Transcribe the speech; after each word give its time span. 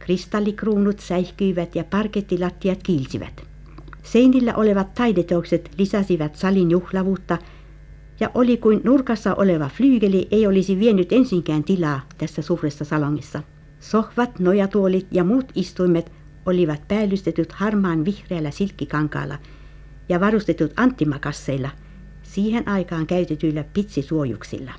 Kristallikruunut 0.00 1.00
säihkyivät 1.00 1.74
ja 1.74 1.84
parkettilattiat 1.84 2.82
kiilsivät. 2.82 3.42
Seinillä 4.02 4.54
olevat 4.54 4.94
taideteokset 4.94 5.70
lisäsivät 5.78 6.36
salin 6.36 6.70
juhlavuutta 6.70 7.38
ja 8.20 8.30
oli 8.34 8.56
kuin 8.56 8.80
nurkassa 8.84 9.34
oleva 9.34 9.68
flyygeli 9.68 10.28
ei 10.30 10.46
olisi 10.46 10.78
vienyt 10.78 11.12
ensinkään 11.12 11.64
tilaa 11.64 12.00
tässä 12.18 12.42
suuressa 12.42 12.84
salongissa. 12.84 13.42
Sohvat, 13.80 14.38
nojatuolit 14.38 15.06
ja 15.10 15.24
muut 15.24 15.52
istuimet 15.54 16.12
olivat 16.46 16.88
päällystetyt 16.88 17.52
harmaan 17.52 18.04
vihreällä 18.04 18.50
silkkikankaalla 18.50 19.38
ja 20.08 20.20
varustetut 20.20 20.72
anttimakasseilla, 20.76 21.70
siihen 22.22 22.68
aikaan 22.68 23.06
käytetyillä 23.06 23.64
pitsisuojuksilla. 23.64 24.72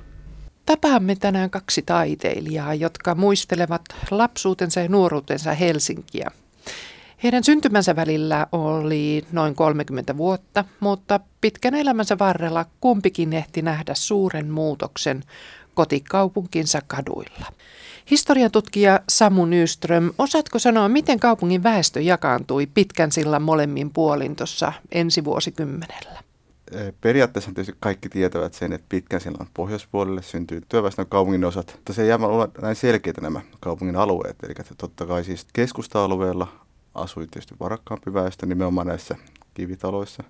Tapaamme 0.66 1.16
tänään 1.16 1.50
kaksi 1.50 1.82
taiteilijaa, 1.82 2.74
jotka 2.74 3.14
muistelevat 3.14 3.82
lapsuutensa 4.10 4.80
ja 4.80 4.88
nuoruutensa 4.88 5.52
Helsinkiä. 5.52 6.30
Heidän 7.22 7.44
syntymänsä 7.44 7.96
välillä 7.96 8.46
oli 8.52 9.24
noin 9.32 9.54
30 9.54 10.16
vuotta, 10.16 10.64
mutta 10.80 11.20
pitkän 11.40 11.74
elämänsä 11.74 12.18
varrella 12.18 12.66
kumpikin 12.80 13.32
ehti 13.32 13.62
nähdä 13.62 13.94
suuren 13.94 14.50
muutoksen 14.50 15.22
kotikaupunkinsa 15.74 16.82
kaduilla. 16.86 17.46
Historian 18.10 18.50
tutkija 18.50 19.00
Samu 19.08 19.46
Nyström, 19.46 20.10
osaatko 20.18 20.58
sanoa, 20.58 20.88
miten 20.88 21.20
kaupungin 21.20 21.62
väestö 21.62 22.00
jakaantui 22.00 22.66
pitkän 22.66 23.12
sillan 23.12 23.42
molemmin 23.42 23.90
puolin 23.90 24.36
tuossa 24.36 24.72
ensi 24.92 25.24
vuosikymmenellä? 25.24 26.22
Periaatteessa 27.00 27.50
tietysti 27.54 27.76
kaikki 27.80 28.08
tietävät 28.08 28.54
sen, 28.54 28.72
että 28.72 28.86
pitkän 28.88 29.20
sillan 29.20 29.46
pohjoispuolelle 29.54 30.22
syntyy 30.22 30.62
työväestön 30.68 31.06
kaupungin 31.06 31.44
osat, 31.44 31.72
mutta 31.76 31.92
se 31.92 32.02
ei 32.02 32.08
jää 32.08 32.18
olla 32.18 32.48
näin 32.62 32.76
selkeitä 32.76 33.20
nämä 33.20 33.40
kaupungin 33.60 33.96
alueet. 33.96 34.36
Eli 34.42 34.54
totta 34.78 35.06
kai 35.06 35.24
siis 35.24 35.46
keskusta-alueella 35.52 36.48
asui 36.94 37.26
tietysti 37.26 37.54
varakkaampi 37.60 38.14
väestö 38.14 38.46
nimenomaan 38.46 38.86
näissä 38.86 39.16
kivitaloissa. 39.54 40.22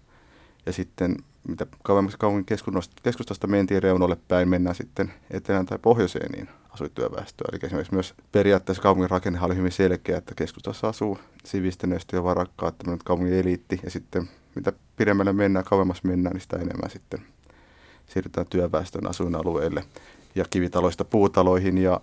Ja 0.66 0.72
sitten 0.72 1.16
mitä 1.48 1.66
kauemmaksi 1.82 2.18
kaupungin 2.18 2.46
keskustasta 3.02 3.46
mentiin 3.46 3.82
reunoille 3.82 4.16
päin, 4.28 4.48
mennään 4.48 4.76
sitten 4.76 5.12
etelään 5.30 5.66
tai 5.66 5.78
pohjoiseen, 5.78 6.32
niin 6.32 6.48
asui 6.70 6.90
työväestöä. 6.94 7.48
Eli 7.52 7.60
esimerkiksi 7.62 7.94
myös 7.94 8.14
periaatteessa 8.32 8.82
kaupungin 8.82 9.10
rakenne 9.10 9.40
oli 9.40 9.56
hyvin 9.56 9.72
selkeä, 9.72 10.18
että 10.18 10.34
keskustassa 10.34 10.88
asuu 10.88 11.18
sivistyneistö 11.44 12.16
ja 12.16 12.24
varakkaat, 12.24 12.78
tämmöinen 12.78 13.04
kaupungin 13.04 13.34
eliitti, 13.34 13.80
ja 13.84 13.90
sitten 13.90 14.28
mitä 14.54 14.72
pidemmälle 14.96 15.32
mennään, 15.32 15.64
kauemmas 15.64 16.04
mennään, 16.04 16.32
niin 16.32 16.40
sitä 16.40 16.56
enemmän 16.56 16.90
sitten 16.90 17.20
siirrytään 18.06 18.46
työväestön 18.46 19.06
asuinalueille 19.06 19.84
ja 20.34 20.44
kivitaloista 20.50 21.04
puutaloihin 21.04 21.78
ja 21.78 22.00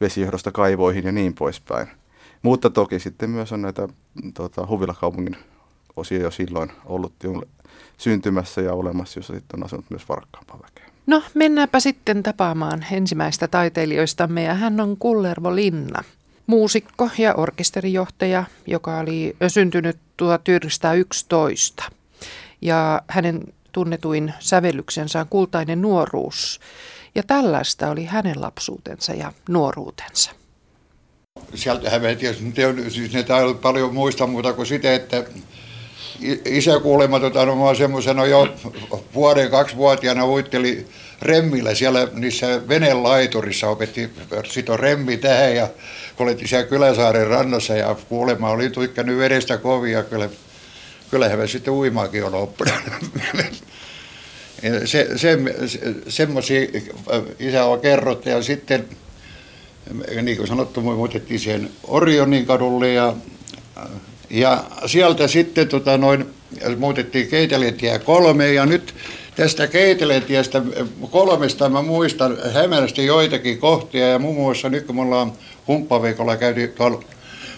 vesijohdosta 0.00 0.52
kaivoihin 0.52 1.04
ja 1.04 1.12
niin 1.12 1.34
poispäin. 1.34 1.88
Mutta 2.42 2.70
toki 2.70 2.98
sitten 2.98 3.30
myös 3.30 3.52
on 3.52 3.62
näitä 3.62 3.88
tota, 4.34 4.66
huvilakaupungin 4.66 5.36
osia 5.96 6.22
jo 6.22 6.30
silloin 6.30 6.72
ollut 6.84 7.12
syntymässä 7.98 8.60
ja 8.60 8.72
olemassa, 8.72 9.18
jossa 9.18 9.34
sitten 9.34 9.60
on 9.60 9.64
asunut 9.64 9.84
myös 9.90 10.08
varakkaampaa 10.08 10.58
väkeä. 10.62 10.92
No 11.06 11.22
mennäänpä 11.34 11.80
sitten 11.80 12.22
tapaamaan 12.22 12.84
ensimmäistä 12.92 13.48
taiteilijoistamme 13.48 14.42
ja 14.42 14.54
hän 14.54 14.80
on 14.80 14.96
Kullervo 14.96 15.54
Linna. 15.54 16.02
Muusikko 16.46 17.10
ja 17.18 17.34
orkesterijohtaja, 17.34 18.44
joka 18.66 18.98
oli 18.98 19.36
syntynyt 19.48 19.98
1911. 20.22 21.84
Ja 22.60 23.02
hänen 23.08 23.42
tunnetuin 23.72 24.34
sävellyksensä 24.38 25.20
on 25.20 25.28
Kultainen 25.30 25.82
nuoruus. 25.82 26.60
Ja 27.14 27.22
tällaista 27.22 27.90
oli 27.90 28.04
hänen 28.04 28.40
lapsuutensa 28.40 29.12
ja 29.12 29.32
nuoruutensa. 29.48 30.30
Sieltähän 31.54 32.02
me 32.02 32.14
tietysti, 32.14 32.54
siis 32.88 33.12
ne 33.12 33.18
ei 33.18 33.54
paljon 33.62 33.94
muista 33.94 34.26
muuta 34.26 34.52
kuin 34.52 34.66
sitä, 34.66 34.94
että 34.94 35.24
isä 36.44 36.80
kuulemma 36.80 37.20
tota, 37.20 37.46
no, 37.46 37.74
semmoisena 37.74 38.26
jo 38.26 38.54
vuoden 39.14 39.50
kaksivuotiaana 39.50 40.26
uitteli 40.26 40.86
remmillä 41.22 41.74
siellä 41.74 42.08
niissä 42.12 42.68
venelaiturissa 42.68 43.68
opetti 43.68 44.10
sito 44.44 44.76
remmi 44.76 45.16
tähän 45.16 45.56
ja 45.56 45.68
kun 46.16 46.36
siellä 46.44 46.66
Kyläsaaren 46.66 47.26
rannassa 47.26 47.74
ja 47.74 47.96
kuulemma 48.08 48.50
oli 48.50 48.70
tykkännyt 48.70 49.18
vedestä 49.18 49.58
kovia, 49.58 50.02
kyllä, 50.02 50.28
kyllähän 51.10 51.38
me 51.38 51.46
sitten 51.46 51.74
uimaakin 51.74 52.24
on 52.24 52.34
oppinut. 52.34 52.74
se, 54.84 55.08
se, 55.16 55.38
se, 55.66 55.78
semmoisia 56.08 56.68
isä 57.38 57.64
on 57.64 57.80
kerrottu 57.80 58.28
ja 58.28 58.42
sitten 58.42 58.88
niin 60.22 60.36
kuin 60.36 60.48
sanottu, 60.48 60.80
me 60.80 60.94
muutettiin 60.94 61.40
siihen 61.40 61.70
Orionin 61.84 62.46
kadulle 62.46 62.92
ja 62.92 63.14
ja 64.30 64.64
sieltä 64.86 65.28
sitten 65.28 65.68
tota, 65.68 65.98
noin, 65.98 66.26
muutettiin 66.76 67.28
Keiteletie 67.28 67.98
kolme 67.98 68.52
ja 68.52 68.66
nyt 68.66 68.94
tästä 69.36 69.66
Keiteletiestä 69.66 70.62
kolmesta 71.10 71.68
mä 71.68 71.82
muistan 71.82 72.38
hämärästi 72.52 73.06
joitakin 73.06 73.58
kohtia 73.58 74.08
ja 74.08 74.18
muun 74.18 74.36
muassa 74.36 74.68
nyt 74.68 74.86
kun 74.86 74.96
me 74.96 75.02
ollaan 75.02 75.32
humppaviikolla 75.68 76.36
käyty 76.36 76.68
tuolla 76.68 77.04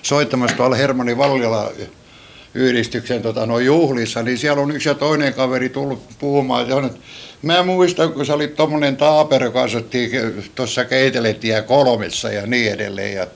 soittamassa 0.03 0.57
tuolla 0.57 0.77
Hermanni 0.77 1.17
Vallila 1.17 1.73
yhdistyksen 2.55 3.23
tota, 3.23 3.47
noin 3.47 3.67
juhlissa, 3.67 4.23
niin 4.23 4.39
siellä 4.39 4.63
on 4.63 4.71
yksi 4.71 4.89
ja 4.89 4.95
toinen 4.95 5.35
kaveri 5.35 5.69
tullut 5.69 6.03
puhumaan, 6.19 6.87
että 6.87 6.99
mä 7.43 7.63
muistan, 7.63 8.13
kun 8.13 8.27
se 8.27 8.33
oli 8.33 8.49
tuommoinen 8.49 8.97
taapero, 8.97 9.47
joka 9.47 9.63
asuttiin 9.63 10.11
tuossa 10.55 10.85
Keiteletie 10.85 11.63
kolmessa 11.63 12.31
ja 12.31 12.47
niin 12.47 12.73
edelleen. 12.73 13.15
Ja 13.15 13.27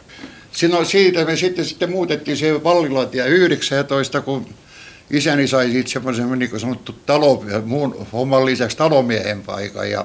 Sino, 0.53 0.85
siitä 0.85 1.25
me 1.25 1.37
sitten, 1.37 1.65
sitten 1.65 1.91
muutettiin 1.91 2.37
se 2.37 2.65
Vallilatia 2.65 3.27
19, 3.27 4.21
kun 4.21 4.47
isäni 5.11 5.49
sai 5.49 5.67
sitten 5.67 5.89
semmoisen 5.89 6.39
niin 6.39 6.51
kuin 6.51 6.61
sanottu 6.61 6.95
talo, 7.07 7.45
muun 7.65 8.07
homman 8.13 8.47
lisäksi 8.47 8.77
talomiehen 8.77 9.43
paikan 9.43 9.91
ja 9.91 10.05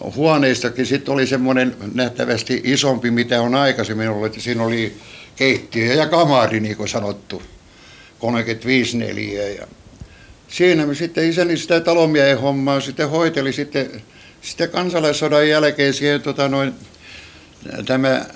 huoneistakin 0.00 0.86
sitten 0.86 1.14
oli 1.14 1.26
semmoinen 1.26 1.76
nähtävästi 1.94 2.60
isompi, 2.64 3.10
mitä 3.10 3.42
on 3.42 3.54
aikaisemmin 3.54 4.08
ollut, 4.08 4.26
että 4.26 4.40
siinä 4.40 4.62
oli 4.62 4.96
keittiö 5.36 5.94
ja 5.94 6.06
kamari, 6.06 6.60
niin 6.60 6.76
kuin 6.76 6.88
sanottu, 6.88 7.42
35 8.18 8.96
neliä. 8.96 9.48
Ja 9.48 9.66
siinä 10.48 10.86
me 10.86 10.94
sitten 10.94 11.28
isäni 11.28 11.56
sitä 11.56 11.80
talomiehen 11.80 12.40
hommaa 12.40 12.80
sitten 12.80 13.10
hoiteli 13.10 13.52
sitten, 13.52 14.02
sitten 14.40 14.70
kansalaissodan 14.70 15.48
jälkeen 15.48 15.94
siihen 15.94 16.22
tota 16.22 16.48
noin, 16.48 16.74
tämä 17.86 18.26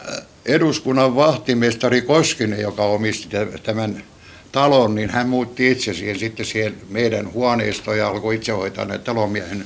eduskunnan 0.47 1.17
vahtimestari 1.17 2.03
Koskinen, 2.03 2.61
joka 2.61 2.85
omisti 2.85 3.37
tämän 3.63 4.05
talon, 4.53 4.95
niin 4.95 5.11
hän 5.11 5.29
muutti 5.29 5.71
itse 5.71 5.95
siihen 5.95 6.19
sitten 6.19 6.47
siihen 6.47 6.75
meidän 6.89 7.33
huoneistoon 7.33 7.99
ja 7.99 8.09
alkoi 8.09 8.35
itse 8.35 8.53
hoitaa 8.53 8.85
näitä 8.85 9.05
talomiehen 9.05 9.65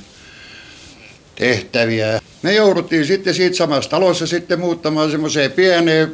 tehtäviä. 1.39 2.21
Me 2.41 2.53
jouduttiin 2.53 3.05
sitten 3.05 3.33
siitä 3.33 3.57
samassa 3.57 3.89
talossa 3.89 4.27
sitten 4.27 4.59
muuttamaan 4.59 5.11
semmoiseen 5.11 5.51
pieneen, 5.51 6.13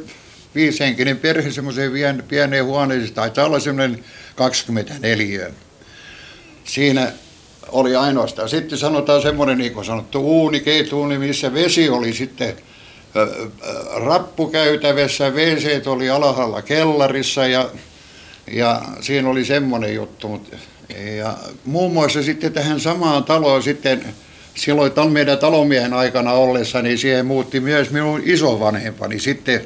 viishenkinen 0.54 1.18
perhe 1.18 1.50
semmoiseen 1.50 2.22
pieneen 2.28 2.64
huoneeseen, 2.64 3.14
tai 3.14 3.44
olla 3.44 3.60
semmoinen 3.60 4.04
24. 4.36 5.50
Siinä 6.64 7.12
oli 7.68 7.96
ainoastaan. 7.96 8.48
Sitten 8.48 8.78
sanotaan 8.78 9.22
semmoinen, 9.22 9.58
niin 9.58 9.72
kuin 9.72 9.84
sanottu, 9.84 10.20
uuni, 10.20 10.60
keituuni, 10.60 11.18
missä 11.18 11.54
vesi 11.54 11.88
oli 11.88 12.12
sitten 12.12 12.56
rappukäytävässä, 13.94 15.30
wc 15.30 15.86
oli 15.86 16.10
alhaalla 16.10 16.62
kellarissa 16.62 17.46
ja, 17.46 17.70
ja 18.52 18.82
siinä 19.00 19.28
oli 19.28 19.44
semmoinen 19.44 19.94
juttu. 19.94 20.28
Mutta, 20.28 20.56
ja 21.16 21.34
muun 21.64 21.92
muassa 21.92 22.22
sitten 22.22 22.52
tähän 22.52 22.80
samaan 22.80 23.24
taloon 23.24 23.62
sitten 23.62 24.04
silloin 24.56 24.92
tämän 24.92 25.12
meidän 25.12 25.38
talomiehen 25.38 25.92
aikana 25.92 26.32
ollessa, 26.32 26.82
niin 26.82 26.98
siihen 26.98 27.26
muutti 27.26 27.60
myös 27.60 27.90
minun 27.90 28.22
isovanhempani, 28.24 29.20
sitten 29.20 29.60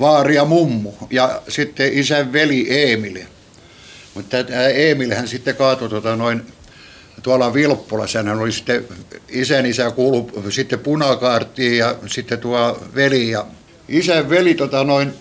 vaari 0.00 0.34
ja 0.34 0.44
mummu 0.44 0.92
ja 1.10 1.42
sitten 1.48 1.92
isän 1.92 2.32
veli 2.32 2.66
Eemili. 2.70 3.26
Mutta 4.14 4.44
tämä 4.44 4.66
Eemilhän 4.66 5.28
sitten 5.28 5.56
kaatui 5.56 5.88
tota 5.88 6.16
noin 6.16 6.42
tuolla 7.22 7.54
Vilppulassa, 7.54 8.22
hän 8.22 8.38
oli 8.38 8.52
sitten 8.52 8.84
isän 9.28 9.66
isä 9.66 9.90
kuulu 9.90 10.30
sitten 10.50 10.78
punakaartiin 10.78 11.78
ja 11.78 11.94
sitten 12.06 12.38
tuo 12.38 12.82
veli 12.94 13.30
ja 13.30 13.46
isän 13.88 14.30
veli 14.30 14.54
tota 14.54 14.84
noin, 14.84 15.12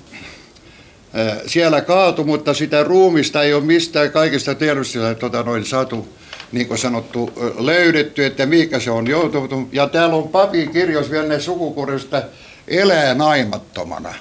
siellä 1.48 1.82
kaatu, 1.82 2.24
mutta 2.24 2.54
sitä 2.54 2.84
ruumista 2.84 3.44
ei 3.44 3.54
ole 3.54 3.64
mistään 3.64 4.12
kaikista 4.12 4.56
tiedosta 4.56 5.16
tota 5.16 5.44
noin 5.44 5.66
saatu, 5.66 6.08
niin 6.52 6.68
kuin 6.68 6.78
sanottu, 6.78 7.32
löydetty, 7.60 8.26
että 8.26 8.46
mikä 8.46 8.80
se 8.80 8.92
on 8.92 9.08
joutunut. 9.08 9.70
Ja 9.72 9.88
täällä 9.88 10.16
on 10.16 10.30
papin 10.30 10.72
kirjoissa 10.72 11.12
vielä 11.12 11.28
ne 11.28 11.40
sukukurista 11.40 12.22
elää 12.68 13.14
naimattomana. 13.14 14.14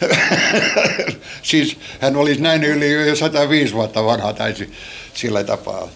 siis 1.42 1.76
hän 2.00 2.16
olisi 2.16 2.42
näin 2.42 2.64
yli 2.64 3.16
105 3.16 3.74
vuotta 3.74 4.04
vanha 4.04 4.32
tai 4.32 4.54
sillä 5.14 5.44
tapaa 5.44 5.88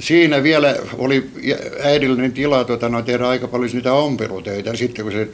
siinä 0.00 0.42
vielä 0.42 0.76
oli 0.98 1.30
äidillinen 1.82 2.32
tila 2.32 2.64
tuota, 2.64 2.88
no, 2.88 3.02
tehdä 3.02 3.28
aika 3.28 3.48
paljon 3.48 3.70
niitä 3.72 3.92
ompelutöitä. 3.92 4.76
Sitten 4.76 5.04
kun 5.04 5.12
se 5.12 5.28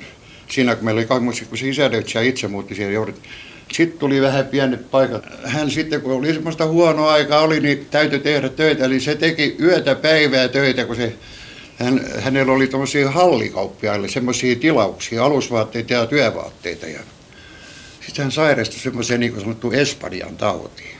siinä 0.50 0.76
kun 0.76 0.85
meillä 0.85 0.99
oli 0.99 1.06
kaksi, 1.06 1.44
kun 1.44 1.58
se 1.58 1.69
isä 1.69 1.91
itse 2.23 2.49
muutti 2.49 2.75
siihen 2.75 2.94
joudut. 2.94 3.23
Sitten 3.72 3.99
tuli 3.99 4.20
vähän 4.20 4.46
pienet 4.46 4.90
paikat. 4.90 5.26
Hän 5.44 5.70
sitten, 5.70 6.00
kun 6.00 6.12
oli 6.12 6.34
semmoista 6.34 6.67
huonoa 6.67 7.12
aikaa 7.12 7.40
oli, 7.40 7.61
niin 7.61 7.87
täytyy 7.90 8.19
tehdä 8.19 8.49
töitä. 8.49 8.84
Eli 8.84 9.00
se 9.00 9.14
teki 9.14 9.56
yötä 9.61 9.94
päivää 9.94 10.49
töitä, 10.49 10.84
kun 10.84 10.96
se 10.96 11.12
hän, 11.76 12.00
hänellä 12.19 12.52
oli 12.52 12.67
tuommoisia 12.67 13.11
hallikauppiaille 13.11 14.08
semmoisia 14.08 14.56
tilauksia, 14.56 15.25
alusvaatteita 15.25 15.93
ja 15.93 16.06
työvaatteita. 16.06 16.87
Ja 16.87 17.00
sitten 18.06 18.22
hän 18.22 18.32
sairastui 18.32 18.81
semmoiseen 18.81 19.20
niin 19.20 19.40
sanottu 19.40 19.70
Espanjan 19.70 20.37
tautiin. 20.37 20.96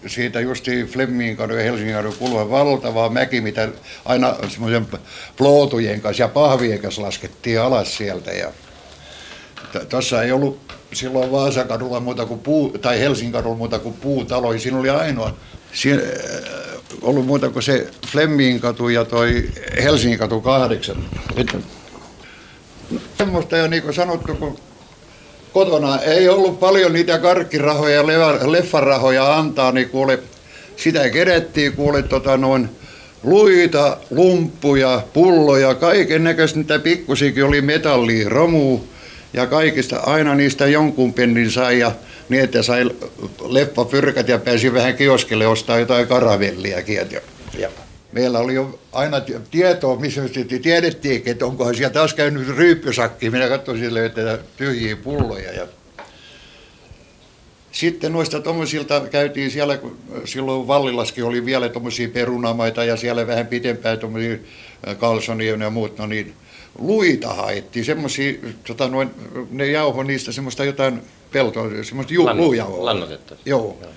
siitä 0.06 0.40
justi 0.40 0.84
Flemmin 0.84 1.36
kadun 1.36 1.56
ja 1.56 1.62
Helsingin 1.62 1.94
kadun 1.94 2.14
kulua 2.18 2.50
valtava 2.50 3.08
mäki, 3.08 3.40
mitä 3.40 3.68
aina 4.04 4.36
semmoisen 4.48 4.86
plootujen 5.36 6.00
kanssa 6.00 6.22
ja 6.22 6.28
pahvien 6.28 6.78
kanssa 6.78 7.02
laskettiin 7.02 7.60
alas 7.60 7.96
sieltä. 7.96 8.32
Ja 8.32 8.52
Tuossa 9.88 10.22
ei 10.22 10.32
ollut 10.32 10.58
silloin 10.92 11.32
Vaasakadulla 11.32 12.00
muuta 12.00 12.26
kuin 12.26 12.40
puu, 12.40 12.78
tai 12.78 13.00
Helsingin 13.00 13.32
kadulla 13.32 13.56
muuta 13.56 13.78
kuin 13.78 13.94
puutalo. 13.94 14.58
Siinä 14.58 14.78
oli 14.78 14.90
ainoa 14.90 15.34
siinä, 15.72 16.02
ollut 17.02 17.26
muuta 17.26 17.50
kuin 17.50 17.62
se 17.62 17.90
Flemmin 18.06 18.60
katu 18.60 18.88
ja 18.88 19.04
toi 19.04 19.48
Helsingin 19.82 20.18
katu 20.18 20.40
kahdeksan. 20.40 21.04
Semmoista 23.18 23.56
jo 23.56 23.66
niin 23.66 23.82
kuin 23.82 23.94
sanottu, 23.94 24.34
kun 24.34 24.58
kotona 25.52 25.98
ei 25.98 26.28
ollut 26.28 26.60
paljon 26.60 26.92
niitä 26.92 27.18
karkkirahoja 27.18 27.94
ja 27.94 28.06
leffarahoja 28.52 29.36
antaa, 29.36 29.72
niin 29.72 29.88
kuule, 29.88 30.18
sitä 30.76 31.10
kerettiin 31.10 31.72
kuule 31.72 32.02
tota 32.02 32.36
noin 32.36 32.68
luita, 33.22 33.96
lumppuja, 34.10 35.02
pulloja, 35.12 35.74
kaiken 35.74 36.24
näköistä, 36.24 36.58
mitä 36.58 36.78
pikkusikin 36.78 37.44
oli 37.44 37.60
metallia, 37.60 38.28
romu 38.28 38.80
ja 39.32 39.46
kaikista 39.46 39.96
aina 39.96 40.34
niistä 40.34 40.66
jonkun 40.66 41.14
pennin 41.14 41.50
sai 41.50 41.78
ja 41.78 41.92
niin, 42.28 42.44
että 42.44 42.62
sai 42.62 42.90
pyrkät 43.90 44.28
ja 44.28 44.38
pääsi 44.38 44.72
vähän 44.72 44.96
kioskelle 44.96 45.46
ostaa 45.46 45.78
jotain 45.78 46.06
karavelliakin. 46.06 46.96
Ja, 46.96 47.20
ja 47.58 47.68
meillä 48.12 48.38
oli 48.38 48.54
jo 48.54 48.78
aina 48.92 49.16
tietoa, 49.50 49.96
missä 49.96 50.22
tiedettiin, 50.62 51.22
että 51.26 51.46
onkohan 51.46 51.74
siellä 51.74 51.92
taas 51.92 52.14
käynyt 52.14 52.48
ryyppysakki. 52.48 53.30
Minä 53.30 53.48
katsoin 53.48 53.78
sille, 53.78 54.06
että 54.06 54.38
tyhjiä 54.56 54.96
pulloja. 54.96 55.52
Ja 55.52 55.66
sitten 57.72 58.12
noista 58.12 58.40
tuommoisilta 58.40 59.00
käytiin 59.10 59.50
siellä, 59.50 59.76
kun 59.76 59.98
silloin 60.24 60.66
Vallilaskin 60.66 61.24
oli 61.24 61.44
vielä 61.44 61.68
tuommoisia 61.68 62.08
perunamaita 62.08 62.84
ja 62.84 62.96
siellä 62.96 63.26
vähän 63.26 63.46
pitempään 63.46 63.98
tuommoisia 63.98 64.36
kalsonia 64.98 65.56
ja 65.56 65.70
muut, 65.70 65.98
no 65.98 66.06
niin 66.06 66.34
luita 66.78 67.34
haettiin, 67.34 67.84
semmoisia, 67.84 68.34
tota 68.66 68.88
noin, 68.88 69.10
ne 69.50 69.66
jauho 69.66 70.02
niistä 70.02 70.32
semmoista 70.32 70.64
jotain 70.64 71.02
peltoa, 71.32 71.68
semmoista 71.82 72.14
ju, 72.14 72.24
Lann, 72.24 72.40
luujauhoa. 72.40 72.84
Lannotetta. 72.84 73.36
Joo. 73.44 73.78
Joo 73.82 73.90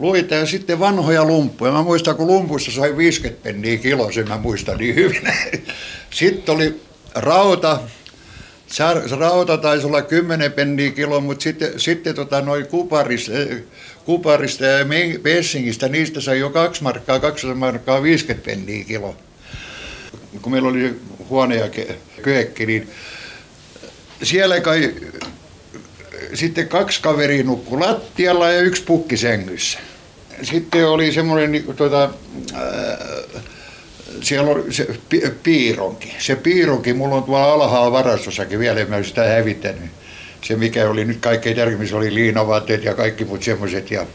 luita 0.00 0.34
ja 0.34 0.46
sitten 0.46 0.80
vanhoja 0.80 1.24
lumppuja. 1.24 1.72
Mä 1.72 1.82
muistan, 1.82 2.16
kun 2.16 2.26
lumpuissa 2.26 2.70
sai 2.72 2.96
50 2.96 3.42
penniä 3.42 3.78
kilo, 3.78 4.12
sen 4.12 4.28
mä 4.28 4.38
muistan 4.38 4.78
niin 4.78 4.94
hyvin. 4.94 5.22
Sitten 6.10 6.54
oli 6.54 6.80
rauta, 7.14 7.80
se 8.66 8.84
rauta 9.18 9.56
taisi 9.56 9.86
olla 9.86 10.02
10 10.02 10.52
penniä 10.52 10.90
kilo, 10.90 11.20
mutta 11.20 11.42
sitten, 11.42 11.80
sitten 11.80 12.14
tota, 12.14 12.40
noin 12.40 12.66
kuparista, 12.66 13.32
kuparista 14.04 14.64
ja 14.64 14.86
Messingistä, 15.24 15.88
niistä 15.88 16.20
sai 16.20 16.38
jo 16.38 16.50
2 16.50 16.82
markkaa, 16.82 17.20
200 17.20 17.54
markkaa 17.54 18.02
50 18.02 18.46
penniä 18.46 18.84
kilo. 18.84 19.16
Kun 20.42 20.52
meillä 20.52 20.68
oli 20.68 20.96
huone 21.30 21.56
ja 21.56 21.68
köekki, 22.22 22.66
niin 22.66 22.90
siellä 24.22 24.60
kai 24.60 24.94
sitten 26.34 26.68
kaksi 26.68 27.02
kaveria 27.02 27.44
nukkui 27.44 27.78
lattialla 27.78 28.50
ja 28.50 28.60
yksi 28.60 28.82
pukki 28.82 29.16
sängyssä. 29.16 29.78
Sitten 30.42 30.88
oli 30.88 31.12
semmoinen, 31.12 31.52
niin, 31.52 31.76
tuota, 31.76 32.10
äh, 32.54 33.42
siellä 34.20 34.50
oli 34.50 34.72
se 34.72 34.86
piironki. 35.42 36.14
Se 36.18 36.36
piironki, 36.36 36.92
mulla 36.92 37.14
on 37.14 37.22
tuolla 37.22 37.52
alhaalla 37.52 37.92
varastossakin 37.92 38.58
vielä, 38.58 38.80
en 38.80 38.90
mä 38.90 39.02
sitä 39.02 39.24
hävittänyt. 39.24 39.90
Se 40.42 40.56
mikä 40.56 40.90
oli 40.90 41.04
nyt 41.04 41.20
kaikkein 41.20 41.56
tärkein, 41.56 41.94
oli 41.94 42.14
liinavaatteet 42.14 42.84
ja 42.84 42.94
kaikki 42.94 43.24
muut 43.24 43.42
semmoiset. 43.42 43.90
Ja, 43.90 44.06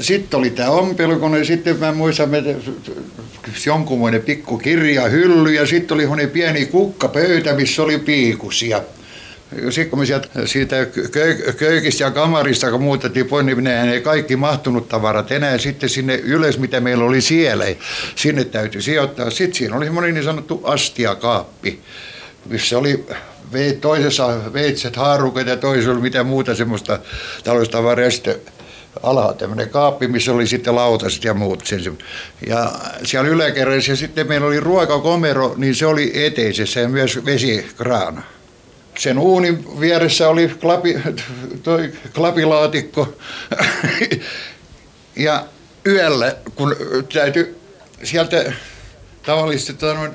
sitten 0.00 0.38
oli 0.38 0.50
tämä 0.50 0.70
ompelukone, 0.70 1.44
sitten 1.44 1.78
mä 1.78 1.92
muistan, 1.92 2.34
että 2.34 2.54
jonkunmoinen 3.66 4.22
pikku 4.22 4.58
kirja, 4.58 5.08
hylly 5.08 5.52
ja 5.52 5.66
sitten 5.66 5.96
oli 5.96 6.26
pieni 6.26 6.66
kukkapöytä, 6.66 7.54
missä 7.54 7.82
oli 7.82 7.98
piikusia 7.98 8.82
sitten 9.70 9.90
kun 9.90 9.98
me 9.98 10.06
sieltä, 10.06 10.28
siitä 10.44 10.86
köykistä 11.56 12.04
ja 12.04 12.10
kamarista, 12.10 12.70
kun 12.70 12.82
muutettiin 12.82 13.26
pois, 13.26 13.46
niin 13.46 13.66
ei 13.66 14.00
kaikki 14.00 14.36
mahtunut 14.36 14.88
tavarat 14.88 15.32
enää 15.32 15.58
sitten 15.58 15.88
sinne 15.88 16.16
ylös, 16.16 16.58
mitä 16.58 16.80
meillä 16.80 17.04
oli 17.04 17.20
siellä. 17.20 17.64
Sinne 18.14 18.44
täytyy 18.44 18.82
sijoittaa. 18.82 19.30
Sitten 19.30 19.54
siinä 19.54 19.76
oli 19.76 19.84
semmoinen 19.84 20.14
niin 20.14 20.24
sanottu 20.24 20.60
astiakaappi, 20.64 21.80
missä 22.46 22.78
oli 22.78 23.04
toisessa 23.80 24.52
veitset, 24.52 24.96
haarukat 24.96 25.46
ja 25.46 25.56
toisessa 25.56 25.90
oli 25.90 26.00
mitä 26.00 26.24
muuta 26.24 26.54
semmoista 26.54 26.98
taloustavaraa. 27.44 28.10
Sitten 28.10 28.36
alhaalla 29.02 29.34
tämmöinen 29.34 29.70
kaappi, 29.70 30.08
missä 30.08 30.32
oli 30.32 30.46
sitten 30.46 30.74
lautaset 30.74 31.24
ja 31.24 31.34
muut. 31.34 31.64
Ja 32.46 32.72
siellä 33.02 33.28
yläkerrassa 33.28 33.92
ja 33.92 33.96
sitten 33.96 34.28
meillä 34.28 34.46
oli 34.46 34.60
ruokakomero, 34.60 35.54
niin 35.56 35.74
se 35.74 35.86
oli 35.86 36.26
eteisessä 36.26 36.80
ja 36.80 36.88
myös 36.88 37.24
vesikraana 37.24 38.22
sen 38.98 39.18
uunin 39.18 39.80
vieressä 39.80 40.28
oli 40.28 40.48
klapi, 40.48 40.96
toi 41.62 41.92
klapilaatikko. 42.14 43.16
ja 45.16 45.44
yöllä, 45.86 46.36
kun 46.54 46.76
täytyy 47.12 47.58
sieltä 48.02 48.52
tavallisesti 49.22 49.74
tuota, 49.74 50.10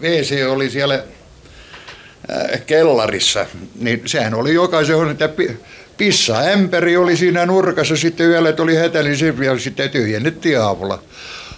WC 0.00 0.46
oli 0.48 0.70
siellä 0.70 0.94
äh, 0.94 2.66
kellarissa, 2.66 3.46
niin 3.74 4.02
sehän 4.06 4.34
oli 4.34 4.54
jokaisen 4.54 4.96
että 6.00 6.08
pissaämpäri 6.08 6.96
oli 6.96 7.16
siinä 7.16 7.46
nurkassa, 7.46 7.96
sitten 7.96 8.26
yöllä 8.26 8.52
tuli 8.52 8.76
hätäli, 8.76 9.10
ja 9.44 9.58
sitten 9.58 9.90
tyhjennettiin 9.90 10.60
aamulla 10.60 11.02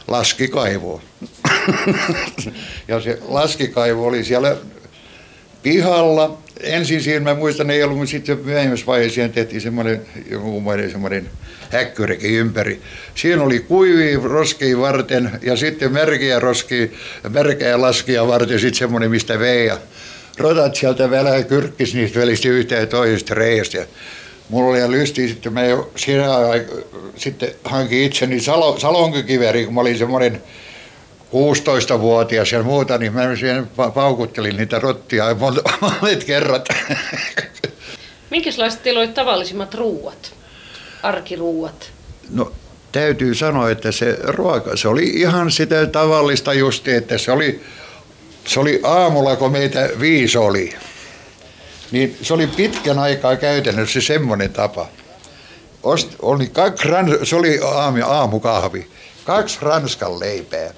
laskikaivoa. 0.08 1.02
ja 2.88 3.00
se 3.00 3.18
laskikaivo 3.28 4.06
oli 4.06 4.24
siellä 4.24 4.56
pihalla. 5.62 6.38
Ensin 6.60 7.02
siinä 7.02 7.20
mä 7.20 7.34
muistan, 7.34 7.70
ei 7.70 7.82
ollut, 7.82 7.98
mutta 7.98 8.10
sitten 8.10 8.38
myöhemmässä 8.44 8.86
vaiheessa 8.86 9.14
siihen 9.14 9.32
tehtiin 9.32 9.60
semmoinen, 9.60 10.02
joku 10.30 10.62
semmoinen 10.90 11.30
häkkyrikin 11.70 12.30
ympäri. 12.30 12.80
Siinä 13.14 13.42
oli 13.42 13.60
kuivia 13.60 14.18
roskia 14.22 14.78
varten 14.78 15.30
ja 15.42 15.56
sitten 15.56 15.92
märkiä 15.92 16.40
roskia, 16.40 16.86
märkiä 17.28 17.80
laskia 17.80 18.26
varten 18.26 18.60
sitten 18.60 18.78
semmoinen, 18.78 19.10
mistä 19.10 19.38
vei. 19.38 19.66
Ja 19.66 19.78
rotat 20.38 20.74
sieltä 20.74 21.10
välillä 21.10 21.42
kyrkkis 21.42 21.94
niistä 21.94 22.20
välistä 22.20 22.48
yhteen 22.48 22.88
toisesta 22.88 23.34
reiästä. 23.34 23.86
Ja 24.52 24.56
mulla 24.56 24.70
oli 24.70 24.90
lysti, 24.90 25.28
sitten 25.28 25.52
mä 25.52 25.64
jo 25.64 25.90
siinä 25.96 26.26
sitten 27.16 27.54
hankin 27.64 28.02
itseni 28.02 28.40
salo, 28.40 28.78
salonkikiveri, 28.78 29.64
kun 29.64 29.74
mä 29.74 29.80
olin 29.80 29.98
semmoinen 29.98 30.42
16-vuotias 31.32 32.52
ja 32.52 32.62
muuta, 32.62 32.98
niin 32.98 33.12
mä 33.12 33.36
siihen 33.36 33.66
paukuttelin 33.94 34.56
niitä 34.56 34.78
rottia 34.78 35.24
monet 35.80 36.24
kerrat. 36.24 36.68
Minkälaiset 38.30 38.82
teillä 38.82 39.00
oli 39.00 39.08
tavallisimmat 39.08 39.74
ruuat, 39.74 40.32
arkiruuat? 41.02 41.90
No 42.30 42.52
täytyy 42.92 43.34
sanoa, 43.34 43.70
että 43.70 43.92
se 43.92 44.18
ruoka, 44.22 44.76
se 44.76 44.88
oli 44.88 45.04
ihan 45.04 45.50
sitä 45.50 45.86
tavallista 45.86 46.54
justi, 46.54 46.92
että 46.92 47.18
se 47.18 47.32
oli, 47.32 47.60
se 48.46 48.60
oli 48.60 48.80
aamulla, 48.82 49.36
kun 49.36 49.52
meitä 49.52 49.88
viisi 50.00 50.38
oli. 50.38 50.74
Niin 51.92 52.18
se 52.22 52.34
oli 52.34 52.46
pitkän 52.46 52.98
aikaa 52.98 53.36
käytännössä 53.36 54.00
semmoinen 54.00 54.52
tapa. 54.52 54.88
Ost, 55.82 56.08
oli 56.22 56.46
kaksi, 56.46 56.88
se 57.22 57.36
oli 57.36 57.60
aamu, 57.64 58.02
aamukahvi, 58.06 58.86
kaksi 59.24 59.58
ranskan 59.62 60.20
leipää 60.20 60.70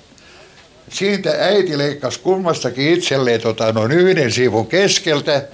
siitä 0.94 1.30
äiti 1.30 1.78
leikkasi 1.78 2.20
kummastakin 2.20 2.94
itselleen 2.94 3.40
tota, 3.40 3.72
noin 3.72 3.92
yhden 3.92 4.32
sivun 4.32 4.66
keskeltä 4.66 5.48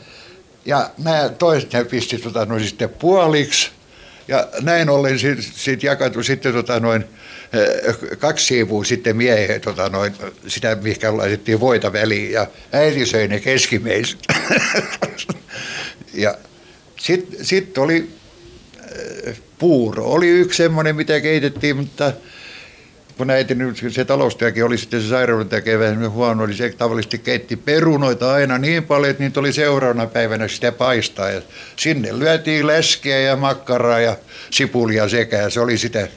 ja 0.64 0.90
nämä 0.98 1.28
toiset 1.28 1.72
ne 1.72 1.84
pisti 1.84 2.18
tota, 2.18 2.46
noin 2.46 2.66
sitten 2.66 2.88
puoliksi. 2.88 3.70
Ja 4.28 4.48
näin 4.60 4.90
ollen 4.90 5.18
sitten 5.18 5.44
sit 5.54 5.82
jakatui 5.82 6.24
sitten 6.24 6.52
tota, 6.52 6.80
noin, 6.80 7.04
kaksi 8.18 8.46
sivua 8.46 8.84
sitten 8.84 9.16
miehen, 9.16 9.60
tota, 9.60 9.88
noin, 9.88 10.14
sitä 10.46 10.74
mihinkä 10.82 11.16
laitettiin 11.16 11.60
voita 11.60 11.92
väliin 11.92 12.32
ja 12.32 12.46
äiti 12.72 13.06
söi 13.06 13.28
ne 13.28 13.40
keskimeiset. 13.40 14.18
ja 16.14 16.34
sitten 17.00 17.44
sit 17.44 17.78
oli 17.78 18.10
puuro. 19.58 20.04
Oli 20.04 20.28
yksi 20.28 20.56
semmoinen, 20.56 20.96
mitä 20.96 21.20
keitettiin, 21.20 21.76
mutta 21.76 22.12
kun 23.16 23.30
äiti 23.30 23.54
nyt 23.54 23.84
se 23.88 24.04
taloustyökin 24.04 24.64
oli 24.64 24.78
sitten 24.78 25.02
se 25.02 25.08
sairaudentekijä 25.08 25.78
vähän 25.78 26.10
huono, 26.10 26.46
niin 26.46 26.56
se 26.56 26.74
tavallisesti 26.78 27.18
keitti 27.18 27.56
perunoita 27.56 28.32
aina 28.32 28.58
niin 28.58 28.84
paljon, 28.84 29.10
että 29.10 29.22
niitä 29.22 29.40
oli 29.40 29.52
seuraavana 29.52 30.06
päivänä 30.06 30.48
sitä 30.48 30.72
paistaa. 30.72 31.30
Ja 31.30 31.42
sinne 31.76 32.18
lyötiin 32.18 32.66
läskiä 32.66 33.20
ja 33.20 33.36
makkaraa 33.36 34.00
ja 34.00 34.16
sipulia 34.50 35.08
sekä. 35.08 35.50
Se 35.50 35.60
oli 35.60 35.78
sitä. 35.78 36.08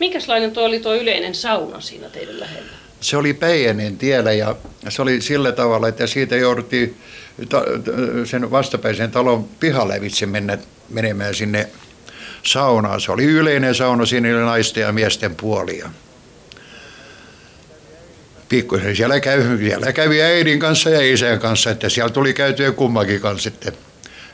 Minkälainen 0.00 0.50
tuo 0.50 0.64
oli 0.64 0.80
tuo 0.80 0.94
yleinen 0.94 1.34
sauna 1.34 1.80
siinä 1.80 2.08
teidän 2.08 2.40
lähellä? 2.40 2.72
Se 3.00 3.16
oli 3.16 3.34
Päijäneen 3.34 3.98
tiellä 3.98 4.32
ja 4.32 4.56
se 4.88 5.02
oli 5.02 5.20
sillä 5.20 5.52
tavalla, 5.52 5.88
että 5.88 6.06
siitä 6.06 6.36
jouduttiin 6.36 6.96
sen 8.24 8.50
vastapäisen 8.50 9.10
talon 9.10 9.44
pihalevitse 9.44 10.26
mennä, 10.26 10.58
menemään 10.88 11.34
sinne 11.34 11.68
saunaa. 12.42 12.98
Se 12.98 13.12
oli 13.12 13.24
yleinen 13.24 13.74
sauna, 13.74 14.06
siinä 14.06 14.28
oli 14.28 14.44
naisten 14.44 14.80
ja 14.80 14.92
miesten 14.92 15.34
puolia. 15.34 15.90
Pikkuisen 18.48 18.96
siellä 18.96 19.20
kävi, 19.20 19.58
siellä 19.68 19.92
kävi 19.92 20.22
äidin 20.22 20.58
kanssa 20.58 20.90
ja 20.90 21.12
isän 21.12 21.38
kanssa, 21.38 21.70
että 21.70 21.88
siellä 21.88 22.10
tuli 22.10 22.34
käytyä 22.34 22.72
kummakin 22.72 23.20
kanssa 23.20 23.50
sitten. 23.50 23.72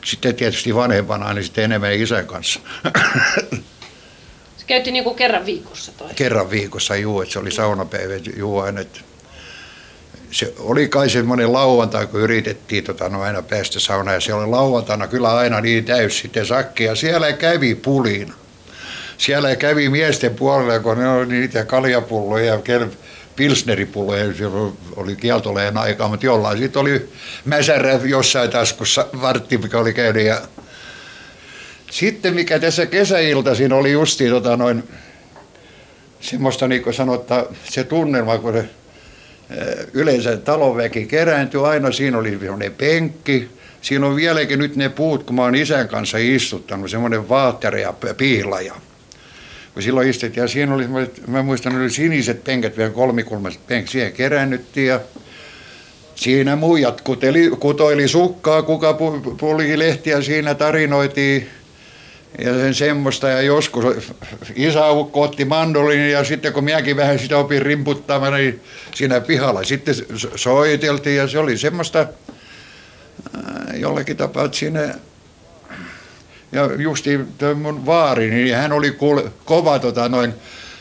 Sitten 0.05 0.35
tietysti 0.35 0.75
vanhempana, 0.75 1.33
niin 1.33 1.43
sitten 1.43 1.63
enemmän 1.63 1.93
isän 1.93 2.27
kanssa. 2.27 2.59
Se 4.63 4.67
käytiin 4.67 4.93
niin 4.93 5.03
kuin 5.03 5.15
kerran 5.15 5.45
viikossa 5.45 5.91
toi? 5.97 6.09
Kerran 6.15 6.49
viikossa, 6.49 6.95
juu, 6.95 7.21
että 7.21 7.33
se 7.33 7.39
oli 7.39 7.51
saunapäivä, 7.51 8.13
juu 8.37 8.59
aina, 8.59 8.81
että 8.81 8.99
se 10.31 10.53
oli 10.59 10.87
kai 10.87 11.09
semmoinen 11.09 11.53
lauantai, 11.53 12.07
kun 12.07 12.21
yritettiin 12.21 12.83
tota, 12.83 13.09
no 13.09 13.21
aina 13.21 13.41
päästä 13.41 13.79
saunaan, 13.79 14.15
ja 14.15 14.21
se 14.21 14.33
oli 14.33 14.47
lauantaina 14.47 15.07
kyllä 15.07 15.35
aina 15.35 15.61
niin 15.61 15.85
täys 15.85 16.19
sitten 16.19 16.45
sakki, 16.45 16.83
ja 16.83 16.95
siellä 16.95 17.33
kävi 17.33 17.75
pulin. 17.75 18.33
Siellä 19.17 19.55
kävi 19.55 19.89
miesten 19.89 20.35
puolella, 20.35 20.79
kun 20.79 20.97
ne 20.97 21.09
oli 21.09 21.25
niitä 21.25 21.65
kaljapulloja 21.65 22.45
ja 22.45 22.59
pilsneripulloja, 23.35 24.33
se 24.33 24.45
oli 24.95 25.15
kieltoleen 25.15 25.77
aikaa, 25.77 26.07
mutta 26.07 26.25
jollain 26.25 26.57
sitten 26.57 26.81
oli 26.81 27.09
mäsärä 27.45 27.99
jossain 28.03 28.49
taskussa 28.49 29.05
vartti, 29.21 29.57
mikä 29.57 29.79
oli 29.79 29.93
käynyt. 29.93 30.25
Ja 30.25 30.41
sitten 31.93 32.33
mikä 32.33 32.59
tässä 32.59 32.85
kesäiltaisin 32.85 33.73
oli 33.73 33.91
justiin 33.91 34.29
tota 34.29 34.57
noin, 34.57 34.83
semmoista 36.19 36.67
niin 36.67 36.83
kuin 36.83 36.93
sanottaa, 36.93 37.45
se 37.63 37.83
tunnelma, 37.83 38.37
kun 38.37 38.53
se 38.53 38.65
yleensä 39.93 40.37
talonväki 40.37 41.05
kerääntyi 41.05 41.61
aina, 41.61 41.91
siinä 41.91 42.17
oli 42.17 42.29
semmoinen 42.29 42.73
penkki, 42.73 43.49
siinä 43.81 44.07
on 44.07 44.15
vieläkin 44.15 44.59
nyt 44.59 44.75
ne 44.75 44.89
puut, 44.89 45.23
kun 45.23 45.35
mä 45.35 45.41
oon 45.41 45.55
isän 45.55 45.87
kanssa 45.87 46.17
istuttanut, 46.17 46.91
semmoinen 46.91 47.29
vaatteri 47.29 47.81
ja 47.81 47.93
piilaja. 48.17 48.73
Kun 49.73 49.83
silloin 49.83 50.09
istuttiin, 50.09 50.41
ja 50.41 50.47
siinä 50.47 50.75
oli, 50.75 50.85
mä 51.27 51.43
muistan, 51.43 51.75
oli 51.75 51.89
siniset 51.89 52.43
penkät, 52.43 52.77
vielä 52.77 52.89
kolmikulmaiset 52.89 53.67
penkit, 53.67 53.91
siihen 53.91 54.13
kerännyttiin 54.13 54.87
ja 54.87 54.99
siinä 56.15 56.55
muijat 56.55 57.01
kuteli, 57.01 57.49
kutoili 57.59 58.07
sukkaa, 58.07 58.61
kuka 58.61 58.97
pulki 59.37 59.79
lehtiä, 59.79 60.21
siinä 60.21 60.55
tarinoitiin 60.55 61.49
ja 62.39 62.53
sen 62.53 62.73
semmoista. 62.73 63.29
Ja 63.29 63.41
joskus 63.41 63.85
isäukko 64.55 65.21
otti 65.21 65.45
mandolin 65.45 66.11
ja 66.11 66.23
sitten 66.23 66.53
kun 66.53 66.63
minäkin 66.63 66.97
vähän 66.97 67.19
sitä 67.19 67.37
opin 67.37 67.61
rimputtamaan, 67.61 68.33
niin 68.33 68.61
siinä 68.95 69.21
pihalla 69.21 69.63
sitten 69.63 69.95
soiteltiin 70.35 71.15
ja 71.15 71.27
se 71.27 71.39
oli 71.39 71.57
semmoista 71.57 71.99
äh, 71.99 73.79
jollakin 73.79 74.17
tapaa, 74.17 74.45
että 74.45 74.57
siinä 74.57 74.95
ja 76.51 76.69
justi 76.77 77.19
mun 77.55 77.85
vaari, 77.85 78.29
niin 78.29 78.55
hän 78.55 78.71
oli 78.71 78.97
kova 79.45 79.79
tota 79.79 80.09
noin, 80.09 80.33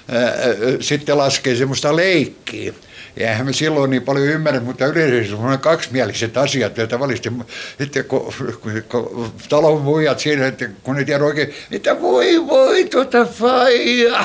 ää, 0.08 0.26
äh, 0.26 0.34
sitten 0.80 1.18
laskee 1.18 1.56
semmoista 1.56 1.96
leikkiä. 1.96 2.72
Ja 3.16 3.28
eihän 3.28 3.46
me 3.46 3.52
silloin 3.52 3.90
niin 3.90 4.02
paljon 4.02 4.26
ymmärrä, 4.26 4.60
mutta 4.60 4.86
yleisesti 4.86 5.34
on 5.34 5.58
kaksimieliset 5.58 6.36
asiat, 6.36 6.76
joita 6.76 6.90
tavallisesti, 6.90 7.32
että 7.80 8.02
kun, 8.02 8.32
kun, 8.62 8.82
kun 8.88 9.32
talon 9.48 9.82
muijat 9.82 10.18
siinä, 10.18 10.46
että 10.46 10.68
kun 10.82 10.96
ne 10.96 11.04
tiedä 11.04 11.24
oikein, 11.24 11.54
että 11.70 12.00
voi 12.00 12.46
voi 12.46 12.84
tuota 12.84 13.24
faija. 13.24 14.24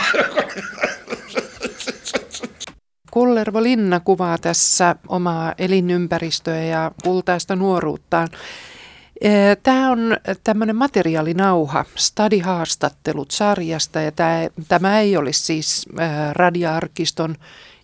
Kullervo 3.12 3.63
Linna 3.63 4.00
kuvaa 4.00 4.38
tässä 4.38 4.96
omaa 5.08 5.53
elinympäristöä 5.58 6.63
ja 6.63 6.91
kultaista 7.03 7.56
nuoruuttaan. 7.56 8.27
Tämä 9.63 9.91
on 9.91 10.17
tämmöinen 10.44 10.75
materiaalinauha, 10.75 11.86
Stadi-haastattelut 11.96 13.32
sarjasta 13.32 14.01
ja 14.01 14.12
tämä, 14.12 14.48
tämä 14.67 15.00
ei 15.00 15.17
olisi 15.17 15.44
siis 15.44 15.86
radiaarkiston 16.32 17.36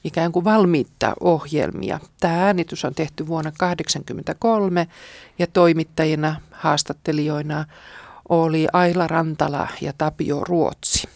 ikään 0.03 0.31
kuin 0.31 0.45
valmiita 0.45 1.13
ohjelmia. 1.19 1.99
Tämä 2.19 2.45
äänitys 2.45 2.85
on 2.85 2.95
tehty 2.95 3.27
vuonna 3.27 3.51
1983 3.51 4.87
ja 5.39 5.47
toimittajina, 5.47 6.35
haastattelijoina 6.51 7.65
oli 8.29 8.67
Aila 8.73 9.07
Rantala 9.07 9.67
ja 9.81 9.93
Tapio 9.97 10.43
Ruotsi. 10.43 11.07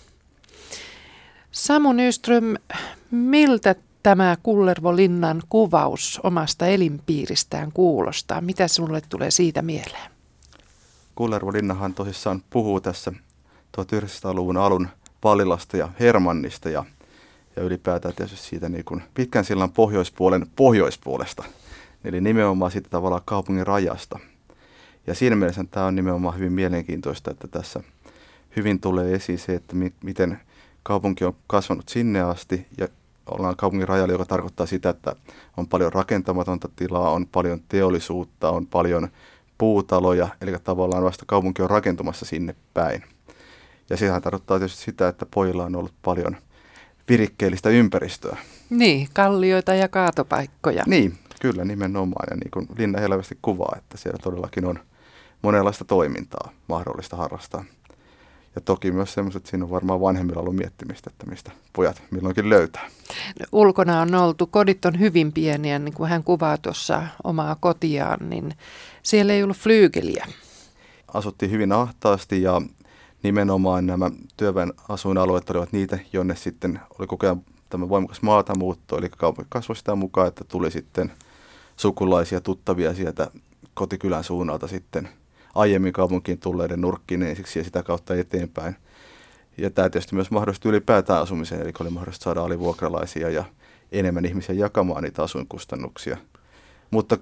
Samu 1.51 1.93
Nyström, 1.93 2.55
miltä 3.11 3.75
tämä 4.03 4.37
Kullervo 4.43 4.95
Linnan 4.95 5.43
kuvaus 5.49 6.19
omasta 6.23 6.67
elinpiiristään 6.67 7.71
kuulostaa? 7.71 8.41
Mitä 8.41 8.67
sinulle 8.67 9.01
tulee 9.09 9.31
siitä 9.31 9.61
mieleen? 9.61 10.11
Kullervo 11.15 11.53
Linnahan 11.53 11.93
tosissaan 11.93 12.43
puhuu 12.49 12.81
tässä 12.81 13.11
1900-luvun 13.77 14.57
alun 14.57 14.87
Valilasta 15.23 15.77
ja 15.77 15.89
Hermannista 15.99 16.69
ja 16.69 16.85
ja 17.57 17.63
ylipäätään 17.63 18.15
tietysti 18.15 18.47
siitä 18.47 18.69
niin 18.69 18.85
kuin 18.85 19.03
pitkän 19.13 19.45
sillan 19.45 19.71
pohjoispuolen 19.71 20.47
pohjoispuolesta, 20.55 21.43
eli 22.03 22.21
nimenomaan 22.21 22.71
siitä 22.71 22.89
tavallaan 22.89 23.21
kaupungin 23.25 23.67
rajasta. 23.67 24.19
Ja 25.07 25.15
siinä 25.15 25.35
mielessä 25.35 25.65
tämä 25.71 25.85
on 25.85 25.95
nimenomaan 25.95 26.37
hyvin 26.37 26.53
mielenkiintoista, 26.53 27.31
että 27.31 27.47
tässä 27.47 27.79
hyvin 28.55 28.79
tulee 28.79 29.13
esiin 29.13 29.39
se, 29.39 29.55
että 29.55 29.75
mi- 29.75 29.93
miten 30.03 30.39
kaupunki 30.83 31.25
on 31.25 31.35
kasvanut 31.47 31.89
sinne 31.89 32.21
asti 32.21 32.67
ja 32.77 32.87
ollaan 33.31 33.55
kaupungin 33.55 33.87
rajalla, 33.87 34.13
joka 34.13 34.25
tarkoittaa 34.25 34.65
sitä, 34.65 34.89
että 34.89 35.15
on 35.57 35.67
paljon 35.67 35.93
rakentamatonta 35.93 36.69
tilaa, 36.75 37.11
on 37.11 37.27
paljon 37.27 37.61
teollisuutta, 37.69 38.49
on 38.49 38.67
paljon 38.67 39.07
puutaloja, 39.57 40.27
eli 40.41 40.51
tavallaan 40.63 41.03
vasta 41.03 41.25
kaupunki 41.27 41.61
on 41.61 41.69
rakentumassa 41.69 42.25
sinne 42.25 42.55
päin. 42.73 43.03
Ja 43.89 43.97
sehän 43.97 44.21
tarkoittaa 44.21 44.59
tietysti 44.59 44.83
sitä, 44.83 45.07
että 45.07 45.25
pojilla 45.33 45.65
on 45.65 45.75
ollut 45.75 45.93
paljon 46.01 46.37
virikkeellistä 47.09 47.69
ympäristöä. 47.69 48.37
Niin, 48.69 49.07
kallioita 49.13 49.73
ja 49.73 49.87
kaatopaikkoja. 49.87 50.83
Niin, 50.87 51.17
kyllä 51.41 51.65
nimenomaan. 51.65 52.27
Ja 52.29 52.35
niin 52.35 52.51
kuin 52.51 52.67
Linna 52.77 52.99
helvästi 52.99 53.37
kuvaa, 53.41 53.75
että 53.77 53.97
siellä 53.97 54.19
todellakin 54.23 54.65
on 54.65 54.79
monenlaista 55.41 55.85
toimintaa 55.85 56.51
mahdollista 56.67 57.15
harrastaa. 57.15 57.63
Ja 58.55 58.61
toki 58.61 58.91
myös 58.91 59.13
semmoiset, 59.13 59.39
että 59.39 59.49
siinä 59.49 59.65
on 59.65 59.71
varmaan 59.71 60.01
vanhemmilla 60.01 60.41
ollut 60.41 60.55
miettimistä, 60.55 61.09
että 61.13 61.25
mistä 61.25 61.51
pojat 61.73 62.01
milloinkin 62.11 62.49
löytää. 62.49 62.89
Ulkona 63.51 64.01
on 64.01 64.15
oltu, 64.15 64.47
kodit 64.47 64.85
on 64.85 64.99
hyvin 64.99 65.31
pieniä, 65.33 65.79
niin 65.79 65.93
kuin 65.93 66.09
hän 66.09 66.23
kuvaa 66.23 66.57
tuossa 66.57 67.03
omaa 67.23 67.55
kotiaan, 67.59 68.29
niin 68.29 68.53
siellä 69.03 69.33
ei 69.33 69.43
ollut 69.43 69.57
flyygeliä. 69.57 70.25
Asuttiin 71.13 71.51
hyvin 71.51 71.71
ahtaasti 71.71 72.41
ja 72.41 72.61
nimenomaan 73.23 73.85
nämä 73.85 74.11
työväen 74.37 74.73
asuinalueet 74.89 75.49
olivat 75.49 75.71
niitä, 75.71 75.99
jonne 76.13 76.35
sitten 76.35 76.79
oli 76.99 77.07
koko 77.07 77.25
ajan 77.25 77.41
tämä 77.69 77.89
voimakas 77.89 78.21
maatamuutto, 78.21 78.97
eli 78.97 79.09
kaupunki 79.09 79.47
kasvoi 79.49 79.75
sitä 79.75 79.95
mukaan, 79.95 80.27
että 80.27 80.43
tuli 80.43 80.71
sitten 80.71 81.11
sukulaisia, 81.77 82.41
tuttavia 82.41 82.93
sieltä 82.93 83.31
kotikylän 83.73 84.23
suunnalta 84.23 84.67
sitten 84.67 85.09
aiemmin 85.55 85.93
kaupunkiin 85.93 86.39
tulleiden 86.39 86.81
nurkkiin 86.81 87.23
ensiksi 87.23 87.59
ja 87.59 87.65
sitä 87.65 87.83
kautta 87.83 88.15
eteenpäin. 88.15 88.75
Ja 89.57 89.69
tämä 89.69 89.89
tietysti 89.89 90.15
myös 90.15 90.31
mahdollisti 90.31 90.69
ylipäätään 90.69 91.21
asumiseen, 91.21 91.61
eli 91.61 91.71
oli 91.79 91.89
mahdollista 91.89 92.23
saada 92.23 92.43
alivuokralaisia 92.43 93.29
ja 93.29 93.43
enemmän 93.91 94.25
ihmisiä 94.25 94.55
jakamaan 94.55 95.03
niitä 95.03 95.23
asuinkustannuksia. 95.23 96.17
Mutta 96.91 97.17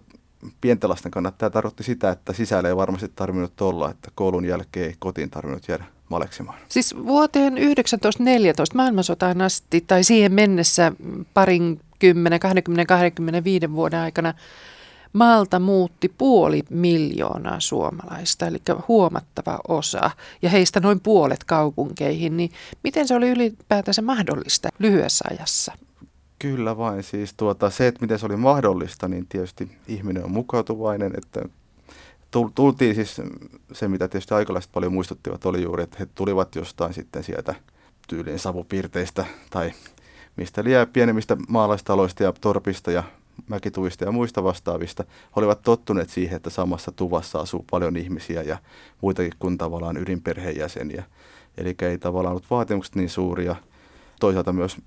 pienten 0.61 0.89
lasten 0.89 1.11
kannalta 1.11 1.37
tämä 1.37 1.49
tarkoitti 1.49 1.83
sitä, 1.83 2.09
että 2.09 2.33
sisällä 2.33 2.69
ei 2.69 2.75
varmasti 2.75 3.11
tarvinnut 3.15 3.61
olla, 3.61 3.91
että 3.91 4.11
koulun 4.15 4.45
jälkeen 4.45 4.85
ei 4.85 4.95
kotiin 4.99 5.29
tarvinnut 5.29 5.67
jäädä 5.67 5.85
maleksimaan. 6.09 6.59
Siis 6.69 6.95
vuoteen 7.05 7.53
1914 7.53 8.75
maailmansotaan 8.75 9.41
asti 9.41 9.81
tai 9.81 10.03
siihen 10.03 10.33
mennessä 10.33 10.91
parin 11.33 11.79
10, 11.99 12.39
20, 12.39 12.85
25 12.85 13.71
vuoden 13.71 13.99
aikana 13.99 14.33
maalta 15.13 15.59
muutti 15.59 16.09
puoli 16.17 16.63
miljoonaa 16.69 17.59
suomalaista, 17.59 18.47
eli 18.47 18.57
huomattava 18.87 19.59
osa, 19.67 20.11
ja 20.41 20.49
heistä 20.49 20.79
noin 20.79 20.99
puolet 20.99 21.43
kaupunkeihin, 21.43 22.37
niin 22.37 22.51
miten 22.83 23.07
se 23.07 23.15
oli 23.15 23.29
ylipäätänsä 23.29 24.01
mahdollista 24.01 24.69
lyhyessä 24.79 25.25
ajassa? 25.31 25.73
Kyllä 26.39 26.77
vain. 26.77 27.03
Siis 27.03 27.33
tuota, 27.33 27.69
se, 27.69 27.87
että 27.87 28.01
miten 28.01 28.19
se 28.19 28.25
oli 28.25 28.35
mahdollista, 28.35 29.07
niin 29.07 29.27
tietysti 29.27 29.71
ihminen 29.87 30.23
on 30.23 30.31
mukautuvainen, 30.31 31.11
että 31.17 31.41
tultiin 32.55 32.95
siis 32.95 33.21
se, 33.73 33.87
mitä 33.87 34.07
tietysti 34.07 34.33
aikalaiset 34.33 34.71
paljon 34.71 34.93
muistuttivat, 34.93 35.45
oli 35.45 35.61
juuri, 35.61 35.83
että 35.83 35.97
he 35.99 36.07
tulivat 36.15 36.55
jostain 36.55 36.93
sitten 36.93 37.23
sieltä 37.23 37.55
tyyliin 38.07 38.39
savupirteistä 38.39 39.25
tai 39.49 39.71
mistä 40.35 40.63
liian 40.63 40.87
pienemmistä 40.87 41.37
maalaistaloista 41.47 42.23
ja 42.23 42.33
torpista 42.41 42.91
ja 42.91 43.03
mäkituvista 43.47 44.05
ja 44.05 44.11
muista 44.11 44.43
vastaavista, 44.43 45.03
he 45.07 45.31
olivat 45.35 45.61
tottuneet 45.61 46.09
siihen, 46.09 46.35
että 46.35 46.49
samassa 46.49 46.91
tuvassa 46.91 47.39
asuu 47.39 47.65
paljon 47.71 47.97
ihmisiä 47.97 48.41
ja 48.41 48.57
muitakin 49.01 49.33
kuin 49.39 49.57
tavallaan 49.57 49.97
ydinperheenjäseniä. 49.97 51.03
Eli 51.57 51.75
ei 51.81 51.97
tavallaan 51.97 52.31
ollut 52.31 52.49
vaatimukset 52.49 52.95
niin 52.95 53.09
suuria. 53.09 53.55
Toisaalta 54.19 54.53
myös 54.53 54.77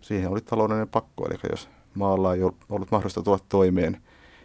siihen 0.00 0.30
oli 0.30 0.40
taloudellinen 0.40 0.88
pakko, 0.88 1.26
eli 1.26 1.38
jos 1.50 1.68
maalla 1.94 2.34
ei 2.34 2.42
ollut 2.42 2.90
mahdollista 2.90 3.22
tulla 3.22 3.38
toimeen 3.48 4.02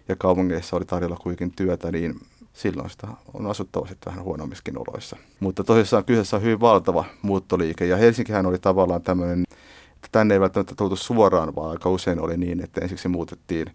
ja 0.07 0.15
kaupungeissa 0.15 0.75
oli 0.75 0.85
tarjolla 0.85 1.15
kuitenkin 1.15 1.55
työtä, 1.55 1.91
niin 1.91 2.19
silloin 2.53 2.89
sitä 2.89 3.07
on 3.33 3.47
asuttava 3.47 3.87
sitten 3.87 4.11
vähän 4.11 4.25
huonommissakin 4.25 4.77
oloissa. 4.77 5.17
Mutta 5.39 5.63
tosissaan 5.63 6.05
kyseessä 6.05 6.37
on 6.37 6.43
hyvin 6.43 6.59
valtava 6.59 7.05
muuttoliike 7.21 7.85
ja 7.85 7.97
Helsinkihän 7.97 8.45
oli 8.45 8.59
tavallaan 8.59 9.01
tämmöinen, 9.01 9.43
että 9.95 10.07
tänne 10.11 10.33
ei 10.33 10.39
välttämättä 10.39 10.75
tultu 10.75 10.95
suoraan, 10.95 11.55
vaan 11.55 11.71
aika 11.71 11.89
usein 11.89 12.19
oli 12.19 12.37
niin, 12.37 12.63
että 12.63 12.81
ensiksi 12.81 13.07
muutettiin 13.07 13.67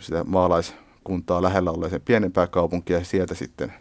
sitä 0.00 0.24
maalaiskuntaa 0.24 1.42
lähellä 1.42 1.70
olleeseen 1.70 2.02
pienempää 2.04 2.46
kaupunkia 2.46 2.98
ja 2.98 3.04
sieltä 3.04 3.34
sitten 3.34 3.72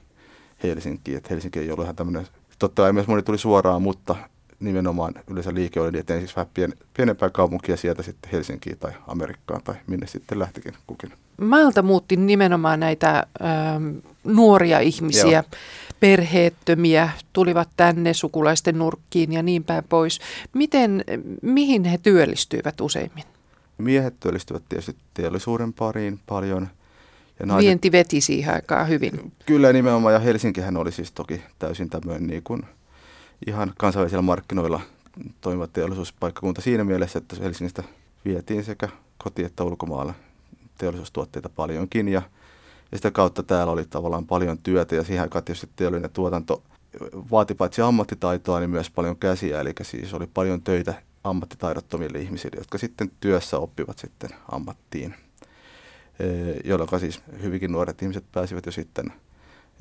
Helsinkiin. 0.64 1.18
Että 1.18 1.30
Helsinki 1.30 1.60
ei 1.60 1.72
ollut 1.72 1.84
ihan 1.84 1.96
tämmöinen, 1.96 2.28
totta 2.60 2.82
kai 2.82 2.94
myös 2.94 3.08
moni 3.08 3.24
tuli 3.24 3.38
suoraan, 3.38 3.82
mutta 3.82 4.16
nimenomaan 4.62 5.14
yleensä 5.28 5.54
liike 5.54 5.80
oli, 5.80 5.92
niin, 5.92 6.00
että 6.00 6.14
ensiksi 6.14 6.36
vähän 6.36 6.52
pien, 6.54 6.74
pienempää 6.94 7.30
kaupunkia 7.30 7.78
sieltä 7.78 8.04
sitten 8.04 8.32
Helsinkiin 8.32 8.78
tai 8.78 8.92
Amerikkaan 9.08 9.62
tai 9.64 9.76
minne 9.88 10.08
sitten 10.08 10.40
lähtikin 10.40 10.74
kukin. 10.88 11.14
Maalta 11.42 11.82
muutti 11.82 12.16
nimenomaan 12.16 12.80
näitä 12.80 13.28
ö, 13.42 13.46
nuoria 14.24 14.80
ihmisiä, 14.80 15.32
Joo. 15.32 15.60
perheettömiä, 16.00 17.10
tulivat 17.34 17.70
tänne 17.78 18.14
sukulaisten 18.14 18.80
nurkkiin 18.80 19.34
ja 19.34 19.44
niin 19.44 19.64
päin 19.64 19.84
pois. 19.90 20.20
Miten, 20.54 21.04
mihin 21.42 21.84
he 21.84 21.98
työllistyivät 21.98 22.82
useimmin? 22.82 23.24
Miehet 23.78 24.20
työllistyvät 24.20 24.64
tietysti 24.70 24.96
teollisuuden 25.14 25.74
pariin 25.74 26.20
paljon. 26.26 26.68
Ja 27.40 27.46
naiset, 27.46 27.66
Vienti 27.66 27.92
veti 27.92 28.22
siihen 28.22 28.54
aikaan 28.54 28.90
hyvin. 28.90 29.32
Kyllä 29.46 29.74
nimenomaan, 29.74 30.14
ja 30.14 30.20
Helsinkihän 30.20 30.78
oli 30.78 30.92
siis 30.92 31.12
toki 31.12 31.42
täysin 31.60 31.90
tämmöinen 31.90 32.28
niin 32.28 32.44
kuin– 32.44 32.62
ihan 33.48 33.74
kansainvälisillä 33.78 34.22
markkinoilla 34.22 34.82
toimiva 35.42 35.68
teollisuuspaikkakunta 35.68 36.62
siinä 36.62 36.84
mielessä, 36.84 37.20
että 37.20 37.36
Helsingistä 37.40 37.84
vietiin 38.26 38.64
sekä 38.64 38.90
koti- 39.18 39.44
että 39.44 39.64
ulkomailla 39.64 40.14
teollisuustuotteita 40.78 41.50
paljonkin 41.50 42.08
ja, 42.08 42.22
ja 42.92 42.98
sitä 42.98 43.12
kautta 43.12 43.44
täällä 43.44 43.74
oli 43.74 43.86
tavallaan 43.86 44.28
paljon 44.28 44.58
työtä 44.58 44.96
ja 44.96 45.04
siihen 45.04 45.22
aikaan 45.22 45.44
tietysti 45.44 45.70
teollinen 45.76 46.12
tuotanto 46.12 46.64
vaati 47.32 47.54
paitsi 47.54 47.82
ammattitaitoa, 47.82 48.60
niin 48.60 48.70
myös 48.70 48.90
paljon 48.90 49.18
käsiä, 49.18 49.62
eli 49.62 49.74
siis 49.82 50.14
oli 50.14 50.28
paljon 50.34 50.62
töitä 50.62 50.94
ammattitaidottomille 51.24 52.20
ihmisille, 52.20 52.58
jotka 52.58 52.78
sitten 52.78 53.12
työssä 53.20 53.58
oppivat 53.58 54.00
sitten 54.00 54.30
ammattiin, 54.52 55.16
jolloin 56.64 57.00
siis 57.00 57.22
hyvinkin 57.42 57.72
nuoret 57.72 58.02
ihmiset 58.02 58.24
pääsivät 58.32 58.66
jo 58.66 58.72
sitten 58.72 59.14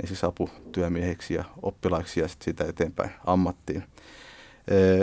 siis 0.05 0.25
aputyömiehiksi 0.25 1.35
ja 1.35 1.45
oppilaiksi 1.63 2.21
ja 2.21 2.29
sitten 2.29 2.45
siitä 2.45 2.65
eteenpäin 2.65 3.11
ammattiin. 3.27 3.85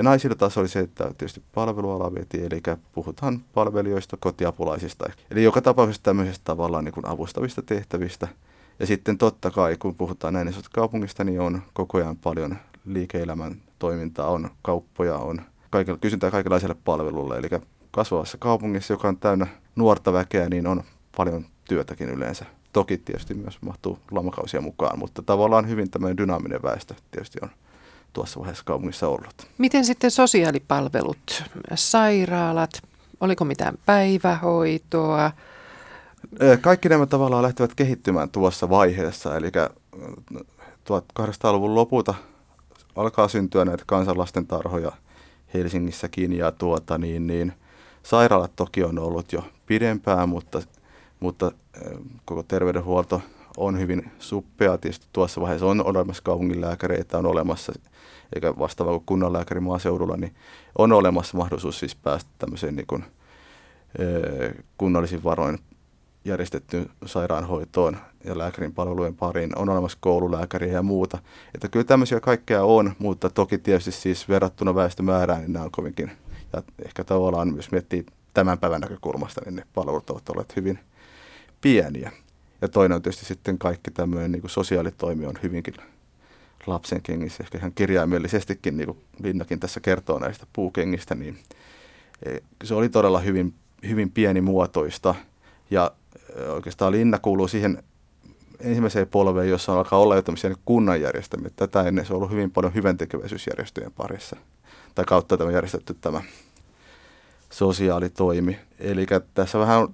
Naisilla 0.02 0.36
taas 0.36 0.58
oli 0.58 0.68
se, 0.68 0.80
että 0.80 1.04
tietysti 1.04 1.42
palveluala 1.56 2.14
veti, 2.14 2.46
eli 2.46 2.62
puhutaan 2.94 3.42
palvelijoista, 3.54 4.18
kotiapulaisista. 4.18 5.10
Eli 5.32 5.44
joka 5.44 5.62
tapauksessa 5.62 6.04
tämmöisestä 6.04 6.44
tavallaan 6.46 6.84
niin 6.84 6.94
kuin 6.94 7.08
avustavista 7.08 7.62
tehtävistä. 7.62 8.28
Ja 8.80 8.88
sitten 8.88 9.18
totta 9.18 9.52
kai, 9.52 9.78
kun 9.78 9.96
puhutaan 9.96 10.34
näin 10.34 10.48
isosta 10.48 10.70
kaupungista, 10.74 11.24
niin 11.24 11.42
on 11.42 11.62
koko 11.74 11.98
ajan 11.98 12.18
paljon 12.18 12.58
liike-elämän 12.86 13.62
toimintaa, 13.80 14.30
on 14.30 14.50
kauppoja, 14.62 15.16
on 15.18 15.42
kaikilla, 15.70 15.98
kysyntää 15.98 16.32
kaikenlaiselle 16.32 16.76
palvelulle. 16.86 17.38
Eli 17.38 17.48
kasvavassa 17.92 18.38
kaupungissa, 18.38 18.94
joka 18.94 19.08
on 19.08 19.18
täynnä 19.18 19.48
nuorta 19.76 20.14
väkeä, 20.14 20.50
niin 20.50 20.68
on 20.68 20.84
paljon 21.18 21.46
työtäkin 21.68 22.10
yleensä. 22.10 22.46
Toki 22.78 22.98
tietysti 22.98 23.34
myös 23.34 23.58
mahtuu 23.62 24.00
lamakausia 24.12 24.62
mukaan, 24.62 25.00
mutta 25.00 25.22
tavallaan 25.22 25.70
hyvin 25.70 25.92
tämmöinen 25.92 26.18
dynaaminen 26.18 26.62
väestö 26.64 26.94
tietysti 27.12 27.40
on 27.42 27.50
tuossa 28.14 28.40
vaiheessa 28.40 28.64
kaupungissa 28.64 29.08
ollut. 29.08 29.48
Miten 29.58 29.86
sitten 29.86 30.12
sosiaalipalvelut, 30.12 31.44
sairaalat, 31.76 32.82
oliko 33.22 33.46
mitään 33.46 33.76
päivähoitoa? 33.86 35.32
Kaikki 36.62 36.90
nämä 36.90 37.06
tavallaan 37.06 37.44
lähtevät 37.44 37.76
kehittymään 37.76 38.30
tuossa 38.30 38.70
vaiheessa, 38.70 39.38
eli 39.38 39.52
1800-luvun 40.86 41.76
lopulta 41.76 42.14
alkaa 42.96 43.28
syntyä 43.28 43.66
näitä 43.66 43.84
kansanlasten 43.88 44.48
tarhoja 44.48 44.92
Helsingissäkin 45.54 46.34
ja 46.34 46.52
tuota, 46.52 46.98
niin, 46.98 47.28
niin, 47.28 47.54
sairaalat 48.04 48.56
toki 48.56 48.84
on 48.84 49.00
ollut 49.00 49.34
jo 49.34 49.44
pidempään, 49.66 50.30
mutta 50.30 50.62
mutta 51.20 51.52
koko 52.26 52.44
terveydenhuolto 52.44 53.22
on 53.58 53.80
hyvin 53.80 54.12
suppea. 54.20 54.78
Tietysti 54.78 55.08
tuossa 55.14 55.42
vaiheessa 55.42 55.66
on 55.66 55.86
olemassa 55.86 56.24
kaupunginlääkäreitä, 56.24 57.18
on 57.18 57.26
olemassa, 57.26 57.74
eikä 58.36 58.54
vastaava 58.60 58.92
kuin 58.92 59.04
kunnanlääkäri 59.06 59.60
maaseudulla, 59.60 60.18
niin 60.18 60.36
on 60.78 60.92
olemassa 60.92 61.38
mahdollisuus 61.38 61.80
siis 61.80 61.96
päästä 61.96 62.30
tämmöiseen 62.38 62.76
niin 62.76 62.88
kuin, 62.88 63.04
kunnallisin 64.78 65.24
varoin 65.24 65.60
järjestettyyn 66.26 66.90
sairaanhoitoon 67.06 67.98
ja 68.24 68.38
lääkärin 68.38 68.74
palvelujen 68.74 69.16
pariin. 69.16 69.58
On 69.58 69.70
olemassa 69.70 69.98
koululääkäriä 70.02 70.74
ja 70.74 70.84
muuta. 70.84 71.18
Että 71.56 71.68
kyllä 71.68 71.84
tämmöisiä 71.84 72.20
kaikkea 72.20 72.64
on, 72.64 72.94
mutta 73.00 73.30
toki 73.30 73.58
tietysti 73.58 73.92
siis 73.92 74.30
verrattuna 74.30 74.76
väestömäärään, 74.76 75.42
niin 75.42 75.54
nämä 75.54 75.66
on 75.66 75.72
kovinkin, 75.72 76.12
ja 76.54 76.64
ehkä 76.86 77.04
tavallaan 77.04 77.54
myös 77.54 77.72
miettii 77.72 78.06
tämän 78.34 78.58
päivän 78.58 78.82
näkökulmasta, 78.82 79.42
niin 79.46 79.56
ne 79.56 79.64
palvelut 79.74 80.10
ovat 80.10 80.30
olleet 80.30 80.56
hyvin, 80.56 80.80
pieniä. 81.62 82.12
Ja 82.62 82.68
toinen 82.68 82.96
on 82.96 83.02
tietysti 83.02 83.26
sitten 83.26 83.58
kaikki 83.58 83.92
tämmöinen 83.92 84.32
niin 84.32 84.42
sosiaalitoimi 84.46 85.26
on 85.26 85.36
hyvinkin 85.44 85.74
lapsen 86.68 87.02
kengissä, 87.02 87.44
ehkä 87.44 87.58
ihan 87.58 87.72
kirjaimellisestikin, 87.76 88.78
niin 88.78 88.88
kuin 88.88 88.98
Linnakin 89.24 89.60
tässä 89.60 89.80
kertoo 89.80 90.20
näistä 90.20 90.46
puukengistä, 90.54 91.16
niin 91.16 91.38
e, 92.26 92.38
se 92.64 92.74
oli 92.74 92.90
todella 92.90 93.20
hyvin, 93.20 93.54
hyvin 93.88 94.12
pienimuotoista. 94.12 95.16
Ja 95.72 95.92
e, 96.36 96.42
oikeastaan 96.44 96.92
Linna 96.92 97.20
kuuluu 97.20 97.48
siihen 97.48 97.84
ensimmäiseen 98.60 99.08
polveen, 99.08 99.50
jossa 99.50 99.74
alkaa 99.74 100.00
olla 100.00 100.16
jo 100.16 100.22
tämmöisiä 100.22 100.56
kunnan 100.66 101.02
järjestämiä. 101.02 101.50
Tätä 101.56 101.84
ennen 101.84 102.06
se 102.06 102.14
on 102.14 102.18
ollut 102.18 102.32
hyvin 102.32 102.52
paljon 102.52 102.74
hyväntekeväisyysjärjestöjen 102.74 103.92
parissa. 103.92 104.36
Tai 104.96 105.06
kautta 105.06 105.38
tämä 105.38 105.52
järjestetty 105.52 105.94
tämä 106.02 106.22
sosiaalitoimi. 107.50 108.60
Eli 108.80 109.06
tässä 109.34 109.60
vähän, 109.60 109.88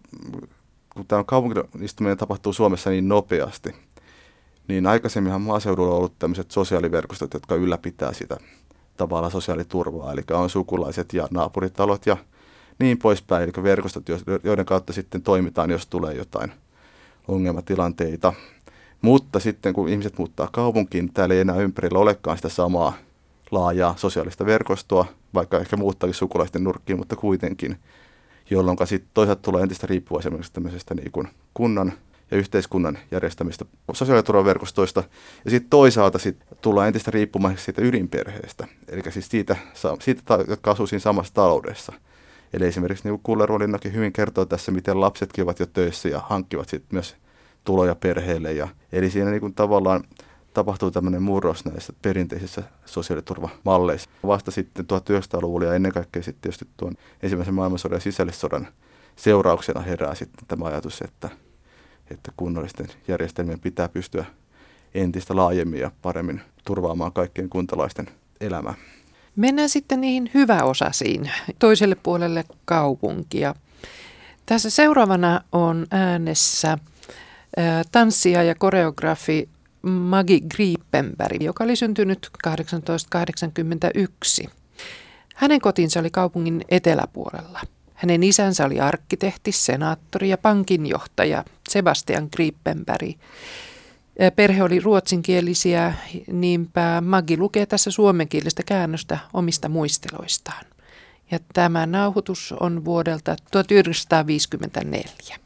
kun 0.93 1.07
tämä 1.07 1.23
kaupungistuminen 1.23 2.17
tapahtuu 2.17 2.53
Suomessa 2.53 2.89
niin 2.89 3.07
nopeasti, 3.07 3.75
niin 4.67 4.87
aikaisemminhan 4.87 5.41
maaseudulla 5.41 5.91
on 5.91 5.97
ollut 5.97 6.19
tämmöiset 6.19 6.51
sosiaaliverkostot, 6.51 7.33
jotka 7.33 7.55
ylläpitää 7.55 8.13
sitä 8.13 8.37
tavalla 8.97 9.29
sosiaaliturvaa, 9.29 10.13
eli 10.13 10.21
on 10.31 10.49
sukulaiset 10.49 11.13
ja 11.13 11.27
naapuritalot 11.31 12.05
ja 12.05 12.17
niin 12.79 12.97
poispäin, 12.97 13.43
eli 13.43 13.63
verkostot, 13.63 14.03
joiden 14.43 14.65
kautta 14.65 14.93
sitten 14.93 15.21
toimitaan, 15.21 15.69
jos 15.69 15.87
tulee 15.87 16.13
jotain 16.13 16.51
ongelmatilanteita. 17.27 18.33
Mutta 19.01 19.39
sitten 19.39 19.73
kun 19.73 19.89
ihmiset 19.89 20.17
muuttaa 20.17 20.49
kaupunkiin, 20.51 21.05
niin 21.05 21.13
täällä 21.13 21.35
ei 21.35 21.41
enää 21.41 21.55
ympärillä 21.55 21.99
olekaan 21.99 22.37
sitä 22.37 22.49
samaa 22.49 22.93
laajaa 23.51 23.93
sosiaalista 23.97 24.45
verkostoa, 24.45 25.05
vaikka 25.33 25.59
ehkä 25.59 25.77
muuttaakin 25.77 26.13
sukulaisten 26.13 26.63
nurkkiin, 26.63 26.97
mutta 26.99 27.15
kuitenkin, 27.15 27.77
jolloin 28.49 28.77
sitten 28.85 29.09
toisaalta 29.13 29.41
tulee 29.41 29.63
entistä 29.63 29.87
riippuvaisemmaksi 29.87 30.53
tämmöisestä 30.53 30.93
niin 30.93 31.11
kuin 31.11 31.27
kunnan 31.53 31.93
ja 32.31 32.37
yhteiskunnan 32.37 32.97
järjestämistä 33.11 33.65
sosiaaliturvaverkostoista. 33.93 35.03
Ja 35.45 35.51
sitten 35.51 35.69
toisaalta 35.69 36.19
sit 36.19 36.37
tullaan 36.61 36.87
entistä 36.87 37.11
riippumaiseksi 37.11 37.65
siitä 37.65 37.81
ydinperheestä, 37.81 38.67
eli 38.87 39.01
siis 39.09 39.29
siitä, 39.29 39.55
siitä 39.99 40.21
jotka 40.47 40.71
asuu 40.71 40.87
siinä 40.87 40.99
samassa 40.99 41.33
taloudessa. 41.33 41.93
Eli 42.53 42.65
esimerkiksi 42.65 43.09
niin 43.09 43.19
Kulleruolinnakin 43.23 43.93
hyvin 43.93 44.13
kertoo 44.13 44.45
tässä, 44.45 44.71
miten 44.71 45.01
lapsetkin 45.01 45.43
ovat 45.43 45.59
jo 45.59 45.65
töissä 45.65 46.09
ja 46.09 46.19
hankkivat 46.19 46.69
sitten 46.69 46.89
myös 46.91 47.15
tuloja 47.63 47.95
perheelle. 47.95 48.53
Ja, 48.53 48.67
eli 48.91 49.09
siinä 49.09 49.29
niin 49.31 49.41
kuin 49.41 49.53
tavallaan 49.53 50.03
tapahtuu 50.53 50.91
tämmöinen 50.91 51.21
murros 51.21 51.65
näissä 51.65 51.93
perinteisissä 52.01 52.63
sosiaaliturvamalleissa. 52.85 54.09
Vasta 54.27 54.51
sitten 54.51 54.85
1900-luvulla 54.85 55.65
ja 55.65 55.73
ennen 55.73 55.91
kaikkea 55.91 56.23
sitten 56.23 56.41
tietysti 56.41 56.67
tuon 56.77 56.95
ensimmäisen 57.23 57.53
maailmansodan 57.53 57.95
ja 57.95 58.01
sisällissodan 58.01 58.67
seurauksena 59.15 59.81
herää 59.81 60.15
sitten 60.15 60.47
tämä 60.47 60.65
ajatus, 60.65 61.01
että, 61.01 61.29
että 62.11 62.31
kunnallisten 62.37 62.87
järjestelmien 63.07 63.59
pitää 63.59 63.89
pystyä 63.89 64.25
entistä 64.93 65.35
laajemmin 65.35 65.79
ja 65.79 65.91
paremmin 66.01 66.41
turvaamaan 66.65 67.13
kaikkien 67.13 67.49
kuntalaisten 67.49 68.09
elämää. 68.41 68.73
Mennään 69.35 69.69
sitten 69.69 70.01
niihin 70.01 70.31
hyväosasiin, 70.33 71.31
toiselle 71.59 71.95
puolelle 71.95 72.43
kaupunkia. 72.65 73.55
Tässä 74.45 74.69
seuraavana 74.69 75.41
on 75.51 75.87
äänessä 75.91 76.77
tanssija 77.91 78.43
ja 78.43 78.55
koreografi 78.55 79.49
Magi 79.83 80.41
Griepenberg, 80.55 81.43
joka 81.43 81.63
oli 81.63 81.75
syntynyt 81.75 82.29
1881. 82.43 84.49
Hänen 85.35 85.61
kotinsa 85.61 85.99
oli 85.99 86.09
kaupungin 86.09 86.61
eteläpuolella. 86.69 87.61
Hänen 87.93 88.23
isänsä 88.23 88.65
oli 88.65 88.79
arkkitehti, 88.79 89.51
senaattori 89.51 90.29
ja 90.29 90.37
pankinjohtaja 90.37 91.43
Sebastian 91.69 92.29
Griepenberg. 92.35 93.11
Perhe 94.35 94.63
oli 94.63 94.79
ruotsinkielisiä, 94.79 95.93
niinpä 96.31 97.01
Maggi 97.01 97.37
lukee 97.37 97.65
tässä 97.65 97.91
suomenkielistä 97.91 98.63
käännöstä 98.65 99.17
omista 99.33 99.69
muisteloistaan. 99.69 100.65
Ja 101.31 101.39
tämä 101.53 101.85
nauhoitus 101.85 102.53
on 102.59 102.85
vuodelta 102.85 103.35
1954. 103.51 105.37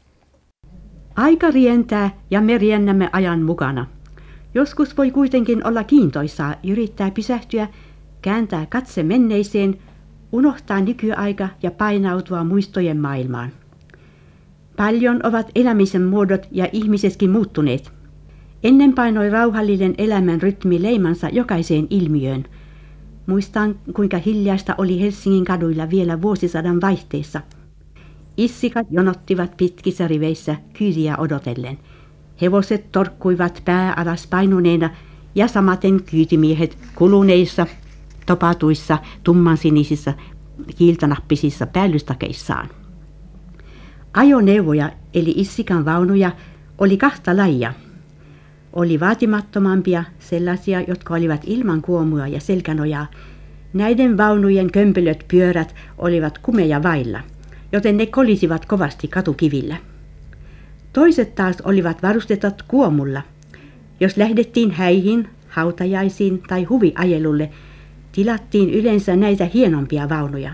Aika 1.16 1.50
rientää 1.50 2.10
ja 2.30 2.40
me 2.40 2.58
riennämme 2.58 3.10
ajan 3.12 3.42
mukana. 3.42 3.86
Joskus 4.54 4.96
voi 4.96 5.10
kuitenkin 5.10 5.66
olla 5.66 5.84
kiintoisaa 5.84 6.54
yrittää 6.68 7.10
pysähtyä, 7.10 7.68
kääntää 8.22 8.66
katse 8.66 9.02
menneiseen, 9.02 9.78
unohtaa 10.32 10.80
nykyaika 10.80 11.48
ja 11.62 11.70
painautua 11.70 12.44
muistojen 12.44 13.00
maailmaan. 13.00 13.50
Paljon 14.76 15.20
ovat 15.26 15.50
elämisen 15.54 16.02
muodot 16.02 16.46
ja 16.50 16.68
ihmisetkin 16.72 17.30
muuttuneet. 17.30 17.92
Ennen 18.62 18.92
painoi 18.92 19.30
rauhallinen 19.30 19.94
elämän 19.98 20.42
rytmi 20.42 20.82
leimansa 20.82 21.28
jokaiseen 21.28 21.86
ilmiöön. 21.90 22.44
Muistan, 23.26 23.78
kuinka 23.94 24.18
hiljaista 24.18 24.74
oli 24.78 25.00
Helsingin 25.00 25.44
kaduilla 25.44 25.90
vielä 25.90 26.22
vuosisadan 26.22 26.80
vaihteessa. 26.80 27.40
Issikat 28.36 28.86
jonottivat 28.90 29.56
pitkissä 29.56 30.08
riveissä 30.08 30.56
kyytiä 30.72 31.16
odotellen– 31.16 31.78
Hevoset 32.42 32.92
torkkuivat 32.92 33.62
pää 33.64 33.94
alas 33.96 34.26
painuneena 34.26 34.90
ja 35.34 35.48
samaten 35.48 36.02
kyytimiehet 36.02 36.78
kuluneissa, 36.94 37.66
topatuissa, 38.26 38.98
tummansinisissä, 39.24 40.14
kiiltanappisissa 40.76 41.66
päällystakeissaan. 41.66 42.68
Ajoneuvoja 44.14 44.92
eli 45.14 45.34
issikan 45.36 45.84
vaunuja 45.84 46.30
oli 46.78 46.96
kahta 46.96 47.36
lajia. 47.36 47.72
Oli 48.72 49.00
vaatimattomampia, 49.00 50.04
sellaisia, 50.18 50.80
jotka 50.80 51.14
olivat 51.14 51.42
ilman 51.46 51.82
kuomua 51.82 52.26
ja 52.26 52.40
selkänojaa. 52.40 53.06
Näiden 53.72 54.16
vaunujen 54.16 54.72
kömpelöt 54.72 55.24
pyörät 55.28 55.74
olivat 55.98 56.38
kumeja 56.38 56.82
vailla, 56.82 57.20
joten 57.72 57.96
ne 57.96 58.06
kolisivat 58.06 58.66
kovasti 58.66 59.08
katukivillä. 59.08 59.76
Toiset 60.98 61.34
taas 61.34 61.60
olivat 61.60 62.02
varustetat 62.02 62.62
kuomulla. 62.62 63.22
Jos 64.00 64.16
lähdettiin 64.16 64.70
häihin, 64.70 65.28
hautajaisiin 65.48 66.42
tai 66.48 66.64
huviajelulle, 66.64 67.50
tilattiin 68.12 68.70
yleensä 68.70 69.16
näitä 69.16 69.44
hienompia 69.54 70.08
vaunuja. 70.08 70.52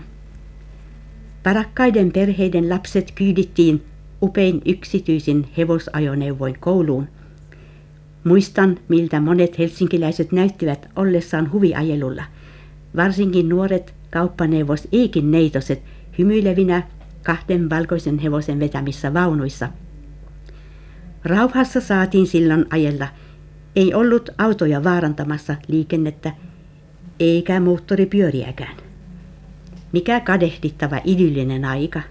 Parakkaiden 1.43 2.11
perheiden 2.11 2.69
lapset 2.69 3.11
kyydittiin 3.11 3.83
upein 4.21 4.61
yksityisin 4.65 5.47
hevosajoneuvoin 5.57 6.57
kouluun. 6.59 7.07
Muistan, 8.23 8.77
miltä 8.87 9.19
monet 9.19 9.57
helsinkiläiset 9.59 10.31
näyttivät 10.31 10.89
ollessaan 10.95 11.51
huviajelulla. 11.51 12.23
Varsinkin 12.95 13.49
nuoret 13.49 13.93
kauppaneuvos 14.11 14.87
Iikin 14.93 15.31
neitoset 15.31 15.81
hymyilevinä 16.17 16.83
kahden 17.23 17.69
valkoisen 17.69 18.19
hevosen 18.19 18.59
vetämissä 18.59 19.13
vaunuissa– 19.13 19.69
Rauhassa 21.25 21.81
saatiin 21.81 22.27
silloin 22.27 22.65
ajella. 22.69 23.07
Ei 23.75 23.93
ollut 23.93 24.29
autoja 24.37 24.83
vaarantamassa 24.83 25.55
liikennettä, 25.67 26.31
eikä 27.19 27.59
moottoripyöriäkään. 27.59 28.77
Mikä 29.91 30.19
kadehdittava 30.19 31.01
idyllinen 31.03 31.65
aika. 31.65 32.01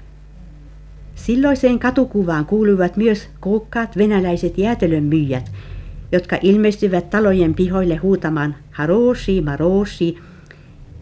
Silloiseen 1.14 1.79
katukuvaan 1.79 2.46
kuuluivat 2.46 2.96
myös 2.96 3.29
koukkaat 3.40 3.96
venäläiset 3.96 4.59
jäätelön 4.59 5.05
myyjät, 5.05 5.53
jotka 6.12 6.38
ilmestyivät 6.42 7.11
talojen 7.11 7.55
pihoille 7.55 7.96
huutamaan 7.96 8.55
haroshi, 8.70 9.40
maroshi, 9.40 10.18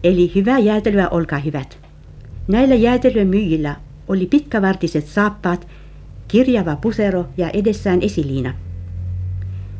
eli 0.03 0.31
hyvää 0.35 0.59
jäätelyä, 0.59 1.09
olkaa 1.09 1.39
hyvät. 1.39 1.79
Näillä 2.47 2.75
jäätelön 2.75 3.27
myyjillä 3.27 3.75
oli 4.07 4.25
pitkävartiset 4.25 5.07
saappaat 5.07 5.67
kirjava 6.33 6.75
pusero 6.75 7.25
ja 7.37 7.49
edessään 7.49 8.01
esiliina. 8.01 8.53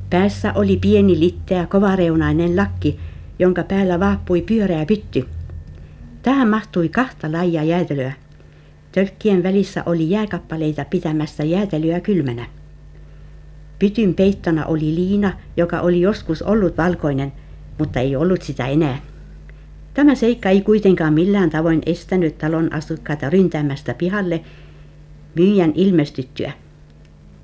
Päässä 0.09 0.53
oli 0.53 0.77
pieni 0.77 1.19
litteä 1.19 1.67
kovareunainen 1.67 2.55
lakki, 2.55 2.99
jonka 3.39 3.63
päällä 3.63 3.99
vaappui 3.99 4.41
pyöreä 4.41 4.85
pytty. 4.85 5.25
Tähän 6.21 6.47
mahtui 6.47 6.89
kahta 6.89 7.31
lajia 7.31 7.63
jäätelöä. 7.63 8.13
Tölkkien 8.91 9.43
välissä 9.43 9.83
oli 9.85 10.09
jääkappaleita 10.09 10.85
pitämässä 10.85 11.43
jäätelyä 11.43 11.99
kylmänä. 11.99 12.45
Pytyn 13.79 14.13
peittona 14.13 14.65
oli 14.65 14.95
liina, 14.95 15.33
joka 15.57 15.81
oli 15.81 16.01
joskus 16.01 16.41
ollut 16.41 16.77
valkoinen, 16.77 17.31
mutta 17.79 17.99
ei 17.99 18.15
ollut 18.15 18.41
sitä 18.41 18.67
enää. 18.67 18.97
Tämä 19.93 20.15
seikka 20.15 20.49
ei 20.49 20.61
kuitenkaan 20.61 21.13
millään 21.13 21.49
tavoin 21.49 21.81
estänyt 21.85 22.37
talon 22.37 22.73
asukkaita 22.73 23.29
ryntäämästä 23.29 23.93
pihalle 23.93 24.43
myyjän 25.35 25.71
ilmestyttyä. 25.75 26.51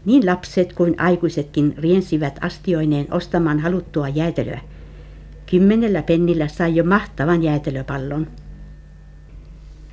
Niin 0.06 0.25
lapset 0.25 0.73
kuin 0.73 0.95
aikuisetkin 0.97 1.73
riensivät 1.78 2.39
astioineen 2.41 3.08
ostamaan 3.12 3.60
haluttua 3.60 4.10
jäätelöä. 4.10 4.60
Kymmenellä 5.45 6.04
pennillä 6.04 6.47
sai 6.47 6.75
jo 6.75 6.84
mahtavan 6.84 7.43
jäätelöpallon. 7.43 8.28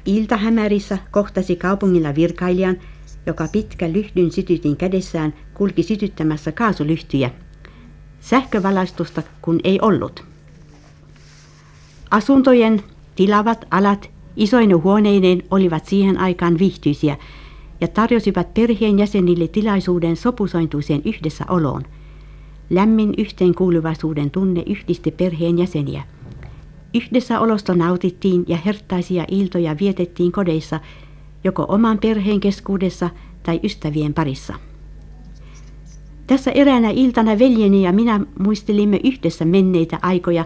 Iltahämärissä 0.06 0.98
kohtasi 1.10 1.56
kaupungilla 1.56 2.14
virkailijan, 2.14 2.76
joka 3.26 3.48
pitkä 3.52 3.92
lyhdyn 3.92 4.32
sytytin 4.32 4.76
kädessään 4.76 5.34
kulki 5.54 5.82
sytyttämässä 5.82 6.52
kaasulyhtyjä. 6.52 7.30
Sähkövalaistusta 8.20 9.22
kun 9.42 9.60
ei 9.64 9.78
ollut. 9.82 10.24
Asuntojen 12.10 12.82
tilavat 13.14 13.64
alat 13.70 14.10
isoine 14.36 14.74
huoneineen 14.74 15.42
olivat 15.50 15.86
siihen 15.86 16.18
aikaan 16.18 16.58
viihtyisiä 16.58 17.16
ja 17.80 17.88
tarjosivat 17.88 18.54
perheen 18.54 18.98
jäsenille 18.98 19.48
tilaisuuden 19.48 20.16
sopusointuiseen 20.16 21.02
yhdessä 21.04 21.44
oloon. 21.48 21.82
Lämmin 22.70 23.14
yhteenkuuluvaisuuden 23.18 24.30
tunne 24.30 24.62
yhdisti 24.66 25.10
perheen 25.10 25.58
jäseniä. 25.58 26.02
Yhdessä 26.94 27.40
olosta 27.40 27.74
nautittiin 27.74 28.44
ja 28.48 28.56
herttaisia 28.56 29.24
iltoja 29.30 29.76
vietettiin 29.80 30.32
kodeissa, 30.32 30.80
joko 31.44 31.66
oman 31.68 31.98
perheen 31.98 32.40
keskuudessa 32.40 33.10
tai 33.42 33.60
ystävien 33.62 34.14
parissa. 34.14 34.54
Tässä 36.26 36.50
eräänä 36.50 36.90
iltana 36.90 37.38
veljeni 37.38 37.82
ja 37.82 37.92
minä 37.92 38.20
muistelimme 38.38 39.00
yhdessä 39.04 39.44
menneitä 39.44 39.98
aikoja 40.02 40.44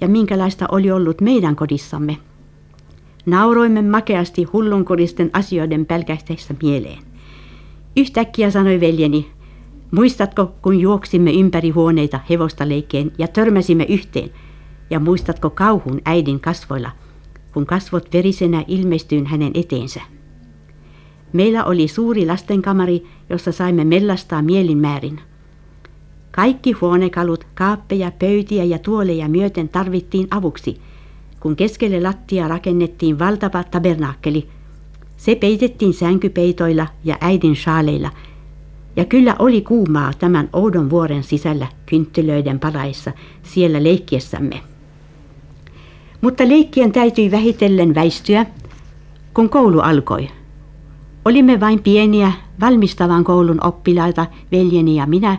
ja 0.00 0.08
minkälaista 0.08 0.66
oli 0.72 0.90
ollut 0.90 1.20
meidän 1.20 1.56
kodissamme. 1.56 2.16
Nauroimme 3.26 3.82
makeasti 3.82 4.44
hullunkuristen 4.44 5.30
asioiden 5.32 5.86
pälkähteistä 5.86 6.54
mieleen. 6.62 7.02
Yhtäkkiä 7.96 8.50
sanoi 8.50 8.80
veljeni, 8.80 9.28
muistatko 9.90 10.52
kun 10.62 10.80
juoksimme 10.80 11.32
ympäri 11.32 11.70
huoneita 11.70 12.20
hevosta 12.30 12.68
leikkeen 12.68 13.12
ja 13.18 13.28
törmäsimme 13.28 13.86
yhteen? 13.88 14.30
Ja 14.90 15.00
muistatko 15.00 15.50
kauhun 15.50 16.00
äidin 16.04 16.40
kasvoilla, 16.40 16.90
kun 17.52 17.66
kasvot 17.66 18.12
verisenä 18.12 18.64
ilmestyin 18.68 19.26
hänen 19.26 19.50
eteensä? 19.54 20.00
Meillä 21.32 21.64
oli 21.64 21.88
suuri 21.88 22.26
lastenkamari, 22.26 23.02
jossa 23.30 23.52
saimme 23.52 23.84
mellastaa 23.84 24.42
mielinmäärin. 24.42 25.20
Kaikki 26.30 26.72
huonekalut, 26.72 27.46
kaappeja, 27.54 28.12
pöytiä 28.18 28.64
ja 28.64 28.78
tuoleja 28.78 29.28
myöten 29.28 29.68
tarvittiin 29.68 30.28
avuksi, 30.30 30.80
kun 31.40 31.56
keskelle 31.56 32.00
lattia 32.00 32.48
rakennettiin 32.48 33.18
valtava 33.18 33.64
tabernaakkeli. 33.64 34.48
Se 35.16 35.34
peitettiin 35.34 35.94
sänkypeitoilla 35.94 36.86
ja 37.04 37.16
äidin 37.20 37.56
shaaleilla, 37.56 38.10
ja 38.96 39.04
kyllä 39.04 39.36
oli 39.38 39.60
kuumaa 39.60 40.12
tämän 40.18 40.48
oudon 40.52 40.90
vuoren 40.90 41.22
sisällä 41.22 41.66
kynttilöiden 41.86 42.60
paraissa 42.60 43.12
siellä 43.42 43.84
leikkiessämme. 43.84 44.60
Mutta 46.20 46.48
leikkien 46.48 46.92
täytyi 46.92 47.30
vähitellen 47.30 47.94
väistyä, 47.94 48.46
kun 49.34 49.48
koulu 49.48 49.80
alkoi. 49.80 50.28
Olimme 51.24 51.60
vain 51.60 51.82
pieniä 51.82 52.32
valmistavan 52.60 53.24
koulun 53.24 53.66
oppilaita, 53.66 54.26
veljeni 54.52 54.96
ja 54.96 55.06
minä, 55.06 55.38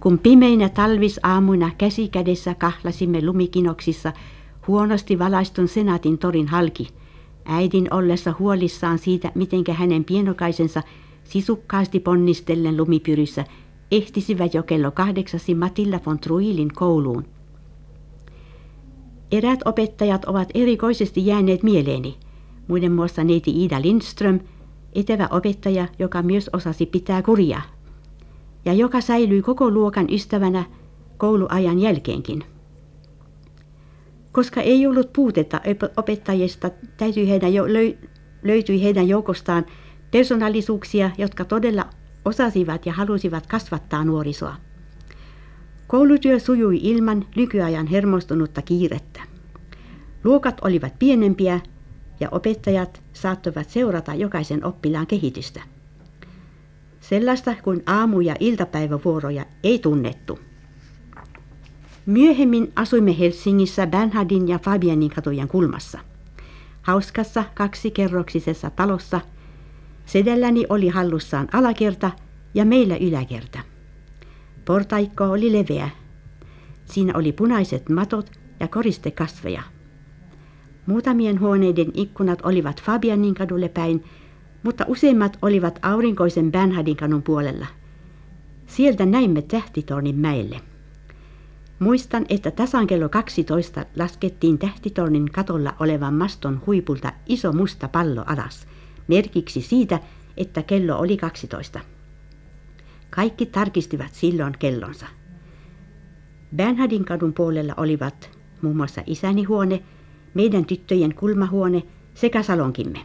kun 0.00 0.18
pimeinä 0.18 0.68
talvisaamuina 0.68 1.70
käsi 1.78 2.08
kädessä 2.08 2.54
kahlasimme 2.54 3.26
lumikinoksissa 3.26 4.12
huonosti 4.70 5.18
valaistun 5.18 5.68
senaatin 5.68 6.18
torin 6.18 6.48
halki, 6.48 6.88
äidin 7.44 7.94
ollessa 7.94 8.34
huolissaan 8.38 8.98
siitä, 8.98 9.32
mitenkä 9.34 9.72
hänen 9.72 10.04
pienokaisensa 10.04 10.82
sisukkaasti 11.24 12.00
ponnistellen 12.00 12.76
lumipyryssä 12.76 13.44
ehtisivät 13.90 14.54
jo 14.54 14.62
kello 14.62 14.90
kahdeksasi 14.90 15.54
Matilda 15.54 16.00
von 16.06 16.18
Truilin 16.18 16.74
kouluun. 16.74 17.24
Erät 19.32 19.60
opettajat 19.64 20.24
ovat 20.24 20.48
erikoisesti 20.54 21.26
jääneet 21.26 21.62
mieleeni, 21.62 22.16
muiden 22.68 22.92
muassa 22.92 23.24
neiti 23.24 23.64
Ida 23.64 23.82
Lindström– 23.82 24.40
etevä 24.92 25.28
opettaja, 25.30 25.88
joka 25.98 26.22
myös 26.22 26.50
osasi 26.52 26.86
pitää 26.86 27.22
kuria 27.22 27.62
ja 28.64 28.72
joka 28.72 29.00
säilyi 29.00 29.42
koko 29.42 29.70
luokan 29.70 30.06
ystävänä 30.10 30.64
kouluajan 31.16 31.78
jälkeenkin. 31.78 32.44
Koska 34.32 34.60
ei 34.60 34.86
ollut 34.86 35.12
puutetta 35.12 35.60
opettajista, 35.96 36.70
täytyi 36.96 37.28
heidän 37.28 37.54
jo, 37.54 37.64
löytyi 38.42 38.82
heidän 38.82 39.08
joukostaan 39.08 39.66
persoonallisuuksia, 40.10 41.10
jotka 41.18 41.44
todella 41.44 41.86
osasivat 42.24 42.86
ja 42.86 42.92
halusivat 42.92 43.46
kasvattaa 43.46 44.04
nuorisoa. 44.04 44.56
Koulutyö 45.86 46.38
sujui 46.38 46.78
ilman 46.82 47.26
nykyajan 47.36 47.86
hermostunutta 47.86 48.62
kiirettä. 48.62 49.22
Luokat 50.24 50.60
olivat 50.64 50.98
pienempiä 50.98 51.60
ja 52.20 52.28
opettajat 52.30 53.02
saattoivat 53.12 53.70
seurata 53.70 54.14
jokaisen 54.14 54.64
oppilaan 54.64 55.06
kehitystä. 55.06 55.62
Sellaista 57.00 57.54
kuin 57.62 57.82
aamu- 57.86 58.20
ja 58.20 58.36
iltapäivävuoroja 58.40 59.44
ei 59.64 59.78
tunnettu. 59.78 60.38
Myöhemmin 62.06 62.72
asuimme 62.76 63.18
Helsingissä 63.18 63.86
Bernhardin 63.86 64.48
ja 64.48 64.58
Fabianin 64.58 65.10
katujen 65.10 65.48
kulmassa. 65.48 65.98
Hauskassa 66.82 67.44
kaksikerroksisessa 67.54 68.70
talossa 68.70 69.20
sedelläni 70.06 70.66
oli 70.68 70.88
hallussaan 70.88 71.48
alakerta 71.52 72.10
ja 72.54 72.64
meillä 72.64 72.96
yläkerta. 72.96 73.58
Portaikko 74.64 75.24
oli 75.24 75.52
leveä. 75.52 75.90
Siinä 76.84 77.12
oli 77.16 77.32
punaiset 77.32 77.88
matot 77.88 78.30
ja 78.60 78.68
koristekasveja. 78.68 79.62
Muutamien 80.86 81.40
huoneiden 81.40 81.90
ikkunat 81.94 82.42
olivat 82.42 82.82
Fabianin 82.82 83.34
kadulle 83.34 83.68
päin, 83.68 84.04
mutta 84.62 84.84
useimmat 84.88 85.38
olivat 85.42 85.78
aurinkoisen 85.82 86.52
Bernhardin 86.52 86.96
kadun 86.96 87.22
puolella. 87.22 87.66
Sieltä 88.66 89.06
näimme 89.06 89.42
tähtitornin 89.42 90.16
mäelle. 90.16 90.69
Muistan, 91.80 92.26
että 92.28 92.50
tasan 92.50 92.86
kello 92.86 93.08
12 93.08 93.84
laskettiin 93.96 94.58
tähtitornin 94.58 95.32
katolla 95.32 95.74
olevan 95.78 96.14
maston 96.14 96.62
huipulta 96.66 97.12
iso 97.26 97.52
musta 97.52 97.88
pallo 97.88 98.24
alas, 98.26 98.66
merkiksi 99.08 99.60
siitä, 99.60 100.00
että 100.36 100.62
kello 100.62 100.98
oli 100.98 101.16
12. 101.16 101.80
Kaikki 103.10 103.46
tarkistivat 103.46 104.14
silloin 104.14 104.54
kellonsa. 104.58 105.06
Bernhardin 106.56 107.04
kadun 107.04 107.32
puolella 107.32 107.74
olivat 107.76 108.38
muun 108.62 108.76
muassa 108.76 109.02
isäni 109.06 109.44
huone, 109.44 109.82
meidän 110.34 110.64
tyttöjen 110.64 111.14
kulmahuone 111.14 111.82
sekä 112.14 112.42
salonkimme. 112.42 112.98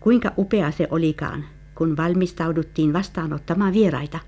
Kuinka 0.00 0.32
upea 0.38 0.70
se 0.70 0.88
olikaan, 0.90 1.44
kun 1.74 1.96
valmistauduttiin 1.96 2.92
vastaanottamaan 2.92 3.72
vieraita. 3.72 4.18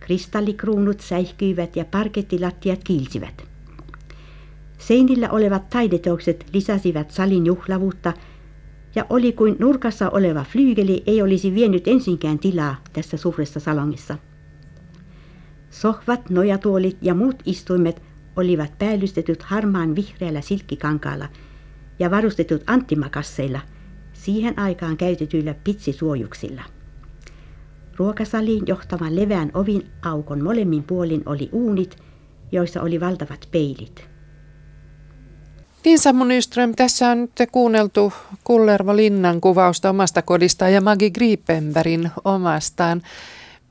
Kristallikruunut 0.00 1.00
säihkyivät 1.00 1.76
ja 1.76 1.84
parkettilattiat 1.84 2.84
kiilsivät. 2.84 3.44
Seinillä 4.78 5.30
olevat 5.30 5.70
taideteokset 5.70 6.46
lisäsivät 6.52 7.10
salin 7.10 7.46
juhlavuutta 7.46 8.12
ja 8.94 9.06
oli 9.10 9.32
kuin 9.32 9.56
nurkassa 9.58 10.10
oleva 10.10 10.44
flyygeli 10.44 11.02
ei 11.06 11.22
olisi 11.22 11.54
vienyt 11.54 11.88
ensinkään 11.88 12.38
tilaa 12.38 12.76
tässä 12.92 13.16
suuressa 13.16 13.60
salongissa. 13.60 14.18
Sohvat, 15.70 16.30
nojatuolit 16.30 16.96
ja 17.02 17.14
muut 17.14 17.42
istuimet 17.44 18.02
olivat 18.36 18.78
päällystetyt 18.78 19.42
harmaan 19.42 19.96
vihreällä 19.96 20.40
silkkikankaalla 20.40 21.28
ja 21.98 22.10
varustetut 22.10 22.62
anttimakasseilla, 22.66 23.60
siihen 24.12 24.58
aikaan 24.58 24.96
käytetyillä 24.96 25.54
pitsisuojuksilla. 25.64 26.62
Ruokasaliin 27.96 28.62
johtavan 28.66 29.16
levään 29.16 29.50
ovin 29.54 29.90
aukon 30.02 30.44
molemmin 30.44 30.82
puolin 30.82 31.22
oli 31.26 31.48
uunit, 31.52 31.96
joissa 32.52 32.82
oli 32.82 33.00
valtavat 33.00 33.48
peilit. 33.50 34.08
Niin 35.84 35.98
Sammu 35.98 36.24
Nyström, 36.24 36.74
tässä 36.74 37.08
on 37.08 37.20
nyt 37.20 37.50
kuunneltu 37.52 38.12
Kullervo 38.44 38.96
Linnan 38.96 39.40
kuvausta 39.40 39.90
omasta 39.90 40.22
kodistaan 40.22 40.72
ja 40.72 40.80
Magi 40.80 41.10
Gripenbergin 41.10 42.10
omastaan. 42.24 43.02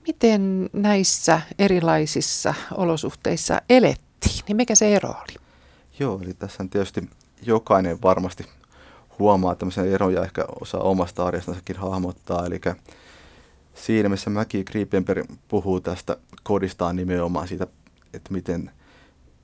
Miten 0.08 0.70
näissä 0.74 1.42
erilaisissa 1.60 2.54
olosuhteissa 2.78 3.62
elet? 3.70 4.06
tehtiin, 4.26 4.46
niin 4.48 4.58
mikä 4.58 4.76
se 4.76 4.96
ero 4.96 5.10
oli? 5.10 5.38
Joo, 6.00 6.20
eli 6.24 6.34
tässä 6.34 6.64
on 6.64 6.70
tietysti 6.70 7.10
jokainen 7.42 8.02
varmasti 8.02 8.46
huomaa 9.20 9.56
tämmöisen 9.56 9.92
eron 9.92 10.14
ja 10.14 10.24
ehkä 10.24 10.46
osaa 10.62 10.82
omasta 10.82 11.26
arjestansakin 11.26 11.78
hahmottaa. 11.78 12.46
Eli 12.46 12.62
siinä, 13.76 14.10
missä 14.10 14.30
Mäki 14.30 14.64
Kriipenberg 14.64 15.26
puhuu 15.48 15.80
tästä 15.80 16.18
kodistaan 16.44 16.96
nimenomaan 16.96 17.48
siitä, 17.48 17.68
että 18.14 18.34
miten 18.34 18.72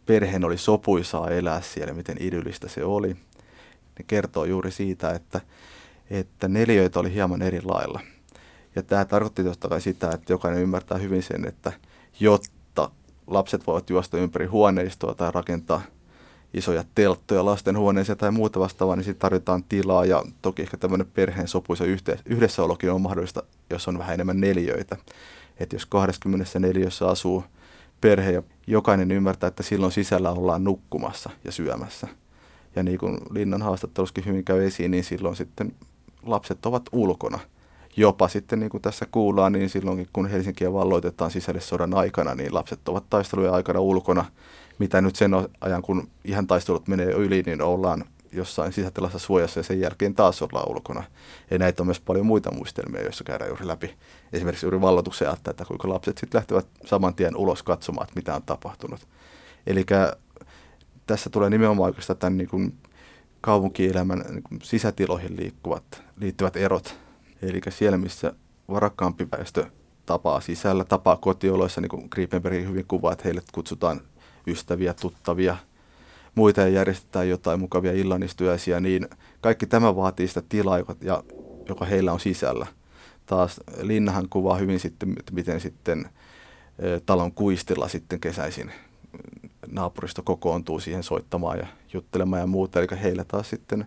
perheen 0.06 0.46
oli 0.46 0.58
sopuisaa 0.58 1.30
elää 1.30 1.62
siellä, 1.62 1.94
miten 1.94 2.18
idyllistä 2.20 2.68
se 2.70 2.84
oli. 2.84 3.14
Ne 4.00 4.06
kertoo 4.08 4.46
juuri 4.46 4.72
siitä, 4.72 5.12
että, 5.12 5.42
että 6.10 6.48
neljöitä 6.48 7.00
oli 7.00 7.14
hieman 7.14 7.42
eri 7.42 7.62
lailla. 7.62 8.00
Ja 8.76 8.84
tämä 8.84 9.06
tarkoitti 9.06 9.44
totta 9.44 9.70
kai 9.70 9.82
sitä, 9.82 10.12
että 10.12 10.34
jokainen 10.34 10.62
ymmärtää 10.62 10.98
hyvin 10.98 11.24
sen, 11.24 11.48
että 11.48 11.72
jotta 12.20 12.92
lapset 13.28 13.68
voivat 13.68 13.90
juosta 13.90 14.18
ympäri 14.18 14.46
huoneistoa 14.46 15.16
tai 15.16 15.32
rakentaa 15.32 15.82
isoja 16.54 16.84
telttoja 16.96 17.46
lastenhuoneeseen 17.46 18.18
tai 18.18 18.32
muuta 18.32 18.60
vastaavaa, 18.60 18.96
niin 18.96 19.04
sitten 19.04 19.22
tarvitaan 19.22 19.64
tilaa 19.64 20.06
ja 20.06 20.24
toki 20.42 20.62
ehkä 20.62 20.78
tämmöinen 20.78 21.08
perheen 21.14 21.48
sopuisa 21.48 21.86
yhdessäolokin 22.26 22.92
on 22.92 23.02
mahdollista, 23.02 23.44
jos 23.70 23.88
on 23.88 23.98
vähän 23.98 24.14
enemmän 24.14 24.42
neljöitä. 24.42 24.98
Että 25.60 25.76
jos 25.76 25.86
24 25.86 26.88
asuu 27.10 27.44
perhe 28.02 28.32
ja 28.32 28.44
jokainen 28.68 29.12
ymmärtää, 29.12 29.48
että 29.48 29.64
silloin 29.64 29.92
sisällä 29.92 30.32
ollaan 30.32 30.64
nukkumassa 30.64 31.30
ja 31.44 31.52
syömässä. 31.52 32.08
Ja 32.76 32.84
niin 32.84 32.98
kuin 32.98 33.18
Linnan 33.30 33.62
haastattelussakin 33.62 34.26
hyvin 34.26 34.46
käy 34.46 34.66
esiin, 34.66 34.92
niin 34.92 35.04
silloin 35.04 35.36
sitten 35.36 35.74
lapset 36.24 36.66
ovat 36.66 36.84
ulkona. 36.92 37.40
Jopa 37.98 38.28
sitten, 38.28 38.60
niin 38.60 38.70
kuin 38.70 38.82
tässä 38.82 39.06
kuullaan, 39.12 39.52
niin 39.52 39.70
silloinkin 39.70 40.08
kun 40.14 40.28
Helsinkiä 40.28 40.74
valloitetaan 40.74 41.32
sisällissodan 41.32 41.94
aikana, 41.94 42.36
niin 42.36 42.54
lapset 42.54 42.90
ovat 42.90 43.04
taistelujen 43.10 43.54
aikana 43.54 43.80
ulkona. 43.80 44.26
Mitä 44.80 45.02
nyt 45.02 45.16
sen 45.16 45.32
ajan, 45.62 45.82
kun 45.82 46.08
ihan 46.26 46.48
taistelut 46.48 46.88
menee 46.88 47.12
yli, 47.12 47.44
niin 47.46 47.62
ollaan 47.62 48.06
jossain 48.32 48.74
sisätilassa 48.74 49.20
suojassa 49.20 49.60
ja 49.60 49.64
sen 49.64 49.80
jälkeen 49.80 50.16
taas 50.16 50.42
ollaan 50.42 50.70
ulkona. 50.70 51.04
Ja 51.52 51.60
näitä 51.60 51.84
on 51.84 51.88
myös 51.88 52.00
paljon 52.00 52.26
muita 52.26 52.52
muistelmia, 52.52 53.02
joissa 53.02 53.24
käydään 53.24 53.50
juuri 53.50 53.68
läpi. 53.68 53.96
Esimerkiksi 54.34 54.66
juuri 54.66 54.82
vallotuksen 54.82 55.28
ajattaa, 55.28 55.52
että 55.52 55.66
kuinka 55.66 55.90
lapset 55.90 56.18
sitten 56.18 56.40
lähtevät 56.40 56.68
saman 56.86 57.16
tien 57.16 57.36
ulos 57.36 57.64
katsomaan, 57.64 58.04
että 58.04 58.16
mitä 58.16 58.36
on 58.36 58.44
tapahtunut. 58.44 59.08
Eli 59.68 59.86
tässä 61.08 61.30
tulee 61.30 61.50
nimenomaan 61.50 61.88
oikeastaan 61.88 62.20
tämän 62.20 62.38
niin 62.38 62.50
kuin 62.50 62.78
kaupunkielämän 63.42 64.24
niin 64.30 64.44
kuin 64.44 64.62
sisätiloihin 64.64 65.38
liikkuvat, 65.38 66.04
liittyvät 66.20 66.56
erot. 66.56 66.96
Eli 67.42 67.62
siellä, 67.70 67.98
missä 67.98 68.34
varakkaampi 68.70 69.28
väestö 69.32 69.66
tapaa 70.06 70.42
sisällä, 70.42 70.84
tapaa 70.84 71.18
kotioloissa, 71.18 71.82
niin 71.82 71.90
kuin 71.90 72.08
Griepenberg 72.12 72.68
hyvin 72.68 72.86
kuvaa, 72.88 73.12
että 73.12 73.24
heille 73.24 73.42
kutsutaan 73.52 74.02
ystäviä, 74.48 74.94
tuttavia– 74.94 75.58
muita 76.36 76.62
ja 76.62 76.68
järjestetään 76.68 77.30
jotain 77.30 77.60
mukavia 77.60 77.92
illanistujaisia, 77.92 78.80
niin 78.80 79.08
kaikki 79.42 79.66
tämä 79.66 79.96
vaatii 79.96 80.28
sitä 80.28 80.44
tilaa, 80.50 80.78
joka, 81.70 81.86
heillä 81.86 82.14
on 82.14 82.20
sisällä. 82.20 82.68
Taas 83.26 83.60
Linnahan 83.82 84.30
kuvaa 84.30 84.58
hyvin 84.58 84.80
sitten, 84.80 85.16
miten 85.32 85.62
sitten 85.62 86.10
talon 87.06 87.32
kuistilla 87.32 87.88
sitten 87.88 88.20
kesäisin 88.20 88.72
naapuristo 89.68 90.22
kokoontuu 90.24 90.80
siihen 90.80 91.04
soittamaan 91.04 91.58
ja 91.58 91.68
juttelemaan 91.94 92.40
ja 92.40 92.48
muuta. 92.48 92.80
Eli 92.80 92.88
heillä 93.02 93.24
taas 93.24 93.50
sitten 93.50 93.86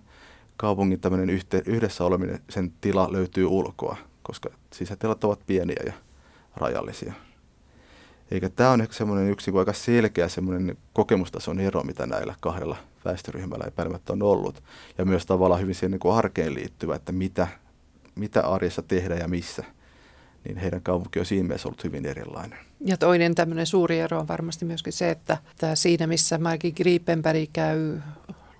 kaupungin 0.56 1.00
tämmöinen 1.00 1.30
yhte, 1.30 1.62
yhdessä 1.66 2.04
oleminen, 2.04 2.40
sen 2.50 2.72
tila 2.80 3.12
löytyy 3.12 3.46
ulkoa, 3.46 3.96
koska 4.22 4.50
sisätilat 4.72 5.24
ovat 5.24 5.40
pieniä 5.46 5.82
ja 5.86 5.92
rajallisia. 6.56 7.12
Eikä 8.34 8.48
tämä 8.50 8.70
on 8.70 8.80
ehkä 8.80 8.94
semmoinen 8.94 9.28
yksi 9.30 9.50
aika 9.58 9.72
selkeä 9.72 10.28
semmoinen 10.28 10.76
kokemustason 10.92 11.60
ero, 11.60 11.82
mitä 11.82 12.06
näillä 12.06 12.34
kahdella 12.40 12.76
väestöryhmällä 13.04 13.64
epäilemättä 13.66 14.12
on 14.12 14.22
ollut. 14.22 14.62
Ja 14.98 15.04
myös 15.04 15.26
tavallaan 15.26 15.60
hyvin 15.60 15.74
siihen 15.74 15.90
niin 15.90 16.14
arkeen 16.14 16.54
liittyvä, 16.54 16.96
että 16.96 17.12
mitä, 17.12 17.48
mitä 18.14 18.40
arjessa 18.40 18.82
tehdään 18.82 19.20
ja 19.20 19.28
missä. 19.28 19.64
Niin 20.44 20.56
heidän 20.56 20.82
kaupunki 20.82 21.18
on 21.18 21.26
siinä 21.26 21.46
mielessä 21.46 21.68
ollut 21.68 21.84
hyvin 21.84 22.06
erilainen. 22.06 22.58
Ja 22.80 22.96
toinen 22.96 23.34
tämmöinen 23.34 23.66
suuri 23.66 24.00
ero 24.00 24.18
on 24.18 24.28
varmasti 24.28 24.64
myöskin 24.64 24.92
se, 24.92 25.10
että 25.10 25.38
tämä 25.58 25.74
siinä 25.74 26.06
missä 26.06 26.38
Maggie 26.38 26.72
Griepenberg 26.72 27.50
käy 27.52 27.98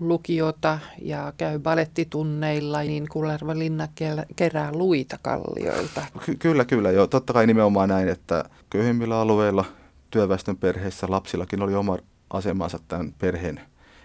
lukiota 0.01 0.79
ja 1.03 1.33
käy 1.37 1.59
balettitunneilla, 1.59 2.81
niin 2.81 3.09
Kullerva 3.09 3.59
Linna 3.59 3.89
kerää 4.37 4.73
luita 4.73 5.19
kallioilta. 5.23 6.03
Ky- 6.27 6.37
kyllä, 6.37 6.65
kyllä. 6.65 6.91
Joo. 6.91 7.07
Totta 7.07 7.33
kai 7.33 7.47
nimenomaan 7.47 7.89
näin, 7.89 8.09
että 8.09 8.45
köyhimmillä 8.71 9.21
alueilla, 9.21 9.65
työväestön 10.11 10.57
perheissä, 10.57 11.07
lapsillakin 11.11 11.63
oli 11.63 11.75
oma 11.75 11.99
asemansa 12.31 12.79
tämän 12.89 13.15
perheen 13.19 13.61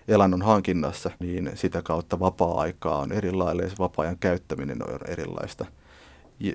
elannon 0.08 0.42
hankinnassa, 0.42 1.12
niin 1.20 1.52
sitä 1.56 1.82
kautta 1.82 2.20
vapaa-aikaa 2.20 3.00
on 3.00 3.12
erilainen 3.12 3.66
ja 3.66 3.72
vapaa-ajan 3.80 4.18
käyttäminen 4.20 4.90
on 4.90 5.00
erilaista. 5.08 5.66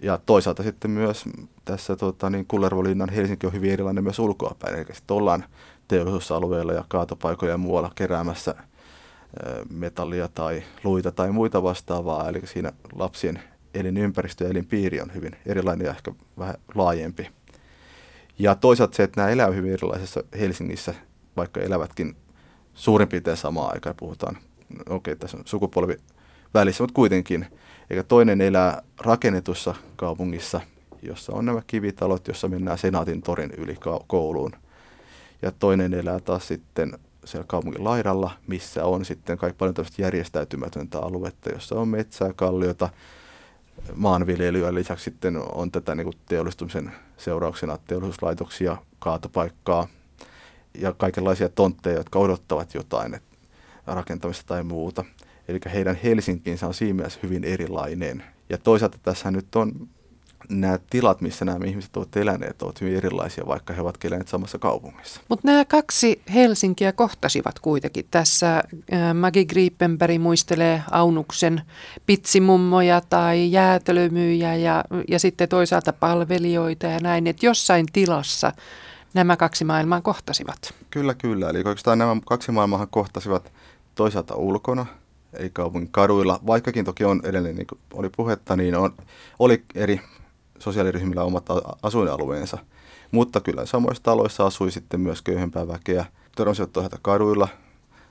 Ja 0.03 0.19
toisaalta 0.27 0.63
sitten 0.63 0.91
myös 0.91 1.25
tässä 1.65 1.97
tota, 1.97 2.31
niin 2.31 2.47
Kullervolinnan 2.47 3.09
Helsinki 3.09 3.47
on 3.47 3.53
hyvin 3.53 3.73
erilainen 3.73 4.05
myös 4.05 4.19
ulkoapäin, 4.19 4.75
eli 4.75 4.85
sitten 4.93 5.17
ollaan 5.17 5.45
teollisuusalueilla 5.89 6.73
ja 6.73 6.85
kaatopaikoilla 6.89 7.53
ja 7.53 7.59
muualla 7.59 7.93
keräämässä– 7.95 8.55
metallia 9.71 10.29
tai 10.29 10.63
luita 10.85 11.13
tai 11.13 11.33
muita 11.33 11.63
vastaavaa. 11.63 12.29
Eli 12.29 12.41
siinä 12.45 12.73
lapsien 12.93 13.43
elinympäristö 13.75 14.45
ja 14.45 14.51
elinpiiri 14.51 15.01
on 15.01 15.15
hyvin 15.15 15.37
erilainen 15.47 15.85
ja 15.85 15.91
ehkä 15.91 16.13
vähän 16.39 16.55
laajempi. 16.75 17.31
Ja 18.39 18.55
toisaalta 18.55 18.97
se, 18.97 19.03
että 19.03 19.21
nämä 19.21 19.33
elävät 19.33 19.55
hyvin 19.55 19.73
erilaisessa 19.73 20.25
Helsingissä, 20.39 20.95
vaikka 21.37 21.61
elävätkin 21.61 22.17
suurin 22.75 23.09
piirtein 23.09 23.37
samaan 23.37 23.75
aikaan, 23.75 23.97
puhutaan, 23.97 24.37
okei, 24.37 24.95
okay, 24.97 25.17
tässä 25.17 25.37
on 25.37 25.43
sukupolvi 25.47 25.97
välissä, 26.55 26.83
mutta 26.83 26.95
kuitenkin. 26.95 27.47
Eikä 27.91 28.03
toinen 28.03 28.41
elää 28.41 28.83
rakennetussa 29.01 29.75
kaupungissa, 29.97 30.61
jossa 31.03 31.33
on 31.33 31.45
nämä 31.45 31.63
kivitalot, 31.67 32.29
jossa 32.29 32.49
mennään 32.49 32.79
Senaatin 32.79 33.23
torin 33.23 33.51
yli 33.51 33.77
kouluun. 34.07 34.53
Ja 35.43 35.53
toinen 35.53 35.95
elää 35.95 36.21
taas 36.21 36.49
sitten 36.49 36.99
siellä 37.25 37.47
kaupungin 37.47 37.85
laidalla, 37.85 38.31
missä 38.47 38.85
on 38.85 39.05
sitten 39.05 39.39
kaikki 39.39 39.59
paljon 39.59 39.75
tämmöistä 39.75 40.03
järjestäytymätöntä 40.03 40.99
aluetta, 40.99 41.51
jossa 41.51 41.75
on 41.75 41.89
metsää, 41.89 42.33
kalliota, 42.33 42.89
maanviljelyä. 43.95 44.75
Lisäksi 44.75 45.05
sitten 45.05 45.37
on 45.37 45.71
tätä 45.71 45.95
niin 45.95 46.05
kuin 46.05 46.17
teollistumisen 46.27 46.93
seurauksena 47.17 47.79
teollisuuslaitoksia, 47.87 48.77
kaatopaikkaa 48.99 49.89
ja 50.75 50.93
kaikenlaisia 50.93 51.49
tontteja, 51.49 51.97
jotka 51.97 52.19
odottavat 52.19 52.75
jotain 52.75 53.21
rakentamista 53.87 54.45
tai 54.47 54.63
muuta. 54.63 55.05
Eli 55.49 55.61
heidän 55.73 55.99
Helsinkinsä 56.05 56.67
on 56.67 56.75
siinä 56.75 56.95
mielessä 56.95 57.21
hyvin 57.23 57.45
erilainen. 57.45 58.25
Ja 58.49 58.59
toisaalta 58.59 58.99
tässä 59.03 59.31
nyt 59.31 59.57
on 59.57 59.89
nämä 60.49 60.79
tilat, 60.91 61.21
missä 61.21 61.45
nämä 61.45 61.65
ihmiset 61.67 61.97
ovat 61.97 62.17
eläneet, 62.17 62.63
ovat 62.63 62.81
hyvin 62.81 62.97
erilaisia, 62.97 63.47
vaikka 63.47 63.73
he 63.73 63.81
ovat 63.81 64.05
eläneet 64.05 64.29
samassa 64.29 64.59
kaupungissa. 64.59 65.21
Mutta 65.29 65.49
nämä 65.49 65.65
kaksi 65.65 66.23
Helsinkiä 66.35 66.93
kohtasivat 66.93 67.59
kuitenkin. 67.59 68.07
Tässä 68.11 68.63
Magi 69.21 69.45
Griepenberg 69.45 70.21
muistelee 70.21 70.83
Aunuksen 70.91 71.63
pitsimummoja 72.07 73.01
tai 73.01 73.53
jäätelömyyjä 73.53 74.55
ja, 74.55 74.85
ja 75.09 75.19
sitten 75.19 75.49
toisaalta 75.49 75.93
palvelijoita 75.93 76.87
ja 76.87 77.01
näin, 77.01 77.27
että 77.27 77.47
jossain 77.47 77.87
tilassa 77.93 78.53
nämä 79.15 79.37
kaksi 79.37 79.65
maailmaa 79.65 80.01
kohtasivat. 80.01 80.75
Kyllä, 80.91 81.15
kyllä. 81.15 81.51
Eli 81.51 81.59
oikeastaan 81.59 81.99
nämä 81.99 82.17
kaksi 82.27 82.53
maailmaa 82.53 82.87
kohtasivat 82.87 83.53
toisaalta 83.95 84.35
ulkona, 84.35 84.87
eli 85.33 85.51
kaupungin 85.51 85.91
kaduilla, 85.91 86.41
vaikkakin 86.47 86.85
toki 86.85 87.05
on 87.05 87.21
edelleen, 87.25 87.57
niin 87.57 87.67
kuin 87.67 87.79
oli 87.93 88.11
puhetta, 88.17 88.57
niin 88.57 88.77
on, 88.77 88.95
oli 89.39 89.65
eri 89.75 90.01
sosiaaliryhmillä 90.59 91.25
omat 91.25 91.47
asuinalueensa. 91.83 92.59
Mutta 93.11 93.41
kyllä 93.41 93.67
samoissa 93.67 94.03
taloissa 94.03 94.47
asui 94.47 94.71
sitten 94.71 95.01
myös 95.01 95.23
köyhempää 95.23 95.69
väkeä. 95.69 96.07
Törmäsivät 96.37 96.73
toisaalta 96.73 96.99
kaduilla. 97.03 97.49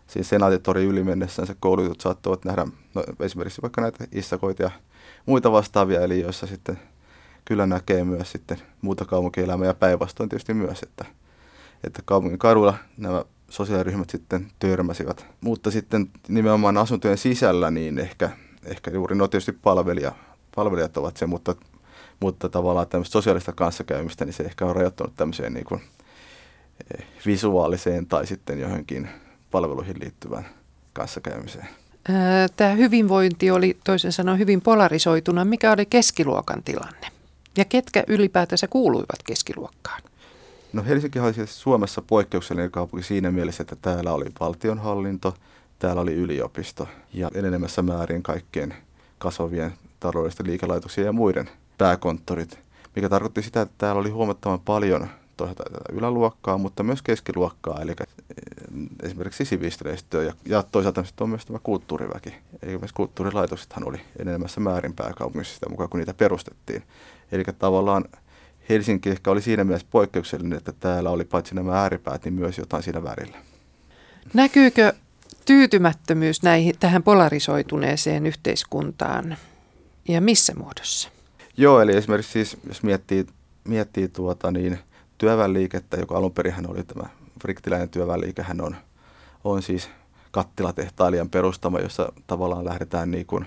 Siis 0.08 0.29
senaatitori 0.29 0.84
yli 0.84 1.03
mennessään 1.03 1.47
se 1.47 1.56
koulutut 1.60 2.01
saattavat 2.01 2.45
nähdä 2.45 2.67
no, 2.95 3.03
esimerkiksi 3.19 3.62
vaikka 3.62 3.82
näitä 3.82 4.08
issakoita 4.12 4.63
ja 4.63 4.71
muita 5.25 5.51
vastaavia, 5.51 6.01
eli 6.01 6.19
joissa 6.21 6.47
sitten 6.47 6.79
kyllä 7.45 7.65
näkee 7.65 8.03
myös 8.03 8.32
sitten 8.32 8.58
muuta 8.82 9.06
kaupunkielämää 9.06 9.67
ja 9.67 9.73
päinvastoin 9.73 10.29
tietysti 10.29 10.53
myös, 10.53 10.84
että, 10.84 11.06
että 11.84 12.01
kaupungin 12.06 12.39
kaduilla 12.39 12.73
nämä 12.97 13.25
sosiaaliryhmät 13.49 14.10
sitten 14.10 14.51
törmäsivät. 14.60 15.25
Mutta 15.41 15.71
sitten 15.71 16.10
nimenomaan 16.27 16.77
asuntojen 16.77 17.17
sisällä, 17.17 17.71
niin 17.71 17.99
ehkä, 17.99 18.29
ehkä 18.65 18.91
juuri 18.91 19.15
no 19.15 19.27
tietysti 19.27 19.51
palvelija, 19.51 20.12
palvelijat 20.56 20.97
ovat 20.97 21.17
se, 21.17 21.25
mutta 21.25 21.56
mutta 22.19 22.49
tavallaan 22.49 22.88
tämmöistä 22.88 23.13
sosiaalista 23.13 23.52
kanssakäymistä, 23.52 24.26
niin 24.26 24.34
se 24.34 24.43
ehkä 24.43 24.65
on 24.65 24.76
rajoittunut 24.76 25.13
tämmöiseen 25.15 25.54
niin 25.54 25.65
kuin 25.65 25.82
eh, 26.97 27.06
visuaaliseen 27.26 28.06
tai 28.06 28.28
sitten 28.28 28.60
johonkin 28.60 29.10
palveluihin 29.52 29.99
liittyvään 29.99 30.45
kanssakäymiseen. 30.93 31.67
Tämä 32.56 32.73
hyvinvointi 32.73 33.52
oli 33.52 33.78
toisin 33.84 34.12
sanoen 34.12 34.39
hyvin 34.39 34.62
polarisoituna. 34.62 35.45
Mikä 35.45 35.71
oli 35.71 35.86
keskiluokan 35.86 36.63
tilanne? 36.63 37.08
Ja 37.58 37.65
ketkä 37.65 38.04
ylipäätänsä 38.08 38.67
kuuluivat 38.67 39.23
keskiluokkaan? 39.26 40.02
No 40.73 40.84
Helsinki 40.84 41.19
oli 41.19 41.34
siis 41.34 41.62
Suomessa 41.62 42.02
poikkeuksellinen 42.02 42.71
kaupunki 42.71 43.06
siinä 43.06 43.32
mielessä, 43.32 43.63
että 43.63 43.76
täällä 43.82 44.13
oli 44.13 44.26
valtionhallinto, 44.39 45.36
täällä 45.80 46.01
oli 46.01 46.14
yliopisto 46.14 46.88
ja 47.14 47.32
enenemässä 47.34 47.82
määrin 47.82 48.24
kaikkien 48.24 48.74
kasvavien 49.18 49.74
taloudellisten 49.99 50.47
liikelaitoksien 50.47 51.05
ja 51.05 51.14
muiden 51.14 51.49
pääkonttorit, 51.78 52.59
mikä 52.95 53.09
tarkoitti 53.09 53.41
sitä, 53.41 53.61
että 53.61 53.76
täällä 53.78 53.99
oli 53.99 54.09
huomattavan 54.09 54.59
paljon 54.59 55.07
toisaalta 55.38 55.63
yläluokkaa, 55.91 56.57
mutta 56.57 56.84
myös 56.84 57.01
keskiluokkaa, 57.01 57.82
eli 57.82 57.91
eh, 57.99 58.07
esimerkiksi 59.03 59.45
sivistyneistöä 59.45 60.24
ja, 60.24 60.34
ja 60.45 60.63
toisaalta 60.63 61.03
on 61.19 61.30
myös 61.30 61.45
tämä 61.45 61.59
kulttuuriväki. 61.63 62.34
Eli 62.61 62.78
myös 62.78 62.93
kulttuurilaitoksethan 62.93 63.88
oli 63.88 64.01
enemmässä 64.19 64.59
määrin 64.59 64.93
pääkaupungissa 64.93 65.53
sitä 65.53 65.69
mukaan, 65.69 65.89
kun 65.89 65.99
niitä 65.99 66.13
perustettiin. 66.13 66.84
Eli 67.32 67.43
tavallaan 67.59 68.05
Helsinki 68.69 69.09
ehkä 69.09 69.32
oli 69.32 69.41
siinä 69.41 69.63
mielessä 69.63 69.88
poikkeuksellinen, 69.91 70.57
että 70.57 70.71
täällä 70.71 71.09
oli 71.09 71.26
paitsi 71.26 71.55
nämä 71.55 71.82
ääripäät, 71.82 72.26
niin 72.26 72.34
myös 72.34 72.57
jotain 72.57 72.84
siinä 72.84 73.03
värillä. 73.03 73.38
Näkyykö 74.34 74.93
tyytymättömyys 75.45 76.43
näihin, 76.43 76.76
tähän 76.80 77.03
polarisoituneeseen 77.03 78.26
yhteiskuntaan 78.26 79.38
ja 80.07 80.21
missä 80.21 80.53
muodossa? 80.55 81.09
Joo, 81.58 81.82
eli 81.82 81.95
esimerkiksi 81.95 82.32
siis, 82.32 82.58
jos 82.68 82.84
miettii, 82.84 83.26
miettii 83.64 84.08
tuota, 84.08 84.51
niin 84.51 84.80
työväenliikettä, 85.18 85.97
joka 85.97 86.18
alun 86.18 86.32
perin 86.32 86.70
oli 86.70 86.84
tämä 86.84 87.10
friktiläinen 87.41 87.89
työväenliike, 87.89 88.41
hän 88.41 88.62
on, 88.62 88.76
on 89.43 89.62
siis 89.62 89.89
kattilatehtailijan 90.32 91.30
perustama, 91.30 91.80
jossa 91.80 92.14
tavallaan 92.28 92.66
lähdetään 92.66 93.12
niin 93.12 93.26
kuin 93.26 93.45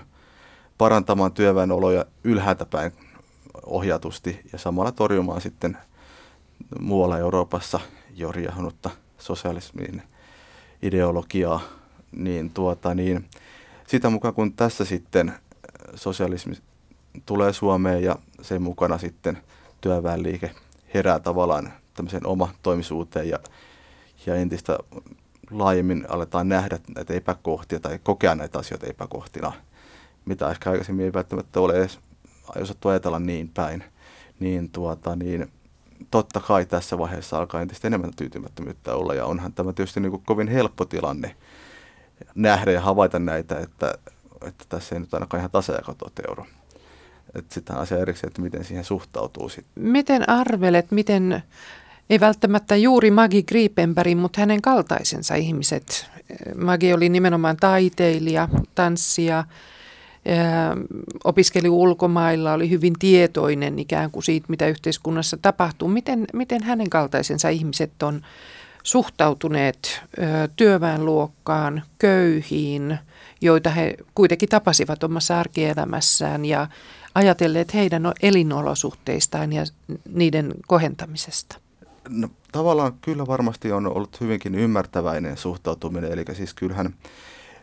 parantamaan 0.77 1.31
työväenoloja 1.31 2.05
ylhäältä 2.23 2.65
päin 2.65 2.91
ohjatusti 3.65 4.39
ja 4.51 4.59
samalla 4.59 4.91
torjumaan 4.91 5.41
sitten 5.41 5.77
muualla 6.79 7.17
Euroopassa 7.17 7.79
jo 8.15 8.31
riehunutta 8.31 8.89
sosialismin 9.17 10.01
ideologiaa, 10.81 11.61
niin, 12.11 12.49
tuota, 12.49 12.93
niin 12.93 13.25
sitä 13.87 14.09
mukaan 14.09 14.33
kun 14.33 14.53
tässä 14.53 14.85
sitten 14.85 15.33
sosialismi 15.95 16.53
tulee 17.25 17.53
Suomeen 17.53 18.03
ja 18.03 18.15
sen 18.41 18.61
mukana 18.61 18.97
sitten 18.97 19.37
työväenliike 19.81 20.51
herää 20.93 21.19
tavallaan 21.19 21.73
tämmöiseen 21.93 22.27
oma 22.27 22.49
toimisuuteen 22.63 23.29
ja, 23.29 23.39
ja 24.25 24.35
entistä 24.35 24.77
laajemmin 25.51 26.05
aletaan 26.09 26.49
nähdä 26.49 26.79
näitä 26.95 27.13
epäkohtia 27.13 27.79
tai 27.79 27.99
kokea 28.03 28.35
näitä 28.35 28.59
asioita 28.59 28.87
epäkohtina, 28.87 29.53
mitä 30.25 30.51
ehkä 30.51 30.71
aikaisemmin 30.71 31.05
ei 31.05 31.13
välttämättä 31.13 31.59
ole 31.59 31.73
edes 31.73 31.99
osattu 32.61 32.89
ajatella 32.89 33.19
niin 33.19 33.49
päin, 33.53 33.83
niin, 34.39 34.69
tuota, 34.69 35.15
niin 35.15 35.51
totta 36.11 36.39
kai 36.39 36.65
tässä 36.65 36.97
vaiheessa 36.97 37.37
alkaa 37.37 37.61
entistä 37.61 37.87
enemmän 37.87 38.15
tyytymättömyyttä 38.15 38.95
olla 38.95 39.13
ja 39.13 39.25
onhan 39.25 39.53
tämä 39.53 39.73
tietysti 39.73 39.99
niin 39.99 40.21
kovin 40.25 40.47
helppo 40.47 40.85
tilanne 40.85 41.35
nähdä 42.35 42.71
ja 42.71 42.81
havaita 42.81 43.19
näitä, 43.19 43.59
että, 43.59 43.93
että 44.41 44.65
tässä 44.69 44.95
ei 44.95 44.99
nyt 44.99 45.13
ainakaan 45.13 45.41
ihan 45.41 45.51
tasajako 45.51 45.93
toteudu. 45.93 46.45
Että 47.35 47.53
sitten 47.53 47.75
asia 47.75 47.97
erikseen, 47.97 48.27
että 48.27 48.41
miten 48.41 48.63
siihen 48.63 48.83
suhtautuu 48.83 49.49
sitten. 49.49 49.83
Miten 49.83 50.29
arvelet, 50.29 50.91
miten 50.91 51.43
ei 52.09 52.19
välttämättä 52.19 52.75
juuri 52.75 53.11
Magi 53.11 53.43
Griepenberg, 53.43 54.17
mutta 54.17 54.41
hänen 54.41 54.61
kaltaisensa 54.61 55.35
ihmiset. 55.35 56.09
Magi 56.55 56.93
oli 56.93 57.09
nimenomaan 57.09 57.57
taiteilija, 57.57 58.49
tanssija, 58.75 59.43
opiskeli 61.23 61.69
ulkomailla, 61.69 62.53
oli 62.53 62.69
hyvin 62.69 62.93
tietoinen 62.99 63.79
ikään 63.79 64.11
kuin 64.11 64.23
siitä, 64.23 64.45
mitä 64.49 64.67
yhteiskunnassa 64.67 65.37
tapahtuu. 65.41 65.87
Miten, 65.87 66.25
miten 66.33 66.63
hänen 66.63 66.89
kaltaisensa 66.89 67.49
ihmiset 67.49 68.03
on 68.03 68.21
suhtautuneet 68.83 70.01
työväenluokkaan, 70.55 71.83
köyhiin, 71.99 72.99
joita 73.41 73.69
he 73.69 73.97
kuitenkin 74.15 74.49
tapasivat 74.49 75.03
omassa 75.03 75.39
arkielämässään 75.39 76.45
ja 76.45 76.67
ajatelleet 77.17 77.73
heidän 77.73 78.11
elinolosuhteistaan 78.23 79.53
ja 79.53 79.63
niiden 80.13 80.53
kohentamisesta? 80.67 81.57
No, 82.09 82.29
tavallaan 82.51 82.93
kyllä 83.01 83.27
varmasti 83.27 83.71
on 83.71 83.87
ollut 83.87 84.21
hyvinkin 84.21 84.55
ymmärtäväinen 84.55 85.37
suhtautuminen, 85.37 86.11
eli 86.11 86.25
siis 86.33 86.53
kyllähän, 86.53 86.93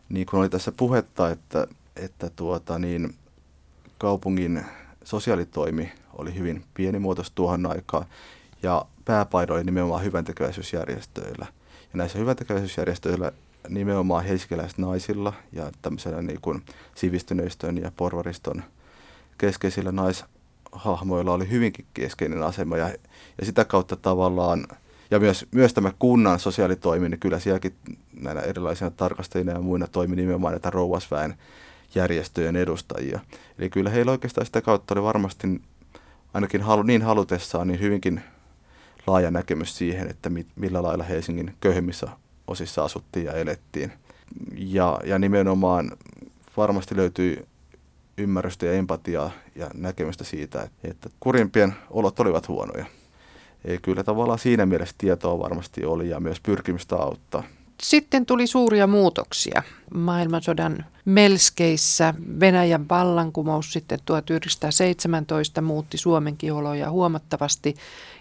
niin 0.08 0.26
kuin 0.26 0.40
oli 0.40 0.48
tässä 0.48 0.72
puhetta, 0.72 1.30
että, 1.30 1.66
että 1.96 2.30
tuota, 2.36 2.78
niin, 2.78 3.14
kaupungin 3.98 4.64
sosiaalitoimi 5.04 5.92
oli 6.12 6.34
hyvin 6.34 6.64
pienimuotoista 6.74 7.34
tuohon 7.34 7.66
aikaan, 7.66 8.06
ja 8.62 8.84
pääpaino 9.04 9.54
oli 9.54 9.64
nimenomaan 9.64 10.04
hyväntekeväisyysjärjestöillä. 10.04 11.46
Ja 11.80 11.96
näissä 11.98 12.18
hyväntekeväisyysjärjestöillä 12.18 13.32
nimenomaan 13.68 14.24
helsinkiläiset 14.24 14.78
naisilla 14.78 15.32
ja 15.52 15.70
tämmöisellä 15.82 16.22
niin 16.22 16.40
kuin 16.40 16.62
sivistyneistön 16.94 17.78
ja 17.78 17.92
porvariston 17.96 18.62
keskeisillä 19.38 19.92
naishahmoilla 19.92 21.32
oli 21.32 21.50
hyvinkin 21.50 21.86
keskeinen 21.94 22.42
asema 22.42 22.76
ja, 22.76 22.88
ja 23.38 23.46
sitä 23.46 23.64
kautta 23.64 23.96
tavallaan, 23.96 24.66
ja 25.10 25.20
myös, 25.20 25.46
myös 25.50 25.74
tämä 25.74 25.92
kunnan 25.98 26.38
sosiaalitoimi, 26.38 27.08
niin 27.08 27.20
kyllä 27.20 27.38
sielläkin 27.38 27.74
näinä 28.20 28.40
erilaisina 28.40 28.90
tarkastajina 28.90 29.52
ja 29.52 29.60
muina 29.60 29.86
toimi 29.86 30.16
nimenomaan 30.16 30.52
näitä 30.52 30.70
rouvasväen 30.70 31.34
järjestöjen 31.94 32.56
edustajia. 32.56 33.20
Eli 33.58 33.70
kyllä 33.70 33.90
heillä 33.90 34.12
oikeastaan 34.12 34.46
sitä 34.46 34.60
kautta 34.62 34.94
oli 34.94 35.02
varmasti 35.02 35.60
ainakin 36.34 36.62
halu, 36.62 36.82
niin 36.82 37.02
halutessaan 37.02 37.68
niin 37.68 37.80
hyvinkin 37.80 38.20
laaja 39.06 39.30
näkemys 39.30 39.78
siihen, 39.78 40.10
että 40.10 40.30
mit, 40.30 40.46
millä 40.56 40.82
lailla 40.82 41.04
Helsingin 41.04 41.54
köyhimmissä 41.60 42.08
osissa 42.46 42.84
asuttiin 42.84 43.26
ja 43.26 43.32
elettiin. 43.32 43.92
Ja, 44.56 45.00
ja 45.04 45.18
nimenomaan 45.18 45.92
varmasti 46.56 46.96
löytyi 46.96 47.46
ymmärrystä 48.18 48.66
ja 48.66 48.72
empatiaa 48.72 49.30
ja 49.54 49.70
näkemystä 49.74 50.24
siitä, 50.24 50.68
että 50.84 51.10
kurimpien 51.20 51.74
olot 51.90 52.20
olivat 52.20 52.48
huonoja. 52.48 52.86
Eli 53.64 53.78
kyllä 53.78 54.04
tavallaan 54.04 54.38
siinä 54.38 54.66
mielessä 54.66 54.94
tietoa 54.98 55.38
varmasti 55.38 55.84
oli 55.84 56.08
ja 56.08 56.20
myös 56.20 56.40
pyrkimystä 56.40 56.96
auttaa. 56.96 57.42
Sitten 57.82 58.26
tuli 58.26 58.46
suuria 58.46 58.86
muutoksia 58.86 59.62
maailmansodan 59.94 60.84
melskeissä. 61.04 62.14
Venäjän 62.40 62.88
vallankumous 62.88 63.72
sitten 63.72 63.98
1917 64.04 65.60
muutti 65.60 65.98
Suomenkin 65.98 66.52
oloja 66.52 66.90
huomattavasti 66.90 67.74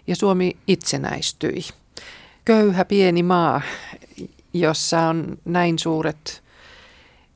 ja 0.08 0.16
Suomi 0.16 0.58
itsenäistyi. 0.68 1.62
Köyhä 2.46 2.86
pieni 2.86 3.24
maa, 3.24 3.62
jossa 4.54 5.00
on 5.00 5.38
näin 5.46 5.80
suuret 5.80 6.44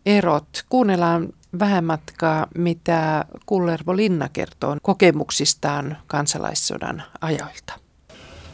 erot. 0.06 0.66
Kuunnellaan 0.70 1.34
vähän 1.60 1.84
matkaa, 1.84 2.48
mitä 2.58 3.26
Kullervo 3.46 3.96
Linna 3.96 4.30
kertoo 4.34 4.78
kokemuksistaan 4.82 5.98
kansalaissodan 6.08 7.04
ajoilta. 7.22 7.74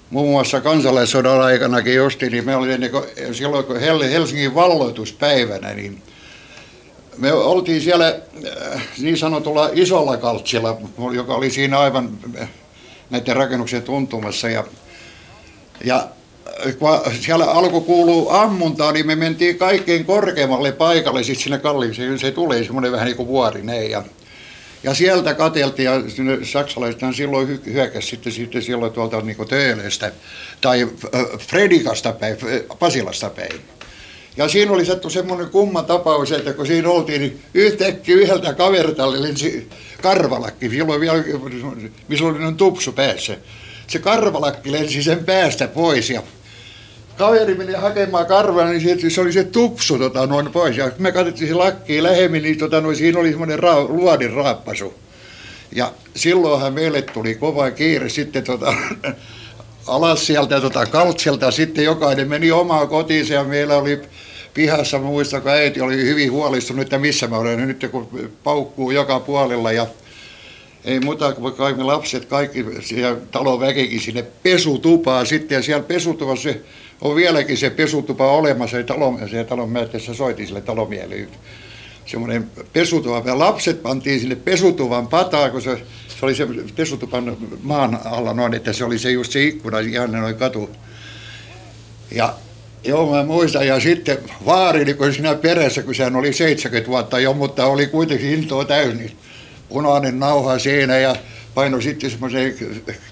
Muun 0.09 0.31
muassa 0.31 0.61
kansalaissodan 0.61 1.41
aikanakin 1.41 1.95
justi, 1.95 2.29
niin 2.29 2.45
me 2.45 2.55
olin 2.55 2.81
niin 2.81 2.91
silloin 3.35 3.65
kun 3.65 3.79
Helsingin 3.79 4.55
valloituspäivänä, 4.55 5.73
niin 5.73 6.01
me 7.17 7.33
oltiin 7.33 7.81
siellä 7.81 8.07
äh, 8.75 8.87
niin 8.99 9.17
sanotulla 9.17 9.69
isolla 9.73 10.17
kaltsilla, 10.17 10.77
joka 11.13 11.35
oli 11.35 11.49
siinä 11.49 11.79
aivan 11.79 12.17
äh, 12.41 12.49
näiden 13.09 13.35
rakennuksien 13.35 13.83
tuntumassa. 13.83 14.49
Ja, 14.49 14.63
ja 15.83 16.07
kun 16.79 16.89
siellä 17.21 17.45
alkoi 17.45 17.81
kuulua 17.81 18.41
ammuntaa, 18.41 18.91
niin 18.91 19.07
me 19.07 19.15
mentiin 19.15 19.57
kaikkein 19.57 20.05
korkeammalle 20.05 20.71
paikalle, 20.71 21.23
sitten 21.23 21.43
sinne 21.43 21.57
kalliin, 21.57 22.19
se 22.19 22.31
tuli 22.31 22.63
semmoinen 22.63 22.91
vähän 22.91 23.05
niin 23.05 23.17
kuin 23.17 23.27
vuori 23.27 23.61
Ja, 23.89 24.03
ja 24.83 24.93
sieltä 24.93 25.33
kateltiin, 25.33 25.85
ja 25.85 25.91
saksalaiset 26.43 27.01
silloin 27.15 27.61
hyökkäsi 27.65 28.07
sitten, 28.07 28.31
sitten 28.31 28.61
silloin 28.61 28.93
tuolta 28.93 29.21
niin 29.21 29.37
Töölestä, 29.49 30.11
tai 30.61 30.87
Fredikasta 31.37 32.11
päin, 32.11 32.37
Pasilasta 32.79 33.29
päin. 33.29 33.61
Ja 34.37 34.47
siinä 34.47 34.71
oli 34.71 34.85
sattu 34.85 35.09
semmoinen 35.09 35.49
kumma 35.49 35.83
tapaus, 35.83 36.31
että 36.31 36.53
kun 36.53 36.67
siinä 36.67 36.89
oltiin, 36.89 37.21
niin 37.21 37.41
yhtäkkiä 37.53 38.15
yhdeltä 38.15 38.53
kaverilta 38.53 39.11
lensi 39.11 39.69
karvalakki, 40.01 40.69
silloin 40.69 41.01
vielä, 41.01 41.23
missä 42.07 42.25
oli 42.25 42.53
tupsu 42.57 42.91
päässä. 42.91 43.37
Se 43.87 43.99
karvalakki 43.99 44.71
lensi 44.71 45.03
sen 45.03 45.25
päästä 45.25 45.67
pois 45.67 46.09
ja 46.09 46.23
kaveri 47.17 47.55
meni 47.55 47.73
hakemaan 47.73 48.25
karvaa, 48.25 48.69
niin 48.69 49.01
se, 49.01 49.09
se 49.09 49.21
oli 49.21 49.33
se 49.33 49.43
tupsu 49.43 49.97
tota, 49.97 50.27
noin 50.27 50.51
pois. 50.51 50.77
Ja 50.77 50.91
me 50.97 51.11
katsottiin 51.11 51.47
se 51.47 51.53
lakkiin 51.53 52.03
lähemmin, 52.03 52.43
niin 52.43 52.57
tota, 52.57 52.81
noin, 52.81 52.95
siinä 52.95 53.19
oli 53.19 53.29
semmoinen 53.29 53.59
ra- 53.59 53.89
luodin 53.89 54.33
raappasu. 54.33 54.93
Ja 55.75 55.91
silloinhan 56.15 56.73
meille 56.73 57.01
tuli 57.01 57.35
kova 57.35 57.71
kiire 57.71 58.09
sitten 58.09 58.43
tota, 58.43 58.73
alas 59.87 60.27
sieltä 60.27 60.61
tota, 60.61 60.85
kaltselta. 60.85 61.51
Sitten 61.51 61.83
jokainen 61.83 62.29
meni 62.29 62.51
omaan 62.51 62.87
kotiinsa 62.87 63.33
ja 63.33 63.43
meillä 63.43 63.77
oli 63.77 64.01
pihassa, 64.53 64.99
muista, 64.99 65.41
kun 65.41 65.51
äiti 65.51 65.81
oli 65.81 65.95
hyvin 65.95 66.31
huolestunut, 66.31 66.81
että 66.81 66.97
missä 66.97 67.27
mä 67.27 67.37
olen 67.37 67.67
nyt, 67.67 67.85
kun 67.91 68.31
paukkuu 68.43 68.91
joka 68.91 69.19
puolella. 69.19 69.71
Ja 69.71 69.87
ei 70.85 70.99
muuta 70.99 71.33
kuin 71.33 71.53
kaikki 71.53 71.83
lapset, 71.83 72.25
kaikki 72.25 72.65
talon 73.31 73.59
väkikin 73.59 73.99
sinne 73.99 74.25
pesutupaan 74.43 75.25
sitten. 75.25 75.55
Ja 75.55 75.61
siellä 75.61 75.83
pesutuvassa 75.83 76.43
se 76.43 76.61
on 77.03 77.15
vieläkin 77.15 77.57
se 77.57 77.69
pesutupa 77.69 78.31
olemassa, 78.31 78.77
se 78.77 78.83
talon, 78.83 79.29
se 79.29 79.43
talon 79.43 79.69
mä 79.69 79.79
soitin 80.13 80.47
sille 80.47 80.61
talomiehelle 80.61 81.27
semmoinen 82.05 82.51
pesutuva. 82.73 83.21
Ja 83.25 83.39
lapset 83.39 83.83
pantiin 83.83 84.19
sinne 84.19 84.35
pesutuvan 84.35 85.07
pataan, 85.07 85.51
kun 85.51 85.61
se, 85.61 85.81
se 86.07 86.25
oli 86.25 86.35
se 86.35 86.47
pesutupan 86.75 87.37
maan 87.61 87.99
alla 88.05 88.33
noin, 88.33 88.53
että 88.53 88.73
se 88.73 88.85
oli 88.85 88.99
se 88.99 89.11
just 89.11 89.31
se 89.31 89.43
ikkuna 89.43 89.79
ihan 89.79 90.11
noin 90.11 90.35
katu. 90.35 90.69
Ja 92.11 92.33
joo, 92.83 93.11
mä 93.11 93.23
muistan. 93.23 93.67
Ja 93.67 93.79
sitten 93.79 94.17
vaari, 94.45 94.85
niin 94.85 94.97
kun 94.97 95.13
siinä 95.13 95.35
perässä, 95.35 95.83
kun 95.83 95.95
sehän 95.95 96.15
oli 96.15 96.33
70 96.33 96.89
vuotta 96.89 97.19
jo, 97.19 97.33
mutta 97.33 97.65
oli 97.65 97.87
kuitenkin 97.87 98.33
intoa 98.33 98.65
täysin. 98.65 99.17
Punainen 99.69 100.19
nauha 100.19 100.59
siinä 100.59 100.97
ja 100.97 101.15
paino 101.55 101.81
sitten 101.81 102.09
semmoiseen 102.09 102.55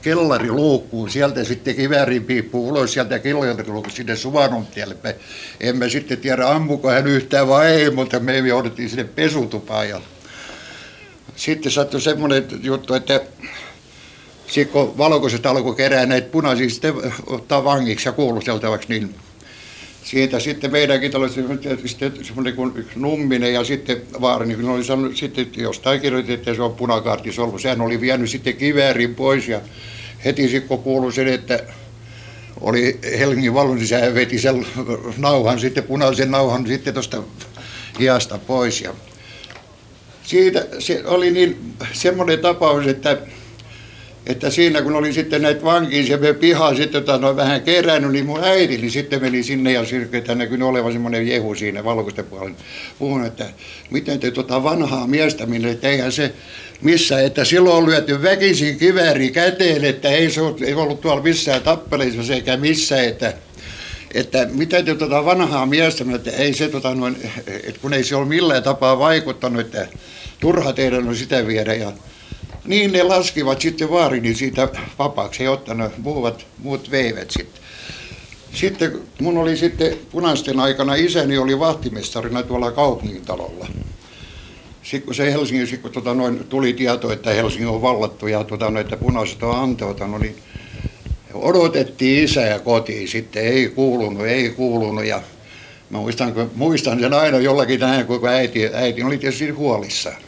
kellariluukkuun, 0.01 1.09
sieltä 1.09 1.43
sitten 1.43 1.75
kiväärin 1.75 2.23
piippu 2.23 2.69
ulos 2.69 2.93
sieltä 2.93 3.19
kellariluukkuun 3.19 3.95
sinne 3.95 4.15
Suvanontielle. 4.15 4.97
Me 5.03 5.15
emme 5.59 5.89
sitten 5.89 6.17
tiedä 6.17 6.47
ammuko 6.47 6.89
hän 6.89 7.07
yhtään 7.07 7.47
vai 7.47 7.67
ei, 7.67 7.91
mutta 7.91 8.19
me 8.19 8.37
jouduttiin 8.37 8.89
sinne 8.89 9.03
pesutupaan. 9.03 9.89
Ja 9.89 10.01
sitten 11.35 11.71
sattui 11.71 12.01
semmoinen 12.01 12.47
juttu, 12.61 12.93
että 12.93 13.21
sitten 14.47 14.73
kun 14.73 14.97
valkoiset 14.97 15.45
alkoi 15.45 15.75
kerää 15.75 16.05
näitä 16.05 16.29
punaisia 16.31 16.69
sitten 16.69 16.93
ottaa 17.27 17.63
vangiksi 17.63 18.07
ja 18.07 18.11
kuulusteltavaksi, 18.11 18.89
niin 18.89 19.15
siitä 20.03 20.39
sitten 20.39 20.71
meidänkin 20.71 21.11
talossa 21.11 21.41
semmoinen 22.21 22.55
kuin 22.55 22.71
yksi 22.75 22.99
numminen 22.99 23.53
ja 23.53 23.63
sitten 23.63 24.01
vaari, 24.21 24.45
niin 24.45 24.69
oli 24.69 24.83
sanonut, 24.83 25.17
sitten 25.17 25.47
jostain 25.57 26.01
kirjoitettiin, 26.01 26.39
että 26.39 26.53
se 26.53 26.61
on 26.61 26.75
punakaartisolmu. 26.75 27.59
Sehän 27.59 27.81
oli 27.81 28.01
vienyt 28.01 28.29
sitten 28.29 28.55
kiväärin 28.55 29.15
pois 29.15 29.47
ja 29.47 29.61
heti 30.25 30.47
sitten 30.47 30.77
kuului 30.77 31.13
sen, 31.13 31.27
että 31.27 31.63
oli 32.61 32.99
Helsingin 33.19 33.53
valon, 33.53 33.75
niin 33.75 33.87
sehän 33.87 34.15
veti 34.15 34.39
sen 34.39 34.65
nauhan 35.17 35.59
sitten, 35.59 35.83
punaisen 35.83 36.31
nauhan 36.31 36.67
sitten 36.67 36.93
tuosta 36.93 37.23
hiasta 37.99 38.37
pois. 38.37 38.81
Ja 38.81 38.93
siitä 40.23 40.67
se 40.79 41.03
oli 41.05 41.31
niin 41.31 41.73
semmoinen 41.93 42.39
tapaus, 42.39 42.87
että 42.87 43.17
että 44.27 44.49
siinä 44.49 44.81
kun 44.81 44.95
oli 44.95 45.13
sitten 45.13 45.41
näitä 45.41 45.63
vankiin 45.63 46.07
se 46.07 46.33
piha 46.39 46.75
sitten 46.75 47.03
tota, 47.03 47.17
no, 47.17 47.35
vähän 47.35 47.61
kerännyt, 47.61 48.11
niin 48.11 48.25
mun 48.25 48.43
äiti 48.43 48.77
niin 48.77 48.91
sitten 48.91 49.21
meni 49.21 49.43
sinne 49.43 49.71
ja 49.71 49.81
että 50.11 50.35
näkyi 50.35 50.61
olevan 50.61 50.91
semmoinen 50.93 51.27
jehu 51.27 51.55
siinä 51.55 51.83
valkoisten 51.83 52.25
puolella. 52.25 52.57
Puhun, 52.99 53.25
että 53.25 53.45
miten 53.91 54.19
te 54.19 54.31
tota 54.31 54.63
vanhaa 54.63 55.07
miestä 55.07 55.45
minne, 55.45 55.71
että 55.71 55.89
eihän 55.89 56.11
se 56.11 56.33
missä, 56.81 57.21
että 57.21 57.45
silloin 57.45 57.75
on 57.75 57.85
lyöty 57.85 58.23
väkisin 58.23 58.79
kivääri 58.79 59.31
käteen, 59.31 59.85
että 59.85 60.09
ei 60.09 60.31
se 60.31 60.41
ollut, 60.41 60.61
ei 60.61 60.73
ollut 60.73 61.01
tuolla 61.01 61.23
missään 61.23 61.61
tappeleissa 61.61 62.33
eikä 62.33 62.57
missään, 62.57 63.05
että 63.05 63.33
että 64.13 64.47
mitä 64.51 64.83
te 64.83 64.95
tuota 64.95 65.25
vanhaa 65.25 65.65
miestä, 65.65 66.05
että 66.15 66.31
ei 66.31 66.53
se 66.53 66.67
tota 66.67 66.95
noin, 66.95 67.17
että 67.47 67.81
kun 67.81 67.93
ei 67.93 68.03
se 68.03 68.15
ole 68.15 68.25
millään 68.25 68.63
tapaa 68.63 68.99
vaikuttanut, 68.99 69.61
että 69.61 69.87
turha 70.39 70.73
teidän 70.73 71.07
on 71.07 71.15
sitä 71.15 71.47
viedä 71.47 71.73
ja 71.73 71.91
niin 72.65 72.91
ne 72.91 73.03
laskivat 73.03 73.61
sitten 73.61 73.89
vaarini 73.89 74.35
siitä 74.35 74.69
vapaaksi, 74.99 75.43
jotta 75.43 75.73
ne 75.73 75.91
muut, 75.97 76.45
muut 76.57 76.91
veivät 76.91 77.31
sitten. 77.31 77.61
Sitten 78.53 78.99
mun 79.21 79.37
oli 79.37 79.57
sitten 79.57 79.97
punaisten 80.11 80.59
aikana 80.59 80.95
isäni 80.95 81.37
oli 81.37 81.59
vahtimestarina 81.59 82.43
tuolla 82.43 82.71
kaupungintalolla. 82.71 83.67
Sitten 84.83 85.01
kun 85.01 85.15
se 85.15 85.31
Helsingin, 85.31 85.79
kun 85.81 85.91
tota 85.91 86.13
noin, 86.13 86.43
tuli 86.49 86.73
tieto, 86.73 87.11
että 87.11 87.33
Helsinki 87.33 87.65
on 87.65 87.81
vallattu 87.81 88.27
ja 88.27 88.43
tota, 88.43 88.65
noin, 88.69 88.85
että 88.85 88.97
punaiset 88.97 89.43
on 89.43 89.55
anteota, 89.55 90.07
no 90.07 90.17
niin 90.17 90.35
odotettiin 91.33 92.23
isää 92.23 92.59
kotiin 92.59 93.07
sitten, 93.07 93.43
ei 93.43 93.69
kuulunut, 93.69 94.25
ei 94.25 94.49
kuulunut 94.49 95.05
ja 95.05 95.21
mä 95.89 95.97
muistan, 95.97 96.33
muistan 96.55 96.99
sen 96.99 97.13
aina 97.13 97.37
jollakin 97.37 97.79
näin, 97.79 98.05
kun 98.05 98.27
äiti, 98.27 98.69
äiti 98.73 99.03
oli 99.03 99.17
tietysti 99.17 99.49
huolissaan. 99.49 100.21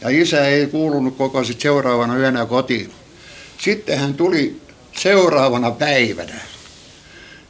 Ja 0.00 0.08
isä 0.08 0.46
ei 0.46 0.66
kuulunut 0.66 1.16
koko 1.16 1.44
sit 1.44 1.60
seuraavana 1.60 2.16
yönä 2.16 2.46
kotiin. 2.46 2.92
Sitten 3.58 3.98
hän 3.98 4.14
tuli 4.14 4.60
seuraavana 4.98 5.70
päivänä 5.70 6.40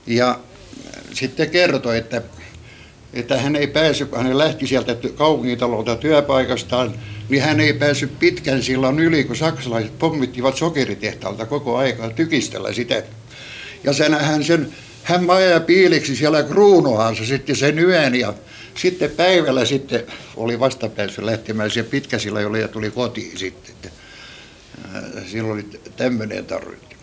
ja 0.07 0.41
sitten 1.15 1.51
kertoi, 1.51 1.99
että, 1.99 2.23
että 3.13 3.39
hän 3.39 3.57
ei 3.57 3.67
päässyt, 3.67 4.09
hän 4.17 4.39
lähti 4.39 4.67
sieltä 4.67 4.97
kaupungitalolta 5.15 5.97
työpaikastaan, 5.97 6.95
niin 7.29 7.43
hän 7.43 7.61
ei 7.61 7.73
päässyt 7.73 8.19
pitkän 8.19 8.63
sillan 8.63 9.01
yli, 9.01 9.25
kun 9.25 9.37
saksalaiset 9.37 9.99
pommittivat 9.99 10.57
sokeritehtaalta 10.57 11.47
koko 11.47 11.77
aikaa 11.77 12.11
tykistellä 12.11 12.73
sitä. 12.73 13.03
Ja 13.85 13.93
sen, 13.93 14.15
hän, 14.15 14.45
sen, 14.45 14.69
hän 15.03 15.25
maja 15.25 15.61
piiliksi 15.61 16.17
siellä 16.17 16.43
kruunohansa 16.43 17.27
sitten 17.27 17.57
sen 17.57 17.79
yön 17.79 18.15
ja 18.15 18.35
sitten 18.75 19.11
päivällä 19.11 19.65
sitten 19.65 20.07
oli 20.37 20.61
vastapäässyt 20.61 21.25
lähtemään 21.25 21.71
se 21.71 21.83
pitkäsillä, 21.83 22.41
jolle 22.41 22.61
ja 22.61 22.69
tuli 22.69 22.91
kotiin 22.91 23.39
sitten. 23.39 23.75
Että, 23.75 23.91
silloin 25.27 25.53
oli 25.53 25.81
tämmöinen 25.97 26.47
tarvittu. 26.47 26.97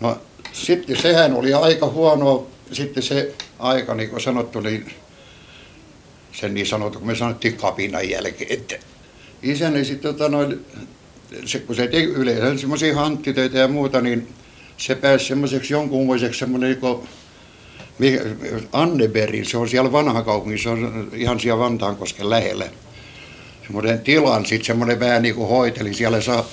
No 0.00 0.20
sitten 0.52 0.96
sehän 0.96 1.34
oli 1.34 1.54
aika 1.54 1.86
huono, 1.86 2.46
sitten 2.72 3.02
se 3.02 3.34
aika, 3.58 3.94
niin 3.94 4.10
kuin 4.10 4.20
sanottu, 4.20 4.60
niin 4.60 4.92
sen 6.32 6.54
niin 6.54 6.66
sanottu, 6.66 6.98
kun 6.98 7.08
me 7.08 7.14
sanottiin 7.14 7.56
kapinan 7.56 8.10
jälkeen, 8.10 8.52
että 8.52 8.76
isäni 9.42 9.84
sitten 9.84 10.14
tota 10.14 10.28
noin, 10.28 10.66
se, 11.44 11.58
kun 11.58 11.76
se 11.76 11.86
teki 11.86 12.04
yleensä 12.04 12.60
semmoisia 12.60 12.94
hanttitöitä 12.94 13.58
ja 13.58 13.68
muuta, 13.68 14.00
niin 14.00 14.28
se 14.76 14.94
pääsi 14.94 15.24
semmoiseksi 15.26 15.72
jonkunmoiseksi 15.72 16.38
semmoinen 16.38 16.70
niin 16.70 17.08
Annebergin, 18.72 19.46
se 19.46 19.56
on 19.56 19.68
siellä 19.68 19.92
vanha 19.92 20.22
kaupunki, 20.22 20.58
se 20.58 20.68
on 20.68 21.10
ihan 21.14 21.40
siellä 21.40 21.58
Vantaankosken 21.58 22.30
lähellä. 22.30 22.68
Semmoinen 23.62 24.00
tilan 24.00 24.46
sitten 24.46 24.66
semmoinen 24.66 25.00
vähän 25.00 25.22
niin 25.22 25.34
kuin 25.34 25.48
hoiteli, 25.48 25.94
siellä 25.94 26.20
saa 26.20 26.48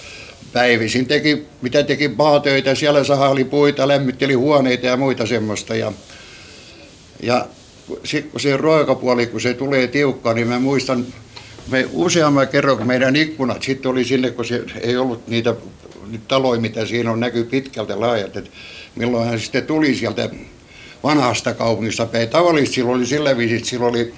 päivisin 0.53 1.05
teki, 1.05 1.45
mitä 1.61 1.83
teki 1.83 2.07
maatöitä, 2.07 2.75
siellä 2.75 3.03
sahali 3.03 3.43
puita, 3.43 3.87
lämmitteli 3.87 4.33
huoneita 4.33 4.85
ja 4.85 4.97
muita 4.97 5.25
semmoista. 5.25 5.75
Ja, 5.75 5.93
ja 7.23 7.45
sitten 8.03 8.31
kun 8.31 8.41
se 8.41 8.57
ruokapuoli, 8.57 9.27
kun 9.27 9.41
se 9.41 9.53
tulee 9.53 9.87
tiukka, 9.87 10.33
niin 10.33 10.47
mä 10.47 10.59
muistan, 10.59 11.05
me 11.67 11.87
useamman 11.91 12.47
kerran, 12.47 12.77
kun 12.77 12.87
meidän 12.87 13.15
ikkunat 13.15 13.63
sitten 13.63 13.91
oli 13.91 14.05
sinne, 14.05 14.31
kun 14.31 14.45
se 14.45 14.63
ei 14.81 14.97
ollut 14.97 15.27
niitä, 15.27 15.55
niitä 16.07 16.25
taloja, 16.27 16.61
mitä 16.61 16.85
siinä 16.85 17.11
on, 17.11 17.19
näkyy 17.19 17.43
pitkältä 17.43 17.99
laajat, 17.99 18.37
että 18.37 18.51
milloin 18.95 19.29
hän 19.29 19.39
sitten 19.39 19.65
tuli 19.65 19.95
sieltä 19.95 20.29
vanhasta 21.03 21.53
kaupungista 21.53 22.05
päin. 22.05 22.29
Tavallisesti 22.29 22.75
silloin 22.75 22.97
oli 22.97 23.05
sillä 23.05 23.37
viisi, 23.37 23.55
että 23.55 23.69
silloin 23.69 23.95
oli 23.95 24.13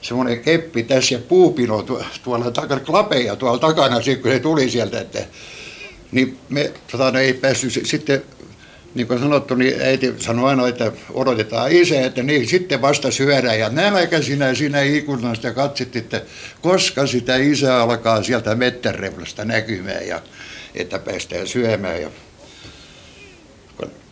semmoinen 0.00 0.40
keppi 0.40 0.82
tässä 0.82 1.14
ja 1.14 1.18
puupino 1.28 1.82
tuolla 2.24 2.50
takana, 2.50 2.80
klapeja 2.80 3.36
tuolla 3.36 3.58
takana, 3.58 3.96
kun 4.22 4.32
se 4.32 4.38
tuli 4.38 4.70
sieltä, 4.70 5.00
että 5.00 5.24
niin 6.12 6.38
me 6.48 6.72
tota, 6.90 7.20
ei 7.20 7.32
päässyt 7.32 7.86
sitten 7.86 8.22
niin 8.94 9.06
kuin 9.06 9.20
sanottu, 9.20 9.54
niin 9.54 9.82
äiti 9.82 10.14
sanoi 10.18 10.50
aina, 10.50 10.68
että 10.68 10.92
odotetaan 11.12 11.72
isä, 11.72 12.00
että 12.00 12.22
niin 12.22 12.48
sitten 12.48 12.82
vasta 12.82 13.10
syödään. 13.10 13.58
Ja 13.58 13.68
nämäkä 13.68 14.22
sinä 14.22 14.54
siinä 14.54 14.80
ikkunasta 14.80 15.52
katsit, 15.52 15.96
että 15.96 16.22
koska 16.62 17.06
sitä 17.06 17.36
isä 17.36 17.82
alkaa 17.82 18.22
sieltä 18.22 18.54
mettärevlasta 18.54 19.44
näkymään 19.44 20.06
ja 20.06 20.22
että 20.74 20.98
päästään 20.98 21.46
syömään. 21.46 22.02
Ja 22.02 22.10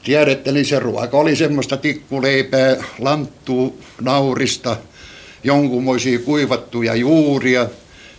tiedätte, 0.06 0.52
niin 0.52 0.66
se 0.66 0.78
ruoka 0.78 1.18
oli 1.18 1.36
semmoista 1.36 1.76
tikkuleipää, 1.76 2.76
lanttuu, 2.98 3.80
naurista, 4.00 4.76
jonkunmoisia 5.44 6.18
kuivattuja 6.18 6.94
juuria. 6.94 7.68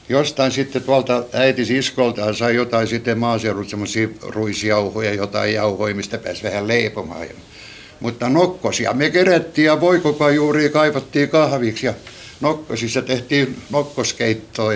Jostain 0.10 0.52
sitten 0.52 0.84
tuolta 0.84 1.24
äiti 1.34 1.66
siskoltaan 1.66 2.36
sai 2.36 2.56
jotain 2.56 2.88
sitten 2.88 3.18
maaseudulta 3.18 3.70
semmoisia 3.70 4.08
ruisjauhoja, 4.22 5.14
jotain 5.14 5.54
jauhoja, 5.54 5.96
mistä 5.96 6.18
pääsi 6.18 6.44
vähän 6.44 6.68
leipomaan. 6.68 7.28
Mutta 8.00 8.30
nokkosia 8.30 8.94
me 8.94 9.10
kerättiin 9.10 9.66
ja 9.66 9.82
voikopajuuria 9.82 10.70
kaivattiin 10.70 11.30
kahviksi 11.30 11.86
ja 11.86 11.94
nokkosissa 12.42 13.02
tehtiin 13.02 13.58
nokkoskeittoa. 13.70 14.74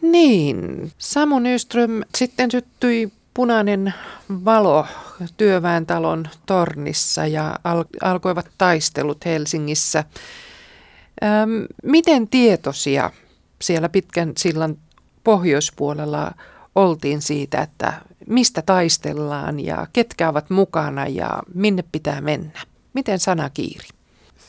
Niin, 0.00 0.90
Samu 0.98 1.38
Nyström 1.38 2.02
sitten 2.18 2.50
syttyi 2.50 3.08
punainen 3.38 3.94
valo 4.44 4.86
työväentalon 5.36 6.28
tornissa 6.46 7.26
ja 7.26 7.58
al- 7.64 7.84
alkoivat 8.02 8.50
taistelut 8.58 9.24
Helsingissä. 9.24 10.04
Öm, 11.24 11.66
miten 11.82 12.28
tietoisia 12.28 13.10
siellä 13.62 13.88
pitkän 13.88 14.32
sillan 14.36 14.76
pohjoispuolella 15.24 16.32
oltiin 16.74 17.22
siitä, 17.22 17.62
että 17.62 17.92
mistä 18.26 18.62
taistellaan 18.62 19.60
ja 19.60 19.86
ketkä 19.92 20.28
ovat 20.28 20.50
mukana 20.50 21.06
ja 21.06 21.42
minne 21.54 21.84
pitää 21.92 22.20
mennä? 22.20 22.60
Miten 22.94 23.18
sana 23.18 23.50
kiiri? 23.50 23.88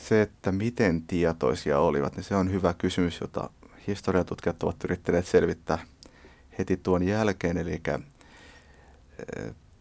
Se, 0.08 0.22
että 0.22 0.52
miten 0.52 1.02
tietoisia 1.02 1.78
olivat, 1.78 2.16
niin 2.16 2.24
se 2.24 2.34
on 2.34 2.52
hyvä 2.52 2.74
kysymys, 2.78 3.20
jota 3.20 3.50
historiatutkijat 3.86 4.62
ovat 4.62 4.84
yrittäneet 4.84 5.26
selvittää 5.26 5.78
heti 6.58 6.76
tuon 6.76 7.02
jälkeen. 7.02 7.56
Eli 7.56 7.80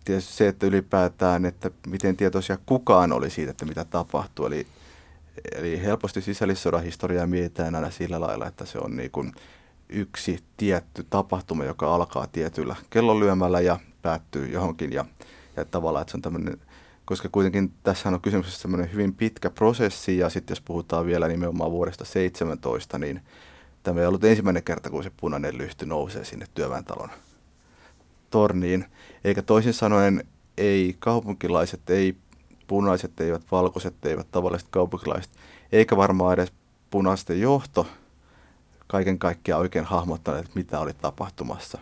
tietysti 0.06 0.34
se, 0.34 0.48
että 0.48 0.68
ylipäätään, 0.68 1.46
että 1.46 1.72
miten 1.88 2.18
tietoisia 2.18 2.58
kukaan 2.66 3.12
oli 3.12 3.30
siitä, 3.30 3.52
että 3.52 3.66
mitä 3.66 3.86
tapahtuu. 3.86 4.46
Eli, 4.46 4.68
eli 5.56 5.82
helposti 5.84 6.22
sisällissodan 6.22 6.84
historiaa 6.84 7.28
mietitään 7.28 7.76
aina 7.76 7.92
sillä 7.92 8.22
lailla, 8.22 8.48
että 8.48 8.66
se 8.66 8.78
on 8.78 8.96
niin 8.96 9.12
kuin 9.12 9.32
yksi 9.90 10.44
tietty 10.58 11.06
tapahtuma, 11.10 11.64
joka 11.64 11.96
alkaa 11.96 12.28
tietyllä 12.28 12.76
kellonlyömällä 12.90 13.62
ja 13.62 13.80
päättyy 14.02 14.48
johonkin. 14.48 14.94
Ja, 14.94 15.06
ja 15.58 15.66
tavallaan, 15.66 16.02
että 16.02 16.12
se 16.12 16.18
on 16.18 16.22
tämmöinen, 16.22 16.58
koska 17.06 17.30
kuitenkin 17.32 17.74
tässä 17.84 18.10
on 18.10 18.22
kysymys 18.22 18.62
semmoinen 18.62 18.92
hyvin 18.92 19.16
pitkä 19.16 19.50
prosessi 19.50 20.18
ja 20.18 20.30
sitten 20.30 20.52
jos 20.52 20.62
puhutaan 20.62 21.06
vielä 21.06 21.28
nimenomaan 21.28 21.72
vuodesta 21.72 22.06
17, 22.06 22.98
niin 22.98 23.22
tämä 23.84 24.02
ei 24.02 24.08
ollut 24.08 24.24
ensimmäinen 24.24 24.64
kerta, 24.64 24.90
kun 24.90 25.04
se 25.04 25.12
punainen 25.22 25.58
lyhty 25.58 25.86
nousee 25.86 26.26
sinne 26.26 26.46
työväentalon 26.54 27.10
torniin. 28.30 28.86
Eikä 29.24 29.42
toisin 29.42 29.74
sanoen 29.74 30.24
ei 30.58 30.96
kaupunkilaiset, 31.00 31.90
ei 31.90 32.16
punaiset, 32.68 33.20
eivät 33.20 33.42
valkoiset, 33.52 34.06
eivät 34.06 34.32
tavalliset 34.32 34.68
kaupunkilaiset, 34.72 35.32
eikä 35.72 35.98
varmaan 35.98 36.34
edes 36.34 36.54
punaisten 36.90 37.42
johto 37.42 37.88
kaiken 38.88 39.20
kaikkiaan 39.20 39.62
oikein 39.62 39.86
hahmottaneet, 39.86 40.56
mitä 40.56 40.80
oli 40.80 40.94
tapahtumassa. 40.94 41.78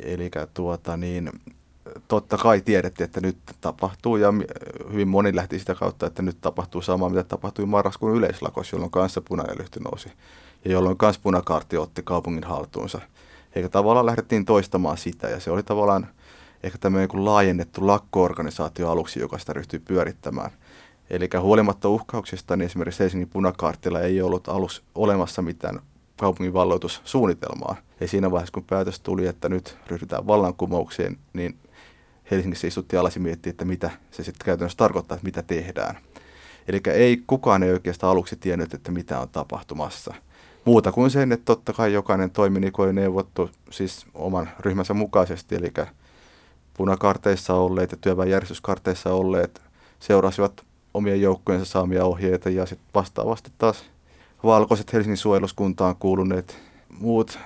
Eli 0.00 0.30
tuota, 0.54 0.96
niin, 0.96 1.30
totta 2.08 2.36
kai 2.36 2.60
tiedettiin, 2.60 3.04
että 3.04 3.20
nyt 3.20 3.36
tapahtuu 3.60 4.16
ja 4.16 4.28
hyvin 4.92 5.08
moni 5.08 5.36
lähti 5.36 5.58
sitä 5.58 5.74
kautta, 5.74 6.06
että 6.06 6.22
nyt 6.22 6.40
tapahtuu 6.40 6.82
sama, 6.82 7.08
mitä 7.08 7.24
tapahtui 7.24 7.66
marraskuun 7.66 8.16
yleislakossa, 8.16 8.76
jolloin 8.76 8.90
kanssa 8.90 9.20
punainen 9.20 9.58
lyhty 9.58 9.80
nousi 9.80 10.12
ja 10.64 10.72
jolloin 10.72 10.96
kanssa 10.96 11.22
punakaarti 11.22 11.76
otti 11.76 12.02
kaupungin 12.02 12.44
haltuunsa. 12.44 13.00
Eikä 13.54 13.68
tavallaan 13.68 14.06
lähdettiin 14.06 14.44
toistamaan 14.44 14.98
sitä 14.98 15.28
ja 15.28 15.40
se 15.40 15.50
oli 15.50 15.62
tavallaan 15.62 16.06
ehkä 16.62 16.78
tämmöinen 16.78 17.08
kuin 17.08 17.24
laajennettu 17.24 17.86
lakkoorganisaatio 17.86 18.90
aluksi, 18.90 19.20
joka 19.20 19.38
sitä 19.38 19.52
ryhtyi 19.52 19.78
pyörittämään. 19.78 20.50
Eli 21.10 21.28
huolimatta 21.40 21.88
uhkauksista, 21.88 22.56
niin 22.56 22.66
esimerkiksi 22.66 23.00
Helsingin 23.00 23.28
punakaartilla 23.28 24.00
ei 24.00 24.22
ollut 24.22 24.48
alus 24.48 24.82
olemassa 24.94 25.42
mitään 25.42 25.80
kaupungin 26.16 26.52
valloitussuunnitelmaa. 26.52 27.76
Ja 28.00 28.08
siinä 28.08 28.30
vaiheessa, 28.30 28.52
kun 28.52 28.64
päätös 28.64 29.00
tuli, 29.00 29.26
että 29.26 29.48
nyt 29.48 29.78
ryhdytään 29.86 30.26
vallankumoukseen, 30.26 31.18
niin 31.32 31.58
Helsingissä 32.30 32.66
istuttiin 32.66 33.00
alas 33.00 33.14
ja 33.14 33.20
miettii, 33.20 33.50
että 33.50 33.64
mitä 33.64 33.90
se 34.10 34.24
sitten 34.24 34.44
käytännössä 34.44 34.76
tarkoittaa, 34.76 35.14
että 35.14 35.24
mitä 35.24 35.42
tehdään. 35.42 35.98
Eli 36.68 36.80
ei 36.92 37.22
kukaan 37.26 37.62
ei 37.62 37.72
oikeastaan 37.72 38.10
aluksi 38.10 38.36
tiennyt, 38.36 38.74
että 38.74 38.92
mitä 38.92 39.20
on 39.20 39.28
tapahtumassa. 39.28 40.14
Muuta 40.64 40.92
kuin 40.92 41.10
sen, 41.10 41.32
että 41.32 41.44
totta 41.44 41.72
kai 41.72 41.92
jokainen 41.92 42.30
toimi 42.30 42.60
niin 42.60 42.72
kuin 42.72 42.84
oli 42.84 42.92
neuvottu 42.92 43.50
siis 43.70 44.06
oman 44.14 44.50
ryhmänsä 44.60 44.94
mukaisesti, 44.94 45.54
eli 45.54 45.72
punakarteissa 46.76 47.54
olleet 47.54 47.90
ja 47.90 47.98
työväenjärjestyskarteissa 48.00 49.14
olleet 49.14 49.62
seurasivat 50.00 50.62
omien 50.94 51.20
joukkojensa 51.20 51.66
saamia 51.66 52.04
ohjeita 52.04 52.50
ja 52.50 52.66
sitten 52.66 52.88
vastaavasti 52.94 53.50
taas 53.58 53.84
valkoiset 54.44 54.92
Helsingin 54.92 55.16
suojeluskuntaan 55.16 55.96
kuuluneet 55.96 56.58
muut 56.98 57.38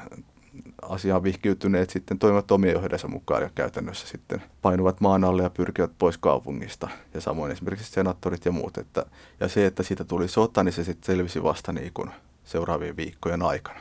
asiaan 0.83 1.23
vihkiytyneet 1.23 1.91
sitten 1.91 2.19
toimivat 2.19 2.51
omien 2.51 2.75
johdansa 2.75 3.09
mukaan 3.09 3.43
ja 3.43 3.51
käytännössä 3.55 4.07
sitten 4.07 4.43
painuvat 4.63 5.01
maan 5.01 5.25
alle 5.25 5.43
ja 5.43 5.51
pyrkivät 5.51 5.91
pois 5.99 6.19
kaupungista. 6.19 6.89
Ja 7.15 7.21
samoin 7.21 7.53
esimerkiksi 7.53 7.93
senaattorit 7.93 8.45
ja 8.45 8.53
muut. 8.53 8.79
Että, 8.79 9.07
ja 9.41 9.49
se, 9.49 9.67
että 9.67 9.83
siitä 9.83 10.05
tuli 10.05 10.29
sota, 10.29 10.65
niin 10.65 10.73
se 10.73 10.85
sitten 10.85 11.07
selvisi 11.07 11.43
vasta 11.43 11.73
niin 11.73 11.93
kuin 11.95 12.11
seuraavien 12.49 12.97
viikkojen 12.97 13.43
aikana. 13.43 13.81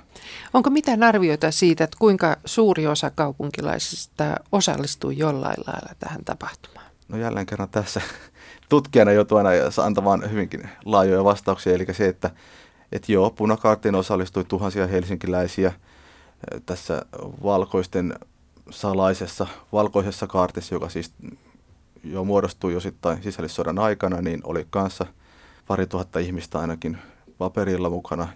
Onko 0.53 0.70
mitään 0.70 1.03
arvioita 1.03 1.51
siitä, 1.51 1.84
että 1.84 1.97
kuinka 1.99 2.38
suuri 2.45 2.88
osa 2.88 3.09
kaupunkilaisista 3.09 4.36
osallistui 4.51 5.18
jollain 5.18 5.57
lailla 5.68 5.95
tähän 5.99 6.26
tapahtumaan? 6.26 6.86
No 7.07 7.18
jälleen 7.18 7.45
kerran 7.45 7.70
tässä 7.70 8.01
tutkijana 8.70 9.11
joutuu 9.11 9.38
aina 9.38 9.49
antamaan 9.84 10.32
hyvinkin 10.32 10.70
laajoja 10.86 11.24
vastauksia. 11.24 11.74
Eli 11.74 11.86
se, 11.91 12.07
että, 12.07 12.32
että 12.91 13.11
joo, 13.11 13.30
punakaartiin 13.30 13.95
osallistui 13.95 14.43
tuhansia 14.43 14.88
helsinkiläisiä 14.88 15.74
tässä 16.65 17.05
valkoisten 17.43 18.13
salaisessa, 18.70 19.47
valkoisessa 19.74 20.28
kaartissa, 20.28 20.76
joka 20.76 20.89
siis 20.89 21.13
jo 22.03 22.24
muodostui 22.24 22.76
osittain 22.76 23.24
sisällissodan 23.24 23.80
aikana, 23.80 24.22
niin 24.22 24.41
oli 24.43 24.68
kanssa 24.70 25.05
pari 25.68 25.88
tuhatta 25.88 26.20
ihmistä 26.20 26.59
ainakin 26.59 26.97
paperilla 27.38 27.89
mukana. 27.89 28.28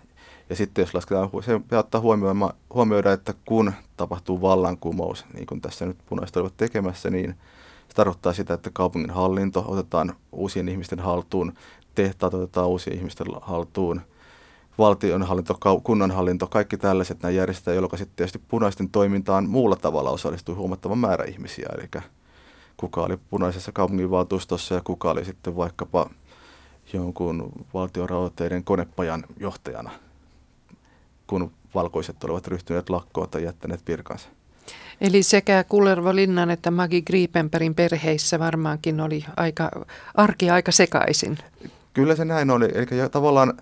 Ja 0.52 0.56
sitten 0.56 0.82
jos 0.82 0.94
lasketaan, 0.94 1.30
se 1.70 1.78
ottaa 1.78 2.02
huomioida, 2.02 2.54
huomioida, 2.74 3.14
että 3.14 3.34
kun 3.46 3.72
tapahtuu 3.98 4.42
vallankumous, 4.42 5.26
niin 5.34 5.46
kuin 5.46 5.62
tässä 5.62 5.86
nyt 5.86 5.98
punaiset 6.10 6.38
olivat 6.38 6.58
tekemässä, 6.58 7.10
niin 7.10 7.36
se 7.88 7.96
tarkoittaa 7.96 8.34
sitä, 8.34 8.54
että 8.54 8.70
kaupungin 8.74 9.10
hallinto 9.10 9.66
otetaan 9.68 10.16
uusien 10.32 10.70
ihmisten 10.70 11.00
haltuun, 11.00 11.54
tehtaat 11.96 12.34
otetaan 12.34 12.68
uusien 12.68 12.98
ihmisten 12.98 13.28
haltuun, 13.42 14.02
valtionhallinto, 14.78 15.58
kunnanhallinto, 15.84 16.48
kaikki 16.48 16.78
tällaiset 16.78 17.22
nämä 17.22 17.32
järjestetään, 17.32 17.76
jolloin 17.76 17.98
sitten 17.98 18.16
tietysti 18.16 18.42
punaisten 18.48 18.90
toimintaan 18.90 19.50
muulla 19.50 19.76
tavalla 19.76 20.10
osallistui 20.10 20.56
huomattava 20.56 20.96
määrä 20.96 21.26
ihmisiä, 21.26 21.70
eli 21.78 22.04
kuka 22.78 23.04
oli 23.04 23.18
punaisessa 23.30 23.72
kaupunginvaltuustossa 23.72 24.76
ja 24.76 24.82
kuka 24.84 25.12
oli 25.12 25.26
sitten 25.26 25.56
vaikkapa 25.56 26.10
jonkun 26.94 27.52
valtionrahoitteiden 27.74 28.64
konepajan 28.64 29.24
johtajana, 29.38 29.92
kun 31.32 31.52
valkoiset 31.76 32.24
olivat 32.24 32.48
ryhtyneet 32.48 32.90
lakkoon 32.90 33.30
tai 33.30 33.44
jättäneet 33.44 33.88
virkansa. 33.88 34.30
Eli 35.02 35.24
sekä 35.24 35.64
Kullervo 35.64 36.16
Linnan 36.16 36.52
että 36.52 36.72
Magi 36.72 37.02
Griepenbergin 37.02 37.76
perheissä 37.76 38.40
varmaankin 38.40 39.02
oli 39.02 39.26
aika, 39.38 39.72
arki 40.16 40.50
aika 40.50 40.72
sekaisin. 40.72 41.38
Kyllä 41.94 42.16
se 42.16 42.26
näin 42.26 42.52
oli. 42.52 42.66
Eli 42.66 43.10
tavallaan 43.12 43.54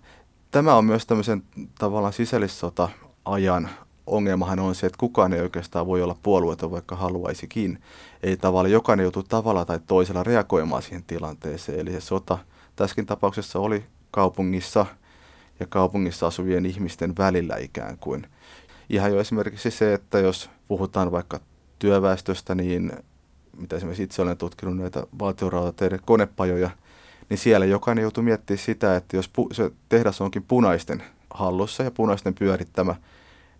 tämä 0.51 0.75
on 0.75 0.85
myös 0.85 1.05
tämmöisen 1.05 1.43
tavallaan 1.79 2.13
sisällissota-ajan 2.13 3.69
ongelmahan 4.07 4.59
on 4.59 4.75
se, 4.75 4.87
että 4.87 4.97
kukaan 4.97 5.33
ei 5.33 5.41
oikeastaan 5.41 5.87
voi 5.87 6.01
olla 6.01 6.17
puolueeton, 6.23 6.71
vaikka 6.71 6.95
haluaisikin. 6.95 7.81
Ei 8.23 8.37
tavallaan 8.37 8.71
jokainen 8.71 9.03
joutuu 9.03 9.23
tavalla 9.23 9.65
tai 9.65 9.79
toisella 9.87 10.23
reagoimaan 10.23 10.81
siihen 10.81 11.03
tilanteeseen. 11.03 11.79
Eli 11.79 11.91
se 11.91 12.01
sota 12.01 12.37
tässäkin 12.75 13.05
tapauksessa 13.05 13.59
oli 13.59 13.85
kaupungissa 14.11 14.85
ja 15.59 15.65
kaupungissa 15.69 16.27
asuvien 16.27 16.65
ihmisten 16.65 17.13
välillä 17.17 17.57
ikään 17.57 17.97
kuin. 17.97 18.27
Ihan 18.89 19.11
jo 19.11 19.19
esimerkiksi 19.19 19.71
se, 19.71 19.93
että 19.93 20.19
jos 20.19 20.49
puhutaan 20.67 21.11
vaikka 21.11 21.39
työväestöstä, 21.79 22.55
niin 22.55 22.91
mitä 23.57 23.75
esimerkiksi 23.75 24.03
itse 24.03 24.21
olen 24.21 24.37
tutkinut 24.37 24.77
näitä 24.77 25.07
valtionrautateiden 25.19 25.99
konepajoja, 26.05 26.69
niin 27.29 27.37
siellä 27.37 27.65
jokainen 27.65 28.01
joutuu 28.01 28.23
miettimään 28.23 28.63
sitä, 28.63 28.95
että 28.95 29.17
jos 29.17 29.31
pu- 29.39 29.53
se 29.53 29.71
tehdas 29.89 30.21
onkin 30.21 30.43
punaisten 30.43 31.03
hallussa 31.29 31.83
ja 31.83 31.91
punaisten 31.91 32.33
pyörittämä, 32.33 32.95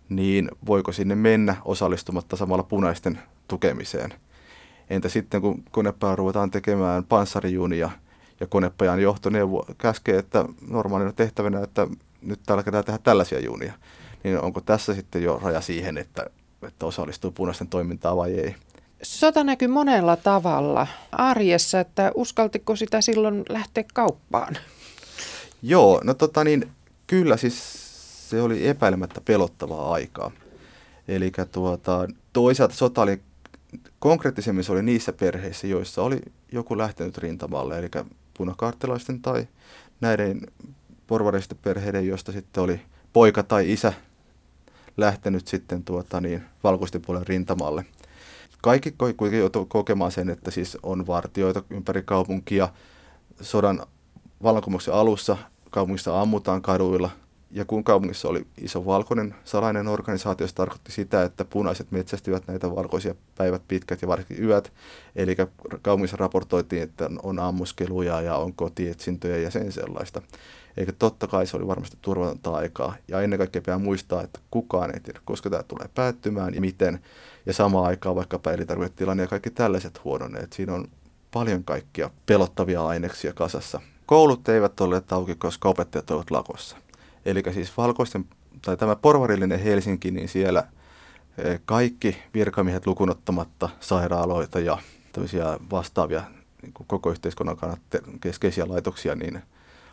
niin 0.08 0.50
voiko 0.66 0.92
sinne 0.92 1.14
mennä 1.14 1.56
osallistumatta 1.64 2.36
samalla 2.36 2.62
punaisten 2.62 3.18
tukemiseen. 3.48 4.14
Entä 4.90 5.08
sitten, 5.08 5.40
kun 5.40 5.62
konepaja 5.70 6.16
ruvetaan 6.16 6.50
tekemään 6.50 7.04
panssarijunia 7.04 7.90
ja 8.40 8.46
konepajan 8.46 9.02
johtoneuvo 9.02 9.66
käskee, 9.78 10.18
että 10.18 10.44
normaalina 10.68 11.12
tehtävänä, 11.12 11.60
että 11.60 11.86
nyt 12.22 12.40
täällä 12.46 12.62
tehdä 12.62 12.98
tällaisia 13.02 13.40
junia, 13.40 13.72
niin 14.24 14.40
onko 14.40 14.60
tässä 14.60 14.94
sitten 14.94 15.22
jo 15.22 15.40
raja 15.42 15.60
siihen, 15.60 15.98
että 15.98 16.26
että 16.66 16.86
osallistuu 16.86 17.30
punaisten 17.30 17.68
toimintaan 17.68 18.16
vai 18.16 18.34
ei. 18.34 18.54
Sota 19.02 19.44
näkyy 19.44 19.68
monella 19.68 20.16
tavalla 20.16 20.86
arjessa, 21.12 21.80
että 21.80 22.12
uskaltiko 22.14 22.76
sitä 22.76 23.00
silloin 23.00 23.42
lähteä 23.48 23.84
kauppaan? 23.94 24.56
Joo, 25.62 26.00
no 26.04 26.14
tota 26.14 26.44
niin, 26.44 26.70
kyllä 27.06 27.36
siis 27.36 27.90
se 28.30 28.42
oli 28.42 28.68
epäilemättä 28.68 29.20
pelottavaa 29.20 29.92
aikaa. 29.92 30.30
Eli 31.08 31.32
tuota, 31.52 32.08
toisaalta 32.32 32.74
sota 32.74 33.02
oli 33.02 33.20
konkreettisemmin 33.98 34.64
se 34.64 34.72
oli 34.72 34.82
niissä 34.82 35.12
perheissä, 35.12 35.66
joissa 35.66 36.02
oli 36.02 36.20
joku 36.52 36.78
lähtenyt 36.78 37.18
rintamalle, 37.18 37.78
eli 37.78 37.88
punakaartilaisten 38.40 39.22
tai 39.22 39.48
näiden 40.00 40.40
porvaristen 41.06 41.58
perheiden, 41.62 42.06
joista 42.06 42.32
sitten 42.32 42.62
oli 42.62 42.80
poika 43.12 43.42
tai 43.42 43.72
isä 43.72 43.92
lähtenyt 44.96 45.48
sitten 45.48 45.84
tuota, 45.84 46.20
niin, 46.20 46.42
valkoisten 46.64 47.02
puolen 47.02 47.26
rintamalle. 47.26 47.84
Kaikki 48.62 48.90
kuitenkin 48.90 49.40
joutuu 49.40 49.66
kokemaan 49.66 50.12
sen, 50.12 50.30
että 50.30 50.50
siis 50.50 50.78
on 50.82 51.06
vartioita 51.06 51.62
ympäri 51.70 52.02
kaupunkia. 52.02 52.68
Sodan 53.40 53.82
vallankumouksen 54.42 54.94
alussa 54.94 55.36
kaupungissa 55.70 56.20
ammutaan 56.20 56.62
kaduilla. 56.62 57.10
Ja 57.52 57.64
kun 57.64 57.84
kaupungissa 57.84 58.28
oli 58.28 58.46
iso 58.58 58.86
valkoinen 58.86 59.34
salainen 59.44 59.88
organisaatio, 59.88 60.46
se 60.46 60.54
tarkoitti 60.54 60.92
sitä, 60.92 61.22
että 61.22 61.44
punaiset 61.44 61.90
metsästivät 61.90 62.46
näitä 62.46 62.76
valkoisia 62.76 63.14
päivät 63.38 63.62
pitkät 63.68 64.02
ja 64.02 64.08
varsinkin 64.08 64.44
yöt. 64.44 64.72
Eli 65.16 65.36
kaupungissa 65.82 66.16
raportoitiin, 66.16 66.82
että 66.82 67.10
on 67.22 67.38
ammuskeluja 67.38 68.20
ja 68.20 68.36
on 68.36 68.52
kotietsintöjä 68.52 69.36
ja 69.36 69.50
sen 69.50 69.72
sellaista. 69.72 70.22
Eikä 70.76 70.92
totta 70.92 71.26
kai 71.26 71.46
se 71.46 71.56
oli 71.56 71.66
varmasti 71.66 71.98
turvatonta 72.00 72.54
aikaa. 72.54 72.94
Ja 73.08 73.20
ennen 73.20 73.38
kaikkea 73.38 73.62
pitää 73.62 73.78
muistaa, 73.78 74.22
että 74.22 74.40
kukaan 74.50 74.94
ei 74.94 75.00
tiedä, 75.00 75.20
koska 75.24 75.50
tämä 75.50 75.62
tulee 75.62 75.88
päättymään 75.94 76.54
ja 76.54 76.60
miten. 76.60 77.00
Ja 77.46 77.52
samaan 77.52 77.86
aikaan 77.86 78.16
vaikkapa 78.16 78.52
elintarviketilanne 78.52 79.22
ja 79.22 79.26
kaikki 79.26 79.50
tällaiset 79.50 80.04
huononeet. 80.04 80.52
Siinä 80.52 80.74
on 80.74 80.88
paljon 81.30 81.64
kaikkia 81.64 82.10
pelottavia 82.26 82.86
aineksia 82.86 83.32
kasassa. 83.32 83.80
Koulut 84.06 84.48
eivät 84.48 84.80
ole 84.80 85.02
auki, 85.10 85.34
koska 85.34 85.68
opettajat 85.68 86.10
ovat 86.10 86.30
lakossa. 86.30 86.76
Eli 87.24 87.42
siis 87.54 87.76
valkoisten, 87.76 88.24
tai 88.62 88.76
tämä 88.76 88.96
porvarillinen 88.96 89.60
Helsinki, 89.60 90.10
niin 90.10 90.28
siellä 90.28 90.68
eh, 91.38 91.60
kaikki 91.64 92.16
virkamiehet 92.34 92.86
lukunottamatta 92.86 93.68
sairaaloita 93.80 94.60
ja 94.60 94.78
tämmöisiä 95.12 95.58
vastaavia 95.70 96.22
niin 96.62 96.72
koko 96.72 97.10
yhteiskunnan 97.10 97.56
kannalta 97.56 97.82
keskeisiä 98.20 98.68
laitoksia, 98.68 99.14
niin 99.14 99.42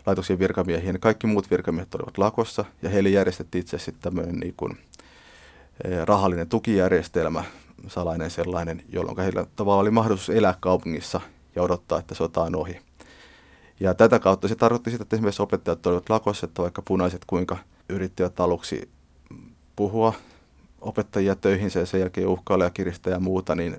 laitoksien 0.06 0.40
virkamiehiä, 0.40 0.92
niin 0.92 1.02
kaikki 1.02 1.28
muut 1.28 1.52
virkamiehet 1.52 1.96
olivat 1.96 2.18
lakossa 2.18 2.66
ja 2.82 2.90
heille 2.90 3.10
järjestettiin 3.10 3.60
itse 3.60 3.76
asiassa 3.76 4.02
tämmöinen 4.02 4.36
niin 4.36 4.54
kuin, 4.58 4.78
eh, 5.84 6.06
rahallinen 6.06 6.50
tukijärjestelmä, 6.50 7.44
salainen 7.88 8.32
sellainen, 8.32 8.84
jolloin 8.90 9.18
heillä 9.18 9.46
tavallaan 9.56 9.82
oli 9.82 9.92
mahdollisuus 9.92 10.38
elää 10.38 10.56
kaupungissa 10.60 11.22
ja 11.56 11.64
odottaa, 11.64 12.00
että 12.00 12.16
sota 12.16 12.42
on 12.42 12.56
ohi. 12.56 12.87
Ja 13.80 13.94
tätä 13.94 14.20
kautta 14.20 14.48
se 14.48 14.56
tarkoitti 14.56 14.92
sitä, 14.92 15.04
että 15.04 15.16
esimerkiksi 15.16 15.42
opettajat 15.42 15.86
olivat 15.86 16.10
lakossa, 16.10 16.46
että 16.46 16.62
vaikka 16.62 16.82
punaiset 16.82 17.26
kuinka 17.28 17.58
yrittivät 17.90 18.40
aluksi 18.40 18.90
puhua 19.76 20.14
opettajia 20.82 21.36
töihin 21.36 21.72
ja 21.76 21.86
sen 21.86 22.00
jälkeen 22.00 22.28
uhkailla 22.28 22.64
ja 22.64 22.70
kiristää 22.70 23.14
ja 23.14 23.20
muuta, 23.20 23.56
niin 23.56 23.78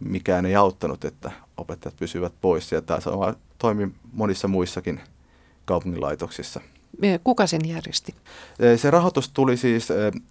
mikään 0.00 0.46
ei 0.46 0.56
auttanut, 0.56 1.04
että 1.04 1.32
opettajat 1.56 1.96
pysyvät 1.96 2.32
pois. 2.40 2.72
Ja 2.72 2.82
tämä 2.82 3.00
sama 3.00 3.34
toimi 3.58 3.88
monissa 4.12 4.48
muissakin 4.48 5.00
kaupunginlaitoksissa. 5.64 6.60
Kuka 7.24 7.46
sen 7.46 7.60
järjesti? 7.68 8.14
Se 8.76 8.90
rahoitus 8.90 9.28
tuli 9.28 9.56
siis 9.56 9.88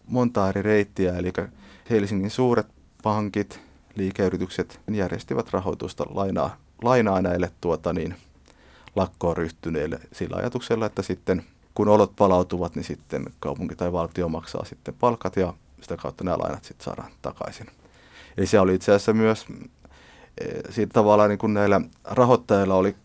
monta 0.08 0.50
eri 0.50 0.62
reittiä, 0.62 1.18
eli 1.18 1.34
Helsingin 1.90 2.30
suuret 2.30 2.68
pankit, 3.04 3.60
liikeyritykset 3.96 4.80
järjestivät 4.92 5.54
rahoitusta 5.54 6.06
lainaa, 6.10 6.58
lainaa 6.84 7.22
näille 7.22 7.52
tuota 7.62 7.94
niin, 7.94 8.16
lakkoon 8.96 9.38
ryhtyneille 9.38 10.00
sillä 10.14 10.38
ajatuksella, 10.38 10.86
että 10.86 11.02
sitten 11.02 11.46
kun 11.74 11.88
olot 11.88 12.16
palautuvat, 12.16 12.76
niin 12.76 12.84
sitten 12.84 13.26
kaupunki 13.40 13.76
tai 13.76 13.92
valtio 13.92 14.30
maksaa 14.30 14.66
sitten 14.66 14.94
palkat 15.00 15.36
ja 15.36 15.54
sitä 15.82 15.98
kautta 15.98 16.24
nämä 16.24 16.38
lainat 16.38 16.64
sitten 16.64 16.86
saadaan 16.86 17.12
takaisin. 17.22 17.68
Eli 18.38 18.46
se 18.46 18.60
oli 18.60 18.76
itse 18.76 18.92
asiassa 18.92 19.14
myös 19.14 19.46
eh, 20.42 20.62
siitä 20.70 20.94
tavallaan 20.94 21.30
niin 21.30 21.40
kuin 21.40 21.54
näillä 21.54 21.82
rahoittajilla 22.04 22.76
oli 22.76 22.96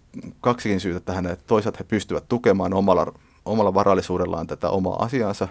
kaksikin 0.40 0.80
syytä 0.80 1.00
tähän, 1.00 1.26
että 1.26 1.44
toisaalta 1.46 1.78
he 1.80 1.84
pystyvät 1.84 2.24
tukemaan 2.28 2.74
omalla, 2.74 3.12
omalla 3.44 3.74
varallisuudellaan 3.74 4.46
tätä 4.46 4.70
omaa 4.70 5.04
asiansa, 5.04 5.48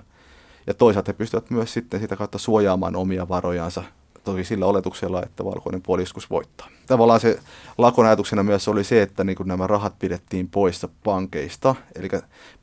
ja 0.68 0.74
toisaalta 0.74 1.10
he 1.10 1.14
pystyvät 1.14 1.50
myös 1.50 1.74
sitten 1.74 2.00
sitä 2.00 2.16
kautta 2.16 2.38
suojaamaan 2.38 2.96
omia 2.96 3.30
varojansa, 3.30 3.84
toki 4.32 4.44
sillä 4.44 4.66
oletuksella, 4.66 5.24
että 5.24 5.46
valkoinen 5.46 5.82
puoli 5.82 6.04
voittaa. 6.30 6.68
Tavallaan 6.88 7.20
se 7.20 7.40
lakon 7.78 8.06
ajatuksena 8.06 8.44
myös 8.44 8.68
oli 8.68 8.84
se, 8.84 9.02
että 9.02 9.24
niin 9.24 9.38
nämä 9.46 9.68
rahat 9.68 10.00
pidettiin 10.00 10.50
poissa 10.50 10.90
pankeista, 11.04 11.76
eli 11.96 12.10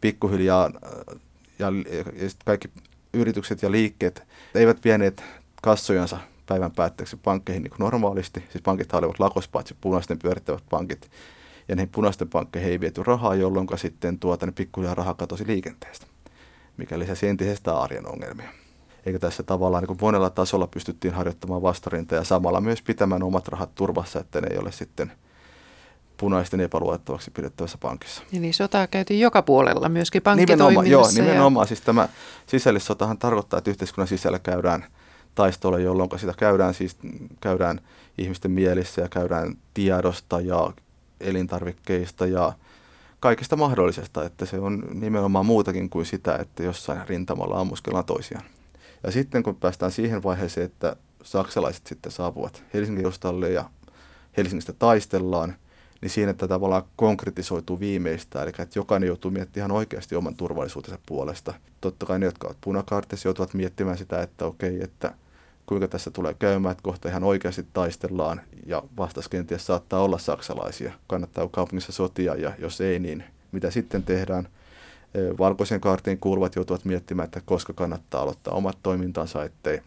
pikkuhiljaa 0.00 0.70
ja, 1.58 1.66
ja 1.68 2.28
kaikki 2.44 2.70
yritykset 3.12 3.62
ja 3.62 3.70
liikkeet 3.70 4.22
eivät 4.54 4.84
vieneet 4.84 5.24
kassojansa 5.62 6.18
päivän 6.46 6.72
päätteeksi 6.72 7.16
pankkeihin 7.16 7.62
niin 7.62 7.72
normaalisti. 7.78 8.44
Siis 8.50 8.62
pankit 8.62 8.94
olivat 8.94 9.18
lakos 9.18 9.48
paitsi 9.48 9.76
punaisten 9.80 10.18
pyörittävät 10.18 10.62
pankit. 10.70 11.10
Ja 11.68 11.76
näihin 11.76 11.88
punaisten 11.88 12.28
pankkeihin 12.28 12.70
ei 12.70 12.80
viety 12.80 13.02
rahaa, 13.02 13.34
jolloin 13.34 13.68
sitten 13.76 14.18
tuota, 14.18 14.46
ne 14.46 14.52
pikkuhiljaa 14.52 14.94
raha 14.94 15.14
katosi 15.14 15.46
liikenteestä, 15.46 16.06
mikä 16.76 16.98
lisäsi 16.98 17.28
entisestä 17.28 17.78
arjen 17.78 18.08
ongelmia. 18.08 18.65
Eikä 19.06 19.18
tässä 19.18 19.42
tavallaan 19.42 19.82
niin 19.82 19.86
kuin 19.86 19.98
monella 20.00 20.30
tasolla 20.30 20.66
pystyttiin 20.66 21.14
harjoittamaan 21.14 21.62
vastarinta 21.62 22.14
ja 22.14 22.24
samalla 22.24 22.60
myös 22.60 22.82
pitämään 22.82 23.22
omat 23.22 23.48
rahat 23.48 23.74
turvassa, 23.74 24.20
että 24.20 24.40
ne 24.40 24.48
ei 24.50 24.58
ole 24.58 24.72
sitten 24.72 25.12
punaisten 26.16 26.60
epäluotettavaksi 26.60 27.30
pidettävässä 27.30 27.78
pankissa. 27.80 28.22
Eli 28.32 28.52
sotaa 28.52 28.86
käyty 28.86 29.14
joka 29.14 29.42
puolella, 29.42 29.88
myöskin 29.88 30.22
pankkitoiminnassa. 30.22 30.82
Nimenomaan, 30.82 30.90
joo, 30.90 31.24
nimenomaan. 31.24 31.64
Ja... 31.64 31.68
Siis 31.68 31.80
tämä 31.80 32.08
sisällissotahan 32.46 33.18
tarkoittaa, 33.18 33.58
että 33.58 33.70
yhteiskunnan 33.70 34.08
sisällä 34.08 34.38
käydään– 34.38 34.84
taistelu, 35.36 35.78
jolloin 35.78 36.10
sitä 36.16 36.34
käydään, 36.36 36.74
siis, 36.74 36.96
käydään 37.40 37.80
ihmisten 38.18 38.50
mielissä 38.50 39.02
ja 39.02 39.08
käydään 39.08 39.56
tiedosta 39.74 40.40
ja 40.40 40.72
elintarvikkeista 41.20 42.26
ja 42.26 42.52
kaikesta 43.20 43.56
mahdollisesta, 43.56 44.24
että 44.24 44.46
se 44.46 44.58
on 44.58 44.82
nimenomaan 44.92 45.46
muutakin 45.46 45.90
kuin 45.90 46.06
sitä, 46.06 46.36
että 46.36 46.62
jossain 46.62 47.08
rintamalla 47.08 47.60
ammuskellaan 47.60 48.04
toisiaan. 48.04 48.44
Ja 49.02 49.10
sitten 49.12 49.42
kun 49.42 49.56
päästään 49.56 49.92
siihen 49.92 50.22
vaiheeseen, 50.22 50.66
että 50.66 50.96
saksalaiset 51.22 51.86
sitten 51.86 52.12
saapuvat 52.12 52.64
Helsingin 52.74 53.04
justalle 53.04 53.50
ja 53.50 53.70
Helsingistä 54.36 54.72
taistellaan, 54.72 55.54
niin 56.00 56.10
siinä 56.10 56.30
että 56.30 56.48
tavallaan 56.48 56.82
konkretisoituu 56.96 57.80
viimeistä, 57.80 58.42
eli 58.42 58.50
että 58.58 58.78
jokainen 58.78 59.06
joutuu 59.06 59.30
miettimään 59.30 59.70
ihan 59.70 59.76
oikeasti 59.78 60.16
oman 60.16 60.34
turvallisuutensa 60.34 60.98
puolesta. 61.06 61.54
Totta 61.80 62.06
kai 62.06 62.18
ne, 62.18 62.26
jotka 62.26 62.46
ovat 62.46 62.58
punakaartissa, 62.60 63.28
joutuvat 63.28 63.54
miettimään 63.54 63.98
sitä, 63.98 64.22
että 64.22 64.44
okei, 64.44 64.82
että 64.82 65.14
kuinka 65.66 65.88
tässä 65.88 66.10
tulee 66.10 66.34
käymään, 66.34 66.72
että 66.72 66.82
kohta 66.82 67.08
ihan 67.08 67.24
oikeasti 67.24 67.66
taistellaan 67.72 68.40
ja 68.66 68.82
vastas 68.96 69.28
kenties 69.28 69.66
saattaa 69.66 70.00
olla 70.00 70.18
saksalaisia. 70.18 70.92
Kannattaa 71.06 71.48
kaupungissa 71.48 71.92
sotia 71.92 72.34
ja 72.34 72.52
jos 72.58 72.80
ei, 72.80 72.98
niin 72.98 73.24
mitä 73.52 73.70
sitten 73.70 74.02
tehdään? 74.02 74.48
Valkoisen 75.38 75.80
kaartiin 75.80 76.18
kuuluvat 76.18 76.56
joutuvat 76.56 76.84
miettimään, 76.84 77.24
että 77.24 77.40
koska 77.44 77.72
kannattaa 77.72 78.22
aloittaa 78.22 78.54
omat 78.54 78.78
toimintansa, 78.82 79.44
ettei 79.44 79.80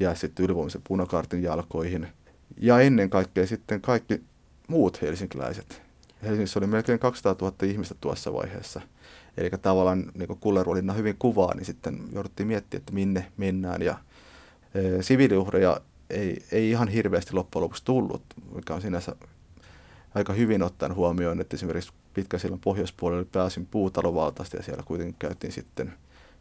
jää 0.00 0.14
sitten 0.14 0.44
ylivoimisen 0.44 0.82
punakaartin 0.88 1.42
jalkoihin. 1.42 2.08
Ja 2.56 2.80
ennen 2.80 3.10
kaikkea 3.10 3.46
sitten 3.46 3.80
kaikki 3.80 4.22
muut 4.68 5.02
helsinkiläiset. 5.02 5.82
Helsingissä 6.22 6.58
oli 6.58 6.66
melkein 6.66 6.98
200 6.98 7.36
000 7.40 7.56
ihmistä 7.62 7.94
tuossa 8.00 8.32
vaiheessa. 8.32 8.80
Eli 9.36 9.50
tavallaan 9.62 10.12
niin 10.14 10.26
kuin 10.26 10.38
Kulleruolinna 10.38 10.92
hyvin 10.92 11.16
kuvaa, 11.18 11.54
niin 11.54 11.64
sitten 11.64 11.98
jouduttiin 12.12 12.46
miettimään, 12.46 12.80
että 12.80 12.92
minne 12.92 13.26
mennään 13.36 13.82
ja 13.82 13.98
siviiliuhreja 15.00 15.80
ei, 16.10 16.44
ei 16.52 16.70
ihan 16.70 16.88
hirveästi 16.88 17.32
loppujen 17.32 17.62
lopuksi 17.62 17.84
tullut, 17.84 18.22
mikä 18.54 18.74
on 18.74 18.82
sinänsä 18.82 19.16
aika 20.14 20.32
hyvin 20.32 20.62
ottaen 20.62 20.94
huomioon, 20.94 21.40
että 21.40 21.56
esimerkiksi 21.56 21.92
Pitkäsillan 22.14 22.60
pohjoispuolella 22.60 23.20
oli 23.20 23.28
pääsin 23.32 23.66
puutalovaltaista 23.66 24.56
ja 24.56 24.62
siellä 24.62 24.82
kuitenkin 24.86 25.16
käytiin 25.18 25.52
sitten, 25.52 25.92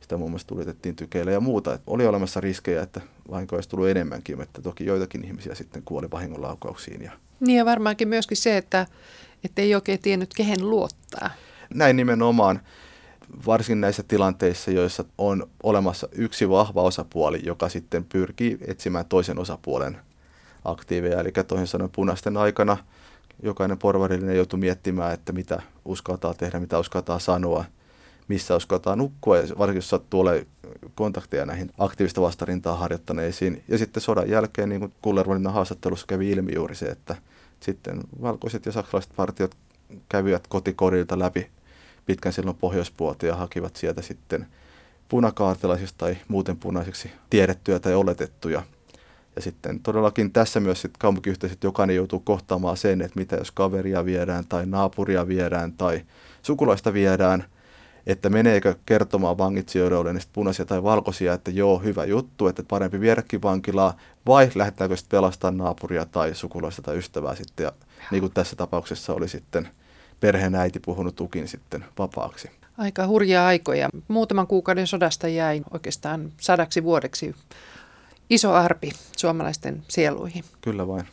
sitä 0.01 0.17
muun 0.17 0.31
muassa 0.31 0.47
tulitettiin 0.47 0.95
tykeillä 0.95 1.31
ja 1.31 1.39
muuta. 1.39 1.73
Että 1.73 1.91
oli 1.91 2.07
olemassa 2.07 2.41
riskejä, 2.41 2.81
että 2.81 3.01
vahinko 3.31 3.55
olisi 3.55 3.69
tullut 3.69 3.87
enemmänkin, 3.87 4.37
mutta 4.37 4.61
toki 4.61 4.85
joitakin 4.85 5.25
ihmisiä 5.25 5.55
sitten 5.55 5.81
kuoli 5.85 6.11
vahingonlaukauksiin. 6.11 7.01
Ja... 7.01 7.11
Niin 7.39 7.57
ja 7.57 7.65
varmaankin 7.65 8.07
myöskin 8.07 8.37
se, 8.37 8.57
että, 8.57 8.87
että 9.43 9.61
ei 9.61 9.75
oikein 9.75 9.99
tiennyt 9.99 10.33
kehen 10.33 10.69
luottaa. 10.69 11.29
Näin 11.73 11.95
nimenomaan 11.95 12.61
varsin 13.45 13.81
näissä 13.81 14.03
tilanteissa, 14.03 14.71
joissa 14.71 15.05
on 15.17 15.49
olemassa 15.63 16.09
yksi 16.11 16.49
vahva 16.49 16.81
osapuoli, 16.81 17.41
joka 17.43 17.69
sitten 17.69 18.05
pyrkii 18.05 18.57
etsimään 18.67 19.05
toisen 19.05 19.39
osapuolen 19.39 19.97
aktiiveja. 20.65 21.19
Eli 21.19 21.31
toisin 21.47 21.67
sanoen 21.67 21.91
punaisten 21.95 22.37
aikana 22.37 22.77
jokainen 23.43 23.77
porvarillinen 23.77 24.35
joutuu 24.35 24.59
miettimään, 24.59 25.13
että 25.13 25.31
mitä 25.31 25.61
uskaltaa 25.85 26.33
tehdä, 26.33 26.59
mitä 26.59 26.79
uskaltaa 26.79 27.19
sanoa, 27.19 27.65
missä 28.27 28.55
uskaltaa 28.55 28.95
nukkua, 28.95 29.37
ja 29.37 29.43
varsinkin 29.57 29.77
jos 29.77 29.89
sattuu 29.89 30.19
olemaan 30.19 30.45
kontakteja 30.95 31.45
näihin 31.45 31.71
aktiivista 31.77 32.21
vastarintaa 32.21 32.75
harjoittaneisiin. 32.75 33.63
Ja 33.67 33.77
sitten 33.77 34.01
sodan 34.01 34.29
jälkeen, 34.29 34.69
niin 34.69 34.79
kuin 34.79 34.93
Kullervolinnan 35.01 35.53
haastattelussa 35.53 36.07
kävi 36.07 36.31
ilmi 36.31 36.51
juuri 36.55 36.75
se, 36.75 36.85
että 36.85 37.15
sitten 37.59 38.01
valkoiset 38.21 38.65
ja 38.65 38.71
saksalaiset 38.71 39.13
partiot 39.15 39.55
kävivät 40.09 40.47
kotikorilta 40.47 41.19
läpi 41.19 41.49
pitkän 42.05 42.33
silloin 42.33 42.57
pohjoispuolta 42.57 43.25
ja 43.25 43.35
hakivat 43.35 43.75
sieltä 43.75 44.01
sitten 44.01 44.47
punakaartilaisista 45.09 45.97
tai 45.97 46.17
muuten 46.27 46.57
punaisiksi 46.57 47.11
tiedettyjä 47.29 47.79
tai 47.79 47.95
oletettuja. 47.95 48.63
Ja 49.39 49.43
sitten 49.43 49.79
todellakin 49.79 50.31
tässä 50.31 50.59
myös 50.59 50.81
sit 50.81 50.97
kaupunkiyhteisöt 50.97 51.63
jokainen 51.63 51.95
joutuu 51.95 52.19
kohtaamaan 52.19 52.77
sen, 52.77 53.01
että 53.01 53.19
mitä 53.19 53.35
jos 53.35 53.51
kaveria 53.51 54.05
viedään 54.05 54.43
tai 54.49 54.65
naapuria 54.65 55.27
viedään 55.27 55.73
tai 55.73 56.01
sukulaista 56.41 56.93
viedään, 56.93 57.45
että 58.07 58.29
meneekö 58.29 58.75
kertomaan 58.85 59.37
vangitsijoille 59.37 60.13
niistä 60.13 60.29
punaisia 60.33 60.65
tai 60.65 60.83
valkoisia, 60.83 61.33
että 61.33 61.51
joo, 61.51 61.79
hyvä 61.79 62.05
juttu, 62.05 62.47
että 62.47 62.63
parempi 62.67 62.99
viedäkin 62.99 63.41
vankilaa, 63.41 63.97
vai 64.27 64.49
lähdetäänkö 64.55 64.97
sitten 64.97 65.17
pelastamaan 65.17 65.57
naapuria 65.57 66.05
tai 66.05 66.35
sukulaista 66.35 66.81
tai 66.81 66.97
ystävää 66.97 67.35
sitten. 67.35 67.63
Ja 67.63 67.71
niin 68.11 68.21
kuin 68.21 68.33
tässä 68.33 68.55
tapauksessa 68.55 69.13
oli 69.13 69.27
sitten 69.27 69.67
perheen 70.19 70.55
äiti 70.55 70.79
puhunut 70.79 71.15
tukin 71.15 71.47
sitten 71.47 71.85
vapaaksi. 71.97 72.49
Aika 72.77 73.07
hurjaa 73.07 73.47
aikoja. 73.47 73.89
Muutaman 74.07 74.47
kuukauden 74.47 74.87
sodasta 74.87 75.27
jäi 75.27 75.61
oikeastaan 75.71 76.31
sadaksi 76.41 76.83
vuodeksi 76.83 77.35
iso 78.29 78.53
arpi 78.53 78.91
suomalaisten 79.17 79.83
sieluihin. 79.87 80.43
Kyllä 80.61 80.87
vain. 80.87 81.07